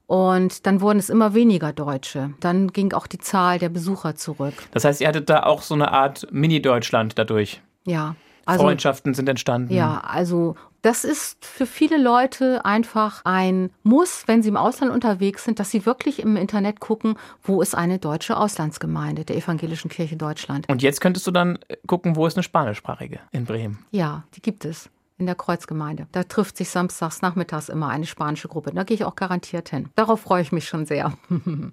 Und 0.07 0.67
dann 0.67 0.83
wurden 0.83 0.99
es 0.99 1.09
immer 1.09 1.33
weniger 1.33 1.73
Deutsche. 1.73 2.35
Dann 2.41 2.75
ging 2.75 2.93
auch 2.93 3.07
die 3.07 3.21
Zahl 3.21 3.59
der 3.59 3.71
Besucher 3.71 4.17
zurück. 4.17 4.53
Das 4.73 4.85
heißt, 4.85 5.01
ihr 5.01 5.09
hattet 5.09 5.31
da 5.31 5.45
auch 5.45 5.63
so 5.63 5.73
eine 5.73 5.93
Art 5.93 6.27
Mini-Deutschland 6.31 7.19
dadurch. 7.19 7.63
Ja. 7.87 8.17
Also, 8.47 8.65
Freundschaften 8.65 9.13
sind 9.13 9.29
entstanden. 9.29 9.75
Ja, 9.75 10.01
also 10.07 10.55
das 10.83 11.05
ist 11.05 11.45
für 11.45 11.67
viele 11.67 12.01
Leute 12.01 12.65
einfach 12.65 13.23
ein 13.25 13.71
Muss, 13.83 14.23
wenn 14.27 14.43
sie 14.43 14.51
im 14.51 14.57
Ausland 14.57 14.93
unterwegs 14.93 15.43
sind, 15.45 15.59
dass 15.59 15.73
sie 15.73 15.85
wirklich 15.85 16.21
im 16.21 16.37
Internet 16.37 16.79
gucken, 16.79 17.17
wo 17.43 17.61
ist 17.61 17.75
eine 17.75 17.99
deutsche 17.99 18.37
Auslandsgemeinde 18.37 19.25
der 19.25 19.37
Evangelischen 19.37 19.91
Kirche 19.91 20.17
Deutschland. 20.17 20.69
Und 20.69 20.83
jetzt 20.83 21.01
könntest 21.01 21.27
du 21.27 21.33
dann 21.33 21.59
gucken, 21.89 22.15
wo 22.15 22.25
ist 22.25 22.37
eine 22.37 22.45
spanischsprachige 22.45 23.19
in 23.33 23.47
Bremen. 23.47 23.85
Ja, 23.91 24.23
die 24.37 24.43
gibt 24.43 24.65
es 24.65 24.89
in 25.19 25.27
der 25.27 25.35
Kreuzgemeinde. 25.35 26.07
Da 26.13 26.23
trifft 26.23 26.57
sich 26.57 26.71
samstags 26.71 27.21
nachmittags 27.21 27.69
immer 27.69 27.89
eine 27.89 28.07
spanische 28.07 28.47
Gruppe. 28.47 28.71
Da 28.73 28.85
gehe 28.85 28.95
ich 28.95 29.05
auch 29.05 29.17
garantiert 29.17 29.71
hin. 29.71 29.89
Darauf 29.97 30.21
freue 30.21 30.43
ich 30.43 30.53
mich 30.53 30.69
schon 30.69 30.87
sehr. 30.87 31.15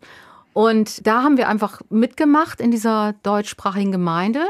Und 0.53 1.05
da 1.05 1.23
haben 1.23 1.37
wir 1.37 1.49
einfach 1.49 1.81
mitgemacht 1.89 2.61
in 2.61 2.71
dieser 2.71 3.13
deutschsprachigen 3.21 3.91
Gemeinde 3.91 4.43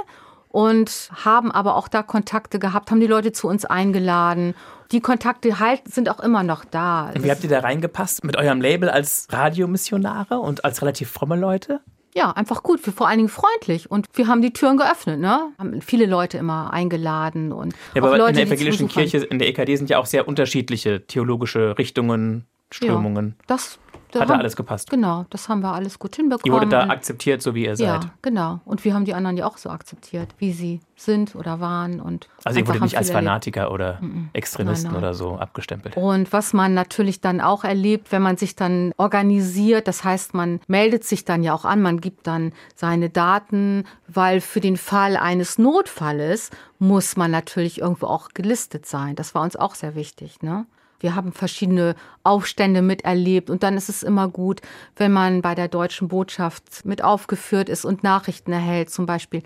und 0.54 1.10
haben 1.26 1.51
aber 1.51 1.76
auch 1.76 1.88
da 1.88 2.04
Kontakte 2.04 2.60
gehabt, 2.60 2.91
haben 2.91 2.99
die 2.99 3.08
Leute 3.08 3.32
zu 3.32 3.47
uns 3.47 3.66
eingeladen. 3.66 4.54
Die 4.91 5.01
Kontakte 5.01 5.60
halt 5.60 5.82
sind 5.91 6.10
auch 6.10 6.20
immer 6.20 6.43
noch 6.43 6.64
da. 6.64 7.10
Und 7.16 7.24
wie 7.24 7.32
habt 7.32 7.43
ihr 7.43 7.49
da 7.49 7.62
reingepasst 7.62 8.24
mit 8.24 8.38
eurem 8.38 8.62
Label 8.62 8.88
als 8.88 9.28
Radiomissionare 9.32 10.38
und 10.38 10.64
als 10.64 10.84
relativ 10.84 11.10
fromme 11.10 11.38
Leute? 11.38 11.80
Ja, 12.14 12.30
einfach 12.30 12.62
gut. 12.62 12.86
Wir 12.86 12.93
vor 12.93 13.08
allen 13.08 13.18
Dingen 13.18 13.30
freundlich. 13.30 13.89
Und 13.89 14.06
wir 14.14 14.28
haben 14.28 14.43
die 14.43 14.54
Türen 14.54 14.78
geöffnet, 14.78 15.20
ne? 15.20 15.49
Haben 15.58 15.82
viele 15.82 16.06
Leute 16.06 16.38
immer 16.38 16.72
eingeladen 16.72 17.51
und 17.51 17.74
Ja, 17.95 18.04
aber 18.04 18.16
Leute, 18.20 18.30
in 18.30 18.36
der 18.36 18.45
evangelischen. 18.45 18.88
Kirche, 18.88 19.18
in 19.18 19.39
der 19.39 19.47
EKD 19.47 19.76
sind 19.78 19.89
ja 19.89 19.97
auch 19.97 20.06
sehr 20.06 20.28
unterschiedliche 20.28 21.08
theologische 21.08 21.80
Richtungen, 21.80 22.45
Strömungen. 22.74 23.36
Das, 23.47 23.80
da 24.11 24.21
Hat 24.21 24.30
haben- 24.30 24.39
alles 24.39 24.55
gepasst. 24.55 24.89
Genau, 24.91 25.26
das 25.30 25.49
haben 25.49 25.61
wir 25.61 25.74
alles 25.74 25.97
gut 25.99 26.15
hinbekommen. 26.15 26.45
Ihr 26.45 26.53
wurdet 26.53 26.71
da 26.71 26.88
akzeptiert, 26.89 27.41
so 27.41 27.55
wie 27.55 27.63
ihr 27.65 27.74
Ja, 27.76 28.01
seid. 28.01 28.07
genau. 28.21 28.59
Und 28.65 28.84
wir 28.86 28.93
haben 28.93 29.05
die 29.05 29.13
anderen 29.13 29.38
ja 29.38 29.45
auch 29.47 29.57
so 29.57 29.69
akzeptiert, 29.69 30.30
wie 30.38 30.51
sie 30.53 30.82
sind 30.95 31.36
oder 31.36 31.59
waren. 31.59 31.99
Und 31.99 32.30
Also 32.43 32.59
ihr 32.59 32.67
wurdet 32.67 32.82
nicht 32.84 32.97
als 32.97 33.07
viel 33.07 33.15
erlebt. 33.15 33.28
Fanatiker 33.30 33.71
oder 33.71 33.99
Extremisten 34.34 34.91
Nein, 34.91 34.93
nein. 35.01 35.03
oder 35.03 35.13
so 35.15 35.36
abgestempelt. 35.38 35.97
Und 35.97 36.32
was 36.32 36.53
man 36.53 36.74
natürlich 36.76 37.21
dann 37.21 37.41
auch 37.41 37.63
erlebt, 37.63 38.11
wenn 38.11 38.21
man 38.21 38.38
sich 38.38 38.55
dann 38.55 38.93
organisiert, 38.97 39.88
das 39.88 40.03
heißt, 40.03 40.34
man 40.34 40.59
meldet 40.67 41.03
sich 41.03 41.26
dann 41.26 41.41
ja 41.43 41.53
auch 41.53 41.65
an, 41.65 41.82
man 41.82 41.99
gibt 41.99 42.28
dann 42.28 42.53
seine 42.76 43.09
Daten, 43.09 43.86
weil 44.07 44.41
für 44.41 44.59
den 44.61 44.78
Fall 44.78 45.17
eines 45.17 45.57
Notfalles 45.57 46.51
muss 46.80 47.17
man 47.17 47.32
natürlich 47.32 47.82
irgendwo 47.82 48.07
auch 48.07 48.30
gelistet 48.34 48.86
sein. 48.86 49.15
Das 49.15 49.34
war 49.34 49.41
uns 49.43 49.55
auch 49.55 49.76
sehr 49.76 49.95
wichtig. 49.95 50.41
Ne? 50.41 50.65
Wir 51.04 51.16
haben 51.16 51.34
verschiedene 51.34 51.95
Aufstände 52.24 52.82
miterlebt 52.82 53.49
und 53.49 53.62
dann 53.62 53.76
ist 53.76 53.89
es 53.89 54.04
immer 54.04 54.30
gut, 54.30 54.62
wenn 54.95 55.12
man 55.12 55.41
bei 55.41 55.54
der 55.54 55.68
deutschen 55.68 56.08
Botschaft 56.08 56.86
mit 56.86 57.04
aufgeführt 57.04 57.68
ist 57.68 57.84
und 57.84 58.04
Nachrichten 58.04 58.54
erhält, 58.54 58.89
zum 58.89 59.06
Beispiel. 59.06 59.43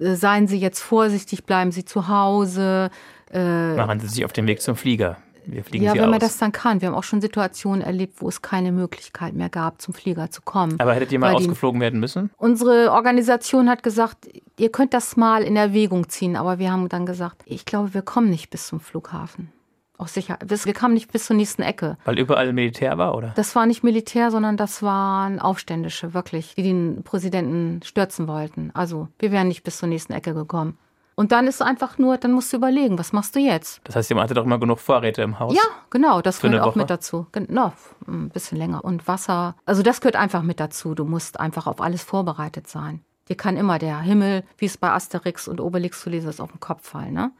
äh, 0.00 0.14
Seien 0.14 0.46
Sie 0.48 0.58
jetzt 0.58 0.80
vorsichtig, 0.80 1.44
bleiben 1.44 1.72
Sie 1.72 1.84
zu 1.84 2.08
Hause. 2.08 2.90
Äh, 3.30 3.76
Machen 3.76 4.00
Sie 4.00 4.08
sich 4.08 4.24
auf 4.24 4.32
den 4.32 4.46
Weg 4.46 4.62
zum 4.62 4.76
Flieger. 4.76 5.18
Wir 5.44 5.62
fliegen 5.62 5.84
ja, 5.84 5.92
Sie 5.92 5.98
wenn 5.98 6.06
aus. 6.06 6.10
man 6.12 6.20
das 6.20 6.38
dann 6.38 6.52
kann. 6.52 6.80
Wir 6.80 6.88
haben 6.88 6.94
auch 6.94 7.04
schon 7.04 7.20
Situationen 7.20 7.82
erlebt, 7.82 8.22
wo 8.22 8.28
es 8.28 8.40
keine 8.40 8.72
Möglichkeit 8.72 9.34
mehr 9.34 9.50
gab, 9.50 9.82
zum 9.82 9.92
Flieger 9.92 10.30
zu 10.30 10.40
kommen. 10.40 10.80
aber 10.80 10.94
hättet 10.94 11.12
ihr 11.12 11.18
mal 11.18 11.34
ausgeflogen 11.34 11.82
werden 11.82 12.00
müssen? 12.00 12.30
Unsere 12.38 12.92
Organisation 12.92 13.68
hat 13.68 13.82
gesagt, 13.82 14.26
ihr 14.56 14.72
könnt 14.72 14.94
das 14.94 15.18
mal 15.18 15.42
in 15.42 15.56
Erwägung 15.56 16.08
ziehen, 16.08 16.34
aber 16.36 16.58
wir 16.58 16.72
haben 16.72 16.88
dann 16.88 17.04
gesagt, 17.04 17.42
ich 17.44 17.66
glaube, 17.66 17.92
wir 17.92 18.00
kommen 18.00 18.30
nicht 18.30 18.48
bis 18.48 18.68
zum 18.68 18.80
Flughafen. 18.80 19.52
Auch 19.96 20.08
sicher, 20.08 20.38
wir 20.42 20.72
kamen 20.72 20.94
nicht 20.94 21.12
bis 21.12 21.26
zur 21.26 21.36
nächsten 21.36 21.62
Ecke. 21.62 21.96
Weil 22.04 22.18
überall 22.18 22.52
Militär 22.52 22.98
war, 22.98 23.14
oder? 23.14 23.32
Das 23.36 23.54
war 23.54 23.64
nicht 23.64 23.84
Militär, 23.84 24.30
sondern 24.32 24.56
das 24.56 24.82
waren 24.82 25.38
Aufständische, 25.38 26.14
wirklich, 26.14 26.54
die 26.56 26.62
den 26.64 27.02
Präsidenten 27.04 27.80
stürzen 27.84 28.26
wollten. 28.26 28.70
Also, 28.74 29.08
wir 29.20 29.30
wären 29.30 29.46
nicht 29.48 29.62
bis 29.62 29.78
zur 29.78 29.88
nächsten 29.88 30.12
Ecke 30.12 30.34
gekommen. 30.34 30.78
Und 31.16 31.30
dann 31.30 31.46
ist 31.46 31.62
einfach 31.62 31.96
nur, 31.96 32.18
dann 32.18 32.32
musst 32.32 32.52
du 32.52 32.56
überlegen, 32.56 32.98
was 32.98 33.12
machst 33.12 33.36
du 33.36 33.38
jetzt? 33.38 33.80
Das 33.84 33.94
heißt, 33.94 34.10
ihr 34.10 34.16
hattet 34.20 34.36
doch 34.36 34.44
immer 34.44 34.58
genug 34.58 34.80
Vorräte 34.80 35.22
im 35.22 35.38
Haus. 35.38 35.54
Ja, 35.54 35.62
genau, 35.90 36.20
das 36.20 36.40
gehört 36.40 36.60
auch 36.62 36.66
Woche? 36.70 36.80
mit 36.80 36.90
dazu. 36.90 37.28
Gen- 37.30 37.46
No, 37.50 37.72
ein 38.08 38.30
bisschen 38.30 38.58
länger. 38.58 38.84
Und 38.84 39.06
Wasser, 39.06 39.54
also 39.64 39.82
das 39.84 40.00
gehört 40.00 40.16
einfach 40.16 40.42
mit 40.42 40.58
dazu. 40.58 40.96
Du 40.96 41.04
musst 41.04 41.38
einfach 41.38 41.68
auf 41.68 41.80
alles 41.80 42.02
vorbereitet 42.02 42.66
sein. 42.66 43.04
Dir 43.28 43.36
kann 43.36 43.56
immer 43.56 43.78
der 43.78 44.00
Himmel, 44.00 44.42
wie 44.58 44.66
es 44.66 44.76
bei 44.76 44.90
Asterix 44.90 45.46
und 45.46 45.60
Obelix 45.60 46.00
zu 46.00 46.10
lesen 46.10 46.28
ist, 46.28 46.40
auf 46.40 46.50
den 46.50 46.58
Kopf 46.60 46.86
fallen. 46.88 47.14
Ne? 47.14 47.30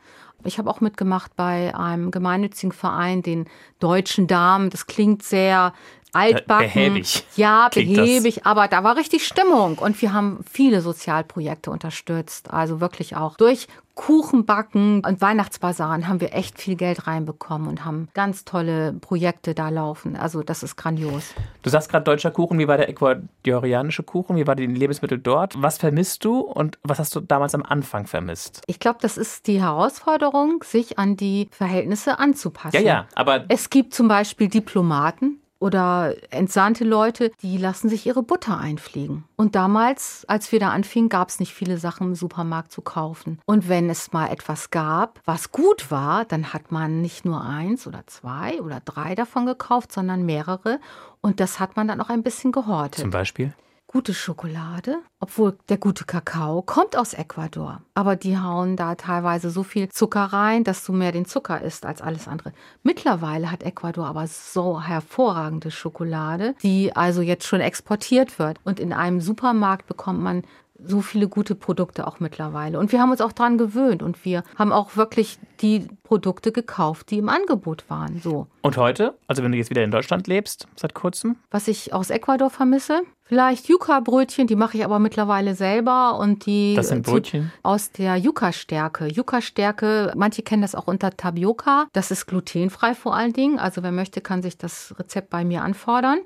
Ich 0.45 0.59
habe 0.59 0.70
auch 0.70 0.80
mitgemacht 0.80 1.36
bei 1.36 1.74
einem 1.74 2.11
gemeinnützigen 2.11 2.72
Verein, 2.72 3.22
den 3.22 3.47
Deutschen 3.78 4.26
Damen. 4.26 4.70
Das 4.70 4.86
klingt 4.86 5.22
sehr 5.22 5.72
altbacken. 6.15 6.67
behäbig 6.67 7.25
Ja, 7.37 7.69
behäbig, 7.73 8.47
aber 8.47 8.69
da 8.69 8.85
war 8.85 8.97
richtig 8.97 9.27
Stimmung. 9.27 9.79
Und 9.79 10.01
wir 10.01 10.12
haben 10.12 10.45
viele 10.51 10.81
Sozialprojekte 10.81 11.71
unterstützt. 11.71 12.53
Also 12.53 12.81
wirklich 12.81 13.17
auch 13.17 13.37
durch 13.37 13.69
Kuchenbacken 13.95 15.05
und 15.05 15.21
Weihnachtsbasaren 15.21 16.09
haben 16.09 16.21
wir 16.21 16.35
echt 16.35 16.61
viel 16.61 16.75
Geld 16.75 17.07
reinbekommen 17.07 17.69
und 17.69 17.85
haben 17.85 18.09
ganz 18.12 18.45
tolle 18.45 18.93
Projekte 18.93 19.55
da 19.55 19.69
laufen. 19.69 20.17
Also 20.17 20.43
das 20.43 20.65
ist 20.65 20.77
grandios. 20.77 21.33
Du 21.62 21.71
sagst 21.71 21.91
gerade 21.91 22.05
deutscher 22.05 22.33
Kuchen. 22.33 22.59
Wie 22.59 22.67
war 22.67 22.77
der 22.77 22.89
ecuadorianische 22.89 24.03
Kuchen? 24.03 24.37
Wie 24.37 24.47
war 24.47 24.57
die 24.57 24.67
Lebensmittel 24.67 25.19
dort? 25.19 25.55
Was 25.62 25.79
vermisst 25.79 26.25
du 26.25 26.41
und 26.41 26.79
was 26.83 26.99
hast 26.99 27.15
du 27.15 27.21
damals 27.21 27.55
am 27.55 27.62
Anfang 27.62 28.07
vermisst? 28.07 28.62
Ich 28.67 28.81
glaube, 28.81 28.99
das 29.01 29.17
ist 29.17 29.47
die 29.47 29.62
Herausforderung, 29.62 30.65
sich 30.65 30.99
an 30.99 31.17
die 31.17 31.49
Verhältnisse 31.53 32.19
anzupassen. 32.19 32.77
Ja, 32.77 32.83
ja, 32.83 33.07
aber 33.15 33.45
Es 33.49 33.71
gibt 33.71 33.95
zum 33.95 34.09
Beispiel 34.09 34.49
Diplomaten 34.49 35.39
oder 35.65 36.15
entsandte 36.29 36.85
Leute, 36.85 37.33
die 37.41 37.57
lassen 37.57 37.89
sich 37.89 38.05
ihre 38.05 38.23
Butter 38.23 38.59
einfliegen. 38.59 39.25
Und 39.35 39.55
damals, 39.55 40.27
als 40.29 40.53
wir 40.53 40.61
da 40.61 40.69
anfingen, 40.69 41.09
gab 41.09 41.31
es 41.31 41.41
nicht 41.41 41.55
viele 41.55 41.79
Sachen 41.79 42.09
im 42.09 42.15
Supermarkt 42.15 42.71
zu 42.71 42.83
kaufen. 42.83 43.39
Und 43.47 43.67
wenn 43.67 43.89
es 43.89 44.12
mal 44.12 44.31
etwas 44.31 44.69
gab, 44.69 45.21
was 45.25 45.53
gut 45.53 45.91
war, 45.91 46.27
dann 46.27 46.53
hat 46.53 46.71
man 46.71 47.01
nicht 47.01 47.25
nur 47.25 47.43
eins 47.43 47.87
oder 47.87 48.07
zwei 48.07 48.61
oder 48.61 48.81
drei 48.85 49.15
davon 49.15 49.47
gekauft, 49.47 49.91
sondern 49.91 50.27
mehrere. 50.27 50.81
Und 51.23 51.41
das 51.41 51.61
hat 51.61 51.77
man 51.77 51.89
dann 51.89 52.03
auch 52.03 52.11
ein 52.11 52.23
bisschen 52.23 52.53
gehortet. 52.53 53.01
zum 53.01 53.09
Beispiel. 53.09 53.55
Gute 53.95 54.12
Schokolade, 54.12 54.97
obwohl 55.20 55.57
der 55.68 55.78
gute 55.78 56.05
Kakao 56.05 56.62
kommt 56.62 56.97
aus 56.97 57.14
Ecuador. 57.14 57.80
Aber 57.95 58.16
die 58.16 58.36
hauen 58.36 58.74
da 58.74 58.97
teilweise 58.97 59.51
so 59.51 59.62
viel 59.62 59.88
Zucker 59.88 60.24
rein, 60.24 60.64
dass 60.64 60.84
du 60.84 60.92
mehr 60.92 61.12
den 61.12 61.26
Zucker 61.26 61.61
isst 61.62 61.86
als 61.86 62.03
alles 62.03 62.26
andere. 62.26 62.53
Mittlerweile 62.82 63.53
hat 63.53 63.62
Ecuador 63.62 64.07
aber 64.07 64.26
so 64.26 64.82
hervorragende 64.82 65.70
Schokolade, 65.70 66.57
die 66.61 66.90
also 66.97 67.22
jetzt 67.22 67.47
schon 67.47 67.61
exportiert 67.61 68.40
wird. 68.40 68.59
Und 68.64 68.80
in 68.80 68.92
einem 68.92 69.20
Supermarkt 69.20 69.86
bekommt 69.86 70.20
man 70.20 70.42
so 70.87 71.01
viele 71.01 71.28
gute 71.28 71.55
Produkte 71.55 72.07
auch 72.07 72.20
mittlerweile. 72.20 72.78
Und 72.78 72.93
wir 72.93 73.01
haben 73.01 73.11
uns 73.11 73.20
auch 73.20 73.32
dran 73.32 73.59
gewöhnt 73.59 74.03
und 74.03 74.24
wir 74.24 74.43
haben 74.57 74.72
auch 74.72 74.97
wirklich 74.97 75.39
die 75.61 75.87
Produkte 76.03 76.53
gekauft, 76.53 77.11
die 77.11 77.18
im 77.18 77.28
Angebot 77.28 77.85
waren. 77.89 78.20
So. 78.20 78.47
Und 78.62 78.76
heute, 78.76 79.14
also 79.26 79.43
wenn 79.43 79.53
du 79.53 79.59
jetzt 79.59 79.70
wieder 79.70 79.85
in 79.85 79.91
Deutschland 79.91 80.26
lebst, 80.26 80.66
seit 80.76 80.95
kurzem, 80.95 81.37
Was 81.51 81.68
ich 81.68 81.93
aus 81.93 82.11
Ecuador 82.11 82.51
vermisse, 82.51 83.03
vielleicht 83.24 83.68
Yucca-Brötchen, 83.68 84.47
die 84.47 84.57
mache 84.57 84.76
ich 84.78 84.85
aber 84.85 84.99
mittlerweile 84.99 85.55
selber 85.55 86.18
und 86.18 86.45
die 86.47 86.74
Das 86.74 86.89
sind 86.89 87.07
Brötchen? 87.07 87.53
aus 87.62 87.91
der 87.93 88.16
Yucca-Stärke. 88.16 89.07
Yucca-Stärke, 89.07 90.12
manche 90.16 90.43
kennen 90.43 90.62
das 90.62 90.74
auch 90.74 90.87
unter 90.87 91.11
Tapioca. 91.11 91.87
Das 91.93 92.11
ist 92.11 92.26
glutenfrei 92.26 92.95
vor 92.95 93.14
allen 93.16 93.32
Dingen. 93.32 93.59
Also 93.59 93.82
wer 93.82 93.93
möchte, 93.93 94.20
kann 94.20 94.43
sich 94.43 94.59
das 94.59 94.95
Rezept 94.99 95.30
bei 95.30 95.45
mir 95.45 95.62
anfordern. 95.62 96.18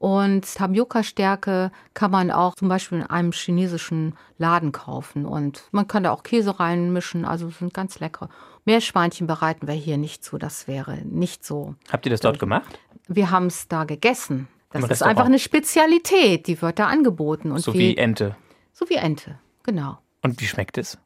Und 0.00 0.54
Tapioca-Stärke 0.54 1.70
kann 1.92 2.10
man 2.10 2.30
auch 2.30 2.54
zum 2.54 2.70
Beispiel 2.70 3.00
in 3.00 3.06
einem 3.06 3.32
chinesischen 3.32 4.14
Laden 4.38 4.72
kaufen. 4.72 5.26
Und 5.26 5.64
man 5.72 5.88
kann 5.88 6.04
da 6.04 6.10
auch 6.10 6.22
Käse 6.22 6.58
reinmischen, 6.58 7.26
also 7.26 7.50
sind 7.50 7.74
ganz 7.74 8.00
lecker. 8.00 8.30
Meerschweinchen 8.64 9.26
bereiten 9.26 9.66
wir 9.66 9.74
hier 9.74 9.98
nicht 9.98 10.24
zu, 10.24 10.38
das 10.38 10.66
wäre 10.66 11.02
nicht 11.04 11.44
so. 11.44 11.74
Habt 11.92 12.06
ihr 12.06 12.10
das 12.10 12.20
dort 12.20 12.38
gemacht? 12.38 12.80
Wir 13.08 13.30
haben 13.30 13.48
es 13.48 13.68
da 13.68 13.84
gegessen. 13.84 14.48
Das 14.70 14.88
ist 14.88 15.02
einfach 15.02 15.26
eine 15.26 15.38
Spezialität, 15.38 16.46
die 16.46 16.62
wird 16.62 16.78
da 16.78 16.86
angeboten. 16.86 17.52
Und 17.52 17.58
so 17.58 17.74
wie, 17.74 17.90
wie 17.90 17.96
Ente. 17.98 18.36
So 18.72 18.88
wie 18.88 18.94
Ente, 18.94 19.38
genau. 19.64 19.98
Und 20.22 20.40
wie 20.40 20.46
schmeckt 20.46 20.78
es? 20.78 20.96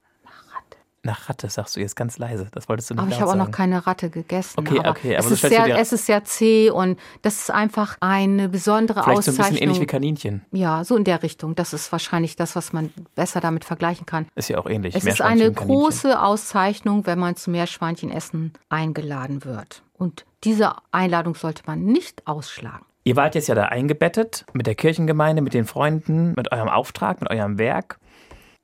Nach 1.05 1.29
Ratte 1.29 1.51
sagst 1.51 1.77
du 1.77 1.81
jetzt 1.81 1.97
ganz 1.97 2.17
leise. 2.17 2.49
Das 2.53 2.67
wolltest 2.69 2.89
du 2.89 2.95
nicht 2.95 3.03
Aber 3.03 3.13
ich 3.13 3.21
habe 3.21 3.33
auch 3.33 3.37
noch 3.37 3.51
keine 3.51 3.87
Ratte 3.87 4.09
gegessen. 4.09 4.59
Okay, 4.59 4.79
aber 4.79 4.91
okay. 4.91 5.17
Aber 5.17 5.27
es, 5.27 5.33
ist 5.33 5.43
sehr, 5.43 5.79
es 5.79 5.93
ist 5.93 6.07
sehr 6.07 6.25
zäh 6.25 6.71
und 6.71 6.99
das 7.21 7.41
ist 7.41 7.51
einfach 7.51 7.99
eine 8.01 8.49
besondere 8.49 9.03
Vielleicht 9.03 9.19
Auszeichnung. 9.19 9.37
so 9.37 9.43
ein 9.43 9.51
bisschen 9.51 9.63
ähnlich 9.63 9.81
wie 9.81 9.87
Kaninchen. 9.87 10.47
Ja, 10.51 10.83
so 10.83 10.97
in 10.97 11.05
der 11.05 11.23
Richtung. 11.23 11.55
Das 11.55 11.75
ist 11.75 11.93
wahrscheinlich 11.93 12.37
das, 12.37 12.57
was 12.57 12.73
man 12.73 12.91
besser 13.15 13.41
damit 13.41 13.67
vergleichen 13.67 14.07
kann. 14.07 14.27
Ist 14.35 14.49
ja 14.49 14.57
auch 14.57 14.67
ähnlich. 14.67 14.95
Es 14.95 15.05
ist 15.05 15.21
eine 15.21 15.53
große 15.53 16.23
Auszeichnung, 16.23 17.07
wenn 17.07 17.19
man 17.19 17.37
zum 17.37 17.53
Meerschweinchenessen 17.53 18.55
eingeladen 18.71 19.45
wird. 19.45 19.83
Und 19.99 20.25
diese 20.43 20.73
Einladung 20.91 21.35
sollte 21.35 21.65
man 21.67 21.85
nicht 21.85 22.27
ausschlagen. 22.27 22.87
Ihr 23.07 23.17
wart 23.17 23.35
jetzt 23.35 23.49
ja 23.49 23.55
da 23.55 23.65
eingebettet 23.67 24.47
mit 24.55 24.67
der 24.67 24.75
Kirchengemeinde, 24.75 25.43
mit 25.43 25.53
den 25.53 25.67
Freunden, 25.67 26.33
mit 26.35 26.51
eurem 26.51 26.71
Auftrag, 26.71 27.21
mit 27.21 27.31
eurem 27.31 27.59
Werk. 27.59 27.99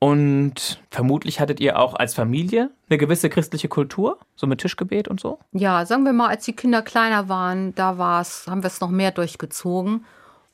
Und 0.03 0.81
vermutlich 0.89 1.39
hattet 1.39 1.59
ihr 1.59 1.77
auch 1.77 1.93
als 1.93 2.15
Familie 2.15 2.71
eine 2.89 2.97
gewisse 2.97 3.29
christliche 3.29 3.67
Kultur, 3.67 4.17
so 4.35 4.47
mit 4.47 4.59
Tischgebet 4.59 5.07
und 5.07 5.19
so? 5.19 5.37
Ja, 5.51 5.85
sagen 5.85 6.05
wir 6.05 6.11
mal, 6.11 6.29
als 6.29 6.43
die 6.43 6.55
Kinder 6.55 6.81
kleiner 6.81 7.29
waren, 7.29 7.75
da 7.75 7.99
war's, 7.99 8.47
haben 8.49 8.63
wir 8.63 8.67
es 8.67 8.81
noch 8.81 8.89
mehr 8.89 9.11
durchgezogen. 9.11 10.03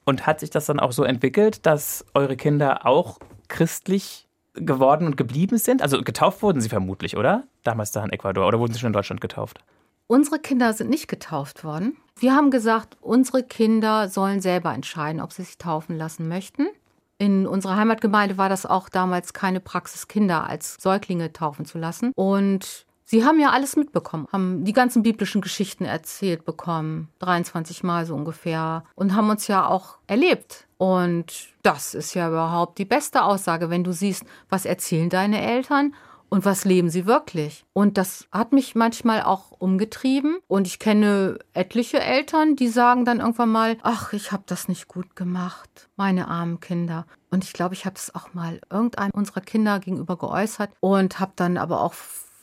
Und 0.03 0.27
hat 0.27 0.41
sich 0.41 0.49
das 0.49 0.65
dann 0.65 0.81
auch 0.81 0.91
so 0.91 1.05
entwickelt, 1.05 1.65
dass 1.65 2.03
eure 2.13 2.35
Kinder 2.35 2.85
auch 2.85 3.19
christlich 3.47 4.27
geworden 4.53 5.07
und 5.07 5.15
geblieben 5.15 5.57
sind? 5.57 5.81
Also 5.81 6.01
getauft 6.01 6.41
wurden 6.41 6.59
sie 6.59 6.67
vermutlich, 6.67 7.15
oder? 7.15 7.43
Damals 7.63 7.91
da 7.91 8.03
in 8.03 8.11
Ecuador. 8.11 8.47
Oder 8.47 8.59
wurden 8.59 8.73
sie 8.73 8.79
schon 8.79 8.87
in 8.87 8.93
Deutschland 8.93 9.21
getauft? 9.21 9.59
Unsere 10.07 10.39
Kinder 10.39 10.73
sind 10.73 10.89
nicht 10.89 11.07
getauft 11.07 11.63
worden. 11.63 11.95
Wir 12.19 12.35
haben 12.35 12.51
gesagt, 12.51 12.97
unsere 12.99 13.43
Kinder 13.43 14.09
sollen 14.09 14.41
selber 14.41 14.73
entscheiden, 14.73 15.21
ob 15.21 15.31
sie 15.31 15.43
sich 15.43 15.57
taufen 15.57 15.97
lassen 15.97 16.27
möchten. 16.27 16.67
In 17.19 17.47
unserer 17.47 17.75
Heimatgemeinde 17.75 18.37
war 18.37 18.49
das 18.49 18.65
auch 18.65 18.89
damals 18.89 19.33
keine 19.33 19.59
Praxis, 19.59 20.07
Kinder 20.07 20.47
als 20.47 20.75
Säuglinge 20.79 21.33
taufen 21.33 21.65
zu 21.65 21.79
lassen. 21.79 22.11
Und 22.15 22.85
sie 23.05 23.25
haben 23.25 23.39
ja 23.39 23.51
alles 23.51 23.75
mitbekommen, 23.75 24.27
haben 24.31 24.63
die 24.63 24.73
ganzen 24.73 25.01
biblischen 25.01 25.41
Geschichten 25.41 25.85
erzählt 25.85 26.45
bekommen, 26.45 27.09
23 27.19 27.83
Mal 27.83 28.05
so 28.05 28.13
ungefähr, 28.13 28.83
und 28.95 29.15
haben 29.15 29.29
uns 29.29 29.47
ja 29.47 29.67
auch 29.67 29.97
erlebt. 30.05 30.67
Und 30.77 31.47
das 31.63 31.95
ist 31.95 32.13
ja 32.13 32.27
überhaupt 32.27 32.77
die 32.77 32.85
beste 32.85 33.23
Aussage, 33.23 33.71
wenn 33.71 33.83
du 33.83 33.93
siehst, 33.93 34.23
was 34.49 34.65
erzählen 34.65 35.09
deine 35.09 35.41
Eltern 35.41 35.95
und 36.29 36.45
was 36.45 36.65
leben 36.65 36.89
sie 36.89 37.05
wirklich? 37.05 37.65
Und 37.73 37.97
das 37.97 38.27
hat 38.31 38.51
mich 38.51 38.75
manchmal 38.75 39.23
auch 39.23 39.51
umgetrieben. 39.51 40.37
Und 40.47 40.67
ich 40.67 40.79
kenne 40.79 41.39
etliche 41.53 41.99
Eltern, 41.99 42.55
die 42.55 42.67
sagen 42.67 43.05
dann 43.05 43.19
irgendwann 43.19 43.49
mal, 43.49 43.77
ach, 43.83 44.13
ich 44.13 44.31
habe 44.31 44.43
das 44.45 44.67
nicht 44.67 44.87
gut 44.87 45.15
gemacht, 45.15 45.89
meine 45.95 46.27
armen 46.27 46.59
Kinder. 46.59 47.05
Und 47.31 47.43
ich 47.43 47.53
glaube, 47.53 47.75
ich 47.75 47.85
habe 47.85 47.95
das 47.95 48.13
auch 48.13 48.33
mal 48.33 48.59
irgendeinem 48.69 49.11
unserer 49.11 49.41
Kinder 49.41 49.79
gegenüber 49.79 50.17
geäußert 50.17 50.71
und 50.79 51.19
habe 51.19 51.33
dann 51.35 51.57
aber 51.57 51.81
auch 51.81 51.93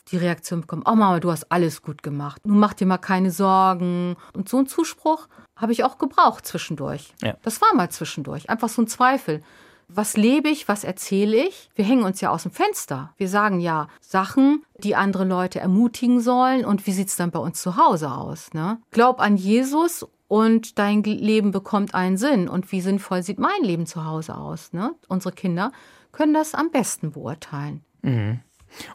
die 0.08 0.16
Reaktion 0.16 0.62
bekommen, 0.62 0.82
oh 0.86 0.94
Mama, 0.94 1.20
du 1.20 1.30
hast 1.30 1.50
alles 1.50 1.82
gut 1.82 2.02
gemacht. 2.02 2.40
Nun 2.44 2.58
mach 2.58 2.74
dir 2.74 2.86
mal 2.86 2.98
keine 2.98 3.30
Sorgen. 3.30 4.16
Und 4.34 4.48
so 4.48 4.58
einen 4.58 4.66
Zuspruch 4.66 5.28
habe 5.56 5.72
ich 5.72 5.84
auch 5.84 5.98
gebraucht 5.98 6.46
zwischendurch. 6.46 7.14
Ja. 7.22 7.36
Das 7.42 7.60
war 7.60 7.74
mal 7.74 7.90
zwischendurch. 7.90 8.50
Einfach 8.50 8.68
so 8.68 8.82
ein 8.82 8.86
Zweifel 8.86 9.42
was 9.88 10.16
lebe 10.16 10.48
ich, 10.48 10.68
was 10.68 10.84
erzähle 10.84 11.36
ich? 11.36 11.70
Wir 11.74 11.84
hängen 11.84 12.04
uns 12.04 12.20
ja 12.20 12.30
aus 12.30 12.42
dem 12.42 12.52
Fenster. 12.52 13.12
Wir 13.16 13.28
sagen 13.28 13.60
ja 13.60 13.88
Sachen, 14.00 14.64
die 14.78 14.96
andere 14.96 15.24
Leute 15.24 15.60
ermutigen 15.60 16.20
sollen. 16.20 16.64
Und 16.64 16.86
wie 16.86 16.92
sieht 16.92 17.08
es 17.08 17.16
dann 17.16 17.30
bei 17.30 17.38
uns 17.38 17.60
zu 17.60 17.76
Hause 17.76 18.10
aus? 18.10 18.52
Ne? 18.52 18.78
Glaub 18.90 19.20
an 19.20 19.36
Jesus 19.36 20.06
und 20.28 20.78
dein 20.78 21.02
Leben 21.02 21.50
bekommt 21.50 21.94
einen 21.94 22.16
Sinn. 22.16 22.48
Und 22.48 22.72
wie 22.72 22.80
sinnvoll 22.80 23.22
sieht 23.22 23.38
mein 23.38 23.62
Leben 23.62 23.86
zu 23.86 24.04
Hause 24.04 24.36
aus? 24.36 24.72
Ne? 24.72 24.94
Unsere 25.08 25.34
Kinder 25.34 25.72
können 26.12 26.34
das 26.34 26.54
am 26.54 26.70
besten 26.70 27.12
beurteilen. 27.12 27.84
Mhm. 28.02 28.40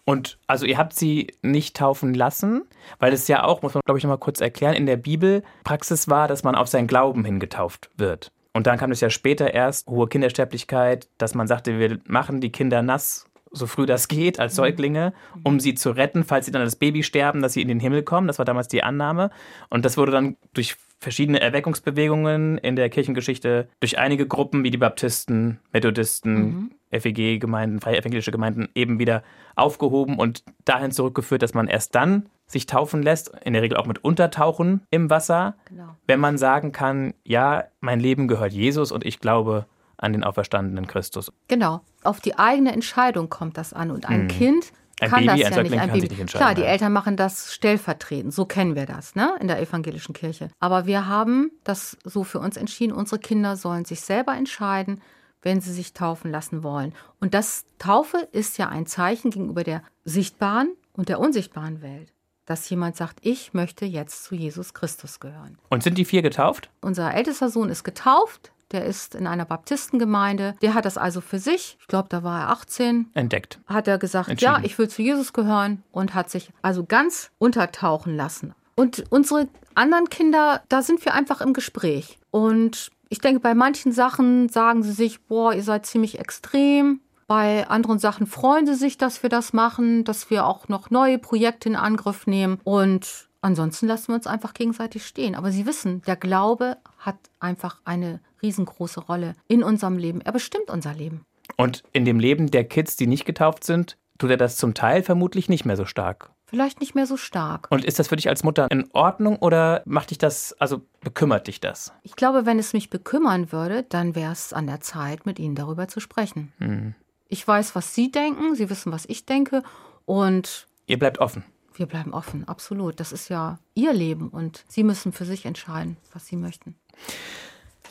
Und 0.04 0.38
also 0.48 0.66
ihr 0.66 0.78
habt 0.78 0.94
sie 0.94 1.34
nicht 1.42 1.78
taufen 1.78 2.14
lassen, 2.14 2.64
weil 3.00 3.14
es 3.14 3.28
ja 3.28 3.44
auch, 3.44 3.62
muss 3.62 3.74
man 3.74 3.82
glaube 3.86 3.98
ich 3.98 4.04
noch 4.04 4.10
mal 4.10 4.18
kurz 4.18 4.42
erklären, 4.42 4.74
in 4.74 4.86
der 4.86 4.98
Bibel 4.98 5.44
Praxis 5.64 6.10
war, 6.10 6.28
dass 6.28 6.44
man 6.44 6.56
auf 6.56 6.68
seinen 6.68 6.88
Glauben 6.88 7.24
hingetauft 7.24 7.90
wird. 7.96 8.32
Und 8.60 8.68
dann 8.68 8.78
kam 8.78 8.92
es 8.92 9.00
ja 9.00 9.10
später 9.10 9.54
erst, 9.54 9.88
hohe 9.88 10.10
Kindersterblichkeit, 10.10 11.08
dass 11.18 11.34
man 11.34 11.48
sagte, 11.48 11.80
wir 11.80 11.98
machen 12.08 12.42
die 12.42 12.52
Kinder 12.52 12.82
nass, 12.82 13.26
so 13.52 13.68
früh 13.68 13.86
das 13.86 14.10
geht, 14.10 14.38
als 14.38 14.52
mhm. 14.52 14.58
Säuglinge, 14.58 15.14
um 15.46 15.62
sie 15.62 15.76
zu 15.76 15.92
retten, 15.92 16.26
falls 16.26 16.46
sie 16.46 16.52
dann 16.52 16.64
als 16.64 16.76
Baby 16.76 17.04
sterben, 17.04 17.42
dass 17.42 17.54
sie 17.54 17.62
in 17.62 17.70
den 17.70 17.80
Himmel 17.80 18.04
kommen. 18.04 18.28
Das 18.28 18.38
war 18.38 18.44
damals 18.44 18.68
die 18.68 18.84
Annahme. 18.84 19.30
Und 19.70 19.86
das 19.86 19.96
wurde 19.96 20.12
dann 20.12 20.36
durch 20.54 20.76
verschiedene 21.00 21.40
Erweckungsbewegungen 21.40 22.58
in 22.58 22.76
der 22.76 22.90
Kirchengeschichte 22.90 23.70
durch 23.80 23.98
einige 23.98 24.28
Gruppen 24.28 24.66
wie 24.66 24.72
die 24.72 24.78
Baptisten, 24.78 25.62
Methodisten, 25.72 26.34
mhm. 26.34 26.72
FEG-Gemeinden, 26.92 27.80
freie 27.80 28.00
evangelische 28.00 28.32
Gemeinden 28.32 28.68
eben 28.76 29.00
wieder 29.00 29.24
aufgehoben 29.56 30.20
und 30.20 30.44
dahin 30.66 30.92
zurückgeführt, 30.92 31.44
dass 31.44 31.54
man 31.54 31.70
erst 31.70 31.96
dann 31.96 32.26
sich 32.50 32.66
taufen 32.66 33.02
lässt, 33.04 33.32
in 33.44 33.54
der 33.54 33.62
Regel 33.62 33.78
auch 33.78 33.86
mit 33.86 34.04
Untertauchen 34.04 34.82
im 34.90 35.10
Wasser, 35.10 35.56
genau. 35.66 35.96
wenn 36.08 36.20
man 36.20 36.38
sagen 36.38 36.72
kann, 36.72 37.14
ja, 37.24 37.66
mein 37.80 38.00
Leben 38.00 38.28
gehört 38.28 38.52
Jesus 38.52 38.92
und 38.92 39.06
ich 39.06 39.20
glaube 39.20 39.66
an 39.98 40.14
den 40.14 40.24
auferstandenen 40.24 40.88
Christus. 40.88 41.32
Genau, 41.48 41.82
auf 42.04 42.20
die 42.20 42.40
eigene 42.40 42.72
Entscheidung 42.72 43.30
kommt 43.30 43.58
das 43.58 43.74
an 43.74 43.92
und 43.92 44.10
ein 44.10 44.22
hm. 44.22 44.28
Kind 44.30 44.74
ein 45.02 45.10
kann 45.10 45.26
Baby, 45.26 45.44
das 45.44 45.56
ja 45.56 45.64
nicht. 45.64 45.80
Ein 45.80 45.92
Baby. 45.92 46.16
Nicht 46.16 46.36
Klar, 46.36 46.56
die 46.56 46.64
Eltern 46.64 46.92
machen 46.92 47.16
das 47.16 47.54
stellvertretend. 47.54 48.34
So 48.34 48.46
kennen 48.46 48.76
wir 48.76 48.86
das, 48.86 49.16
ne, 49.16 49.34
in 49.40 49.48
der 49.48 49.62
evangelischen 49.62 50.14
Kirche. 50.14 50.50
Aber 50.60 50.88
wir 50.88 51.08
haben 51.08 51.52
das 51.64 51.98
so 52.04 52.26
für 52.26 52.40
uns 52.40 52.58
entschieden. 52.58 52.92
Unsere 52.92 53.20
Kinder 53.20 53.56
sollen 53.56 53.86
sich 53.86 54.02
selber 54.02 54.36
entscheiden, 54.36 55.02
wenn 55.42 55.62
sie 55.62 55.72
sich 55.72 55.94
taufen 55.94 56.32
lassen 56.32 56.64
wollen. 56.64 56.94
Und 57.22 57.34
das 57.34 57.66
Taufe 57.78 58.28
ist 58.34 58.58
ja 58.58 58.68
ein 58.68 58.88
Zeichen 58.88 59.32
gegenüber 59.32 59.64
der 59.64 59.84
sichtbaren 60.04 60.76
und 60.92 61.08
der 61.08 61.20
unsichtbaren 61.20 61.82
Welt 61.82 62.12
dass 62.50 62.68
jemand 62.70 62.96
sagt, 62.96 63.20
ich 63.22 63.54
möchte 63.54 63.86
jetzt 63.86 64.24
zu 64.24 64.34
Jesus 64.34 64.74
Christus 64.74 65.20
gehören. 65.20 65.58
Und 65.70 65.84
sind 65.84 65.98
die 66.00 66.06
vier 66.06 66.24
getauft? 66.24 66.70
Unser 66.82 67.14
ältester 67.14 67.50
Sohn 67.50 67.70
ist 67.70 67.84
getauft. 67.84 68.52
Der 68.72 68.86
ist 68.86 69.16
in 69.16 69.28
einer 69.28 69.46
Baptistengemeinde. 69.46 70.56
Der 70.62 70.74
hat 70.74 70.86
das 70.86 70.98
also 70.98 71.22
für 71.22 71.40
sich, 71.40 71.78
ich 71.80 71.88
glaube, 71.88 72.10
da 72.10 72.24
war 72.24 72.42
er 72.42 72.50
18. 72.50 73.10
Entdeckt. 73.14 73.60
Hat 73.68 73.88
er 73.88 73.98
gesagt, 73.98 74.42
ja, 74.42 74.60
ich 74.64 74.78
will 74.78 74.88
zu 74.88 75.02
Jesus 75.02 75.34
gehören 75.34 75.84
und 75.92 76.14
hat 76.14 76.30
sich 76.30 76.52
also 76.62 76.86
ganz 76.86 77.32
untertauchen 77.40 78.16
lassen. 78.16 78.54
Und 78.76 79.04
unsere 79.10 79.48
anderen 79.76 80.10
Kinder, 80.10 80.64
da 80.70 80.82
sind 80.82 81.04
wir 81.06 81.14
einfach 81.14 81.42
im 81.42 81.54
Gespräch. 81.54 82.18
Und 82.32 82.92
ich 83.10 83.20
denke, 83.20 83.40
bei 83.40 83.54
manchen 83.54 83.92
Sachen 83.92 84.50
sagen 84.50 84.84
sie 84.84 84.94
sich, 84.94 85.22
boah, 85.22 85.54
ihr 85.54 85.64
seid 85.64 85.86
ziemlich 85.86 86.20
extrem. 86.20 87.02
Bei 87.30 87.68
anderen 87.68 88.00
Sachen 88.00 88.26
freuen 88.26 88.66
sie 88.66 88.74
sich, 88.74 88.98
dass 88.98 89.22
wir 89.22 89.30
das 89.30 89.54
machen, 89.54 90.04
dass 90.04 90.32
wir 90.32 90.48
auch 90.48 90.68
noch 90.68 90.90
neue 90.90 91.20
Projekte 91.20 91.70
in 91.70 91.76
Angriff 91.76 92.26
nehmen. 92.26 92.60
Und 92.64 93.30
ansonsten 93.42 93.86
lassen 93.86 94.08
wir 94.08 94.16
uns 94.16 94.26
einfach 94.26 94.56
gegenseitig 94.56 95.06
stehen. 95.06 95.36
Aber 95.36 95.52
sie 95.52 95.68
wissen, 95.68 96.02
der 96.08 96.16
Glaube 96.16 96.78
hat 96.98 97.18
einfach 97.40 97.82
eine 97.86 98.20
riesengroße 98.42 99.02
Rolle 99.02 99.36
in 99.48 99.62
unserem 99.62 100.00
Leben. 100.00 100.22
Er 100.22 100.32
bestimmt 100.32 100.72
unser 100.72 100.96
Leben. 100.96 101.24
Und 101.56 101.84
in 101.94 102.04
dem 102.04 102.20
Leben 102.20 102.50
der 102.50 102.64
Kids, 102.64 102.96
die 102.96 103.06
nicht 103.06 103.26
getauft 103.26 103.64
sind, 103.64 103.96
tut 104.18 104.32
er 104.32 104.38
das 104.38 104.58
zum 104.58 104.74
Teil 104.74 105.04
vermutlich 105.04 105.50
nicht 105.50 105.66
mehr 105.66 105.78
so 105.78 105.86
stark. 105.86 106.32
Vielleicht 106.48 106.80
nicht 106.80 106.96
mehr 106.96 107.06
so 107.06 107.16
stark. 107.16 107.68
Und 107.70 107.86
ist 107.86 108.00
das 108.00 108.08
für 108.08 108.16
dich 108.16 108.28
als 108.28 108.44
Mutter 108.44 108.66
in 108.72 108.90
Ordnung 108.94 109.38
oder 109.38 109.84
macht 109.86 110.10
dich 110.10 110.18
das, 110.18 110.54
also 110.54 110.82
bekümmert 111.02 111.46
dich 111.46 111.60
das? 111.62 111.94
Ich 112.02 112.16
glaube, 112.16 112.48
wenn 112.48 112.58
es 112.58 112.74
mich 112.74 112.90
bekümmern 112.90 113.52
würde, 113.52 113.84
dann 113.84 114.16
wäre 114.16 114.32
es 114.32 114.52
an 114.52 114.66
der 114.66 114.82
Zeit, 114.82 115.28
mit 115.28 115.38
Ihnen 115.38 115.54
darüber 115.54 115.88
zu 115.88 116.00
sprechen. 116.00 116.54
Hm. 116.58 116.96
Ich 117.32 117.48
weiß, 117.48 117.76
was 117.76 117.94
Sie 117.94 118.12
denken, 118.12 118.56
Sie 118.56 118.72
wissen, 118.72 118.92
was 118.92 119.06
ich 119.08 119.26
denke 119.26 119.62
und. 120.06 120.68
Ihr 120.88 120.98
bleibt 120.98 121.20
offen. 121.20 121.44
Wir 121.76 121.86
bleiben 121.86 122.12
offen, 122.12 122.48
absolut. 122.48 123.00
Das 123.00 123.12
ist 123.12 123.30
ja 123.30 123.60
Ihr 123.76 123.94
Leben 123.94 124.30
und 124.30 124.66
Sie 124.68 124.84
müssen 124.84 125.14
für 125.14 125.26
sich 125.26 125.46
entscheiden, 125.46 125.98
was 126.12 126.26
Sie 126.26 126.36
möchten. 126.36 126.76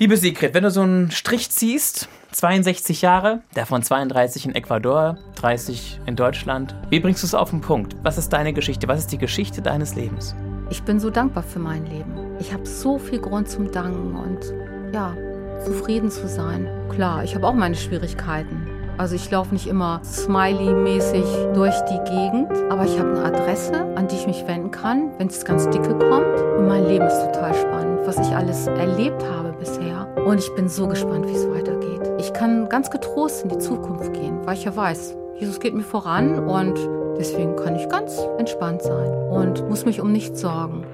Liebe 0.00 0.16
Sigrid, 0.16 0.54
wenn 0.54 0.64
du 0.64 0.70
so 0.70 0.82
einen 0.82 1.12
Strich 1.12 1.50
ziehst, 1.50 2.08
62 2.32 3.00
Jahre, 3.00 3.42
davon 3.54 3.82
32 3.82 4.46
in 4.46 4.54
Ecuador, 4.54 5.18
30 5.36 6.00
in 6.06 6.16
Deutschland, 6.16 6.74
wie 6.90 7.00
bringst 7.00 7.22
du 7.22 7.26
es 7.26 7.34
auf 7.34 7.50
den 7.50 7.60
Punkt? 7.60 7.96
Was 8.02 8.18
ist 8.18 8.30
deine 8.30 8.52
Geschichte? 8.52 8.88
Was 8.88 8.98
ist 8.98 9.12
die 9.12 9.18
Geschichte 9.18 9.62
deines 9.62 9.94
Lebens? 9.94 10.34
Ich 10.70 10.82
bin 10.82 11.00
so 11.00 11.10
dankbar 11.10 11.44
für 11.44 11.58
mein 11.60 11.86
Leben. 11.86 12.36
Ich 12.40 12.52
habe 12.52 12.66
so 12.66 12.98
viel 12.98 13.20
Grund 13.20 13.48
zum 13.48 13.70
Danken 13.70 14.14
und 14.14 14.92
ja, 14.92 15.16
zufrieden 15.64 16.10
zu 16.10 16.28
sein. 16.28 16.68
Klar, 16.90 17.24
ich 17.24 17.34
habe 17.34 17.46
auch 17.46 17.54
meine 17.54 17.76
Schwierigkeiten. 17.76 18.67
Also 18.98 19.14
ich 19.14 19.30
laufe 19.30 19.52
nicht 19.52 19.68
immer 19.68 20.00
smiley-mäßig 20.04 21.24
durch 21.54 21.74
die 21.82 21.98
Gegend, 22.10 22.50
aber 22.68 22.84
ich 22.84 22.98
habe 22.98 23.10
eine 23.10 23.24
Adresse, 23.26 23.74
an 23.94 24.08
die 24.08 24.16
ich 24.16 24.26
mich 24.26 24.44
wenden 24.48 24.72
kann, 24.72 25.12
wenn 25.18 25.28
es 25.28 25.44
ganz 25.44 25.70
dicke 25.70 25.94
kommt. 25.96 26.40
Und 26.58 26.66
mein 26.66 26.84
Leben 26.84 27.06
ist 27.06 27.24
total 27.26 27.54
spannend, 27.54 28.00
was 28.04 28.18
ich 28.18 28.34
alles 28.34 28.66
erlebt 28.66 29.24
habe 29.24 29.52
bisher. 29.52 30.08
Und 30.26 30.40
ich 30.40 30.52
bin 30.56 30.68
so 30.68 30.88
gespannt, 30.88 31.28
wie 31.28 31.32
es 31.32 31.48
weitergeht. 31.48 32.10
Ich 32.18 32.32
kann 32.32 32.68
ganz 32.68 32.90
getrost 32.90 33.44
in 33.44 33.50
die 33.50 33.58
Zukunft 33.58 34.12
gehen, 34.14 34.44
weil 34.44 34.56
ich 34.56 34.64
ja 34.64 34.74
weiß, 34.74 35.16
Jesus 35.38 35.60
geht 35.60 35.74
mir 35.74 35.84
voran 35.84 36.48
und 36.48 36.76
deswegen 37.16 37.54
kann 37.54 37.76
ich 37.76 37.88
ganz 37.88 38.18
entspannt 38.38 38.82
sein 38.82 39.12
und 39.30 39.68
muss 39.68 39.84
mich 39.84 40.00
um 40.00 40.10
nichts 40.10 40.40
sorgen. 40.40 40.84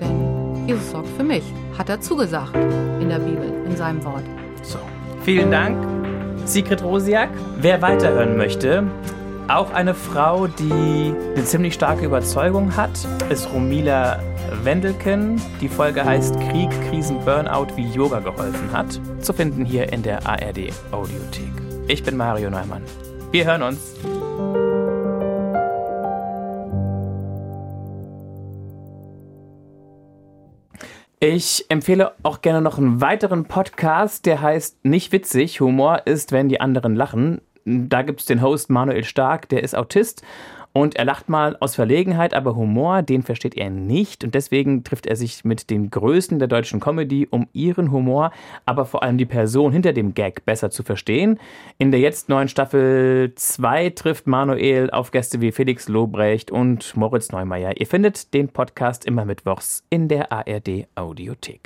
Denn 0.00 0.66
Jesus 0.66 0.90
sorgt 0.90 1.08
für 1.08 1.24
mich, 1.24 1.44
hat 1.76 1.90
er 1.90 2.00
zugesagt 2.00 2.56
in 2.98 3.10
der 3.10 3.18
Bibel, 3.18 3.52
in 3.66 3.76
seinem 3.76 4.02
Wort. 4.06 4.24
So, 4.62 4.78
vielen 5.22 5.50
Dank, 5.50 5.76
Sigrid 6.44 6.82
Rosiak. 6.82 7.30
Wer 7.56 7.82
weiterhören 7.82 8.36
möchte, 8.36 8.84
auch 9.48 9.72
eine 9.72 9.94
Frau, 9.94 10.46
die 10.46 11.14
eine 11.34 11.44
ziemlich 11.44 11.74
starke 11.74 12.04
Überzeugung 12.04 12.76
hat, 12.76 12.90
ist 13.30 13.52
Romila 13.52 14.18
Wendelken. 14.62 15.40
Die 15.60 15.68
Folge 15.68 16.04
heißt 16.04 16.38
Krieg, 16.40 16.70
Krisen, 16.88 17.18
Burnout, 17.24 17.68
wie 17.76 17.86
Yoga 17.88 18.20
geholfen 18.20 18.72
hat. 18.72 19.00
Zu 19.20 19.32
finden 19.32 19.64
hier 19.64 19.92
in 19.92 20.02
der 20.02 20.26
ARD 20.26 20.72
Audiothek. 20.90 21.52
Ich 21.88 22.02
bin 22.02 22.16
Mario 22.16 22.50
Neumann. 22.50 22.82
Wir 23.30 23.44
hören 23.44 23.62
uns. 23.62 23.94
Ich 31.24 31.66
empfehle 31.68 32.14
auch 32.24 32.42
gerne 32.42 32.60
noch 32.60 32.78
einen 32.78 33.00
weiteren 33.00 33.44
Podcast, 33.44 34.26
der 34.26 34.42
heißt 34.42 34.84
Nicht 34.84 35.12
witzig. 35.12 35.60
Humor 35.60 36.02
ist, 36.04 36.32
wenn 36.32 36.48
die 36.48 36.60
anderen 36.60 36.96
lachen. 36.96 37.40
Da 37.64 38.02
gibt 38.02 38.18
es 38.18 38.26
den 38.26 38.42
Host 38.42 38.70
Manuel 38.70 39.04
Stark, 39.04 39.48
der 39.48 39.62
ist 39.62 39.76
Autist 39.76 40.24
und 40.72 40.96
er 40.96 41.04
lacht 41.04 41.28
mal 41.28 41.56
aus 41.60 41.74
Verlegenheit, 41.74 42.34
aber 42.34 42.56
Humor, 42.56 43.02
den 43.02 43.22
versteht 43.22 43.56
er 43.56 43.70
nicht. 43.70 44.24
Und 44.24 44.34
deswegen 44.34 44.84
trifft 44.84 45.06
er 45.06 45.16
sich 45.16 45.44
mit 45.44 45.68
den 45.68 45.90
Größten 45.90 46.38
der 46.38 46.48
deutschen 46.48 46.80
Comedy, 46.80 47.28
um 47.30 47.46
ihren 47.52 47.92
Humor, 47.92 48.32
aber 48.64 48.86
vor 48.86 49.02
allem 49.02 49.18
die 49.18 49.26
Person 49.26 49.72
hinter 49.72 49.92
dem 49.92 50.14
Gag 50.14 50.44
besser 50.44 50.70
zu 50.70 50.82
verstehen. 50.82 51.38
In 51.78 51.90
der 51.90 52.00
jetzt 52.00 52.28
neuen 52.28 52.48
Staffel 52.48 53.32
2 53.34 53.90
trifft 53.90 54.26
Manuel 54.26 54.90
auf 54.90 55.10
Gäste 55.10 55.40
wie 55.40 55.52
Felix 55.52 55.88
Lobrecht 55.88 56.50
und 56.50 56.96
Moritz 56.96 57.32
Neumeier. 57.32 57.78
Ihr 57.78 57.86
findet 57.86 58.32
den 58.32 58.48
Podcast 58.48 59.04
immer 59.04 59.24
mittwochs 59.24 59.84
in 59.90 60.08
der 60.08 60.32
ARD 60.32 60.86
Audiothek. 60.94 61.60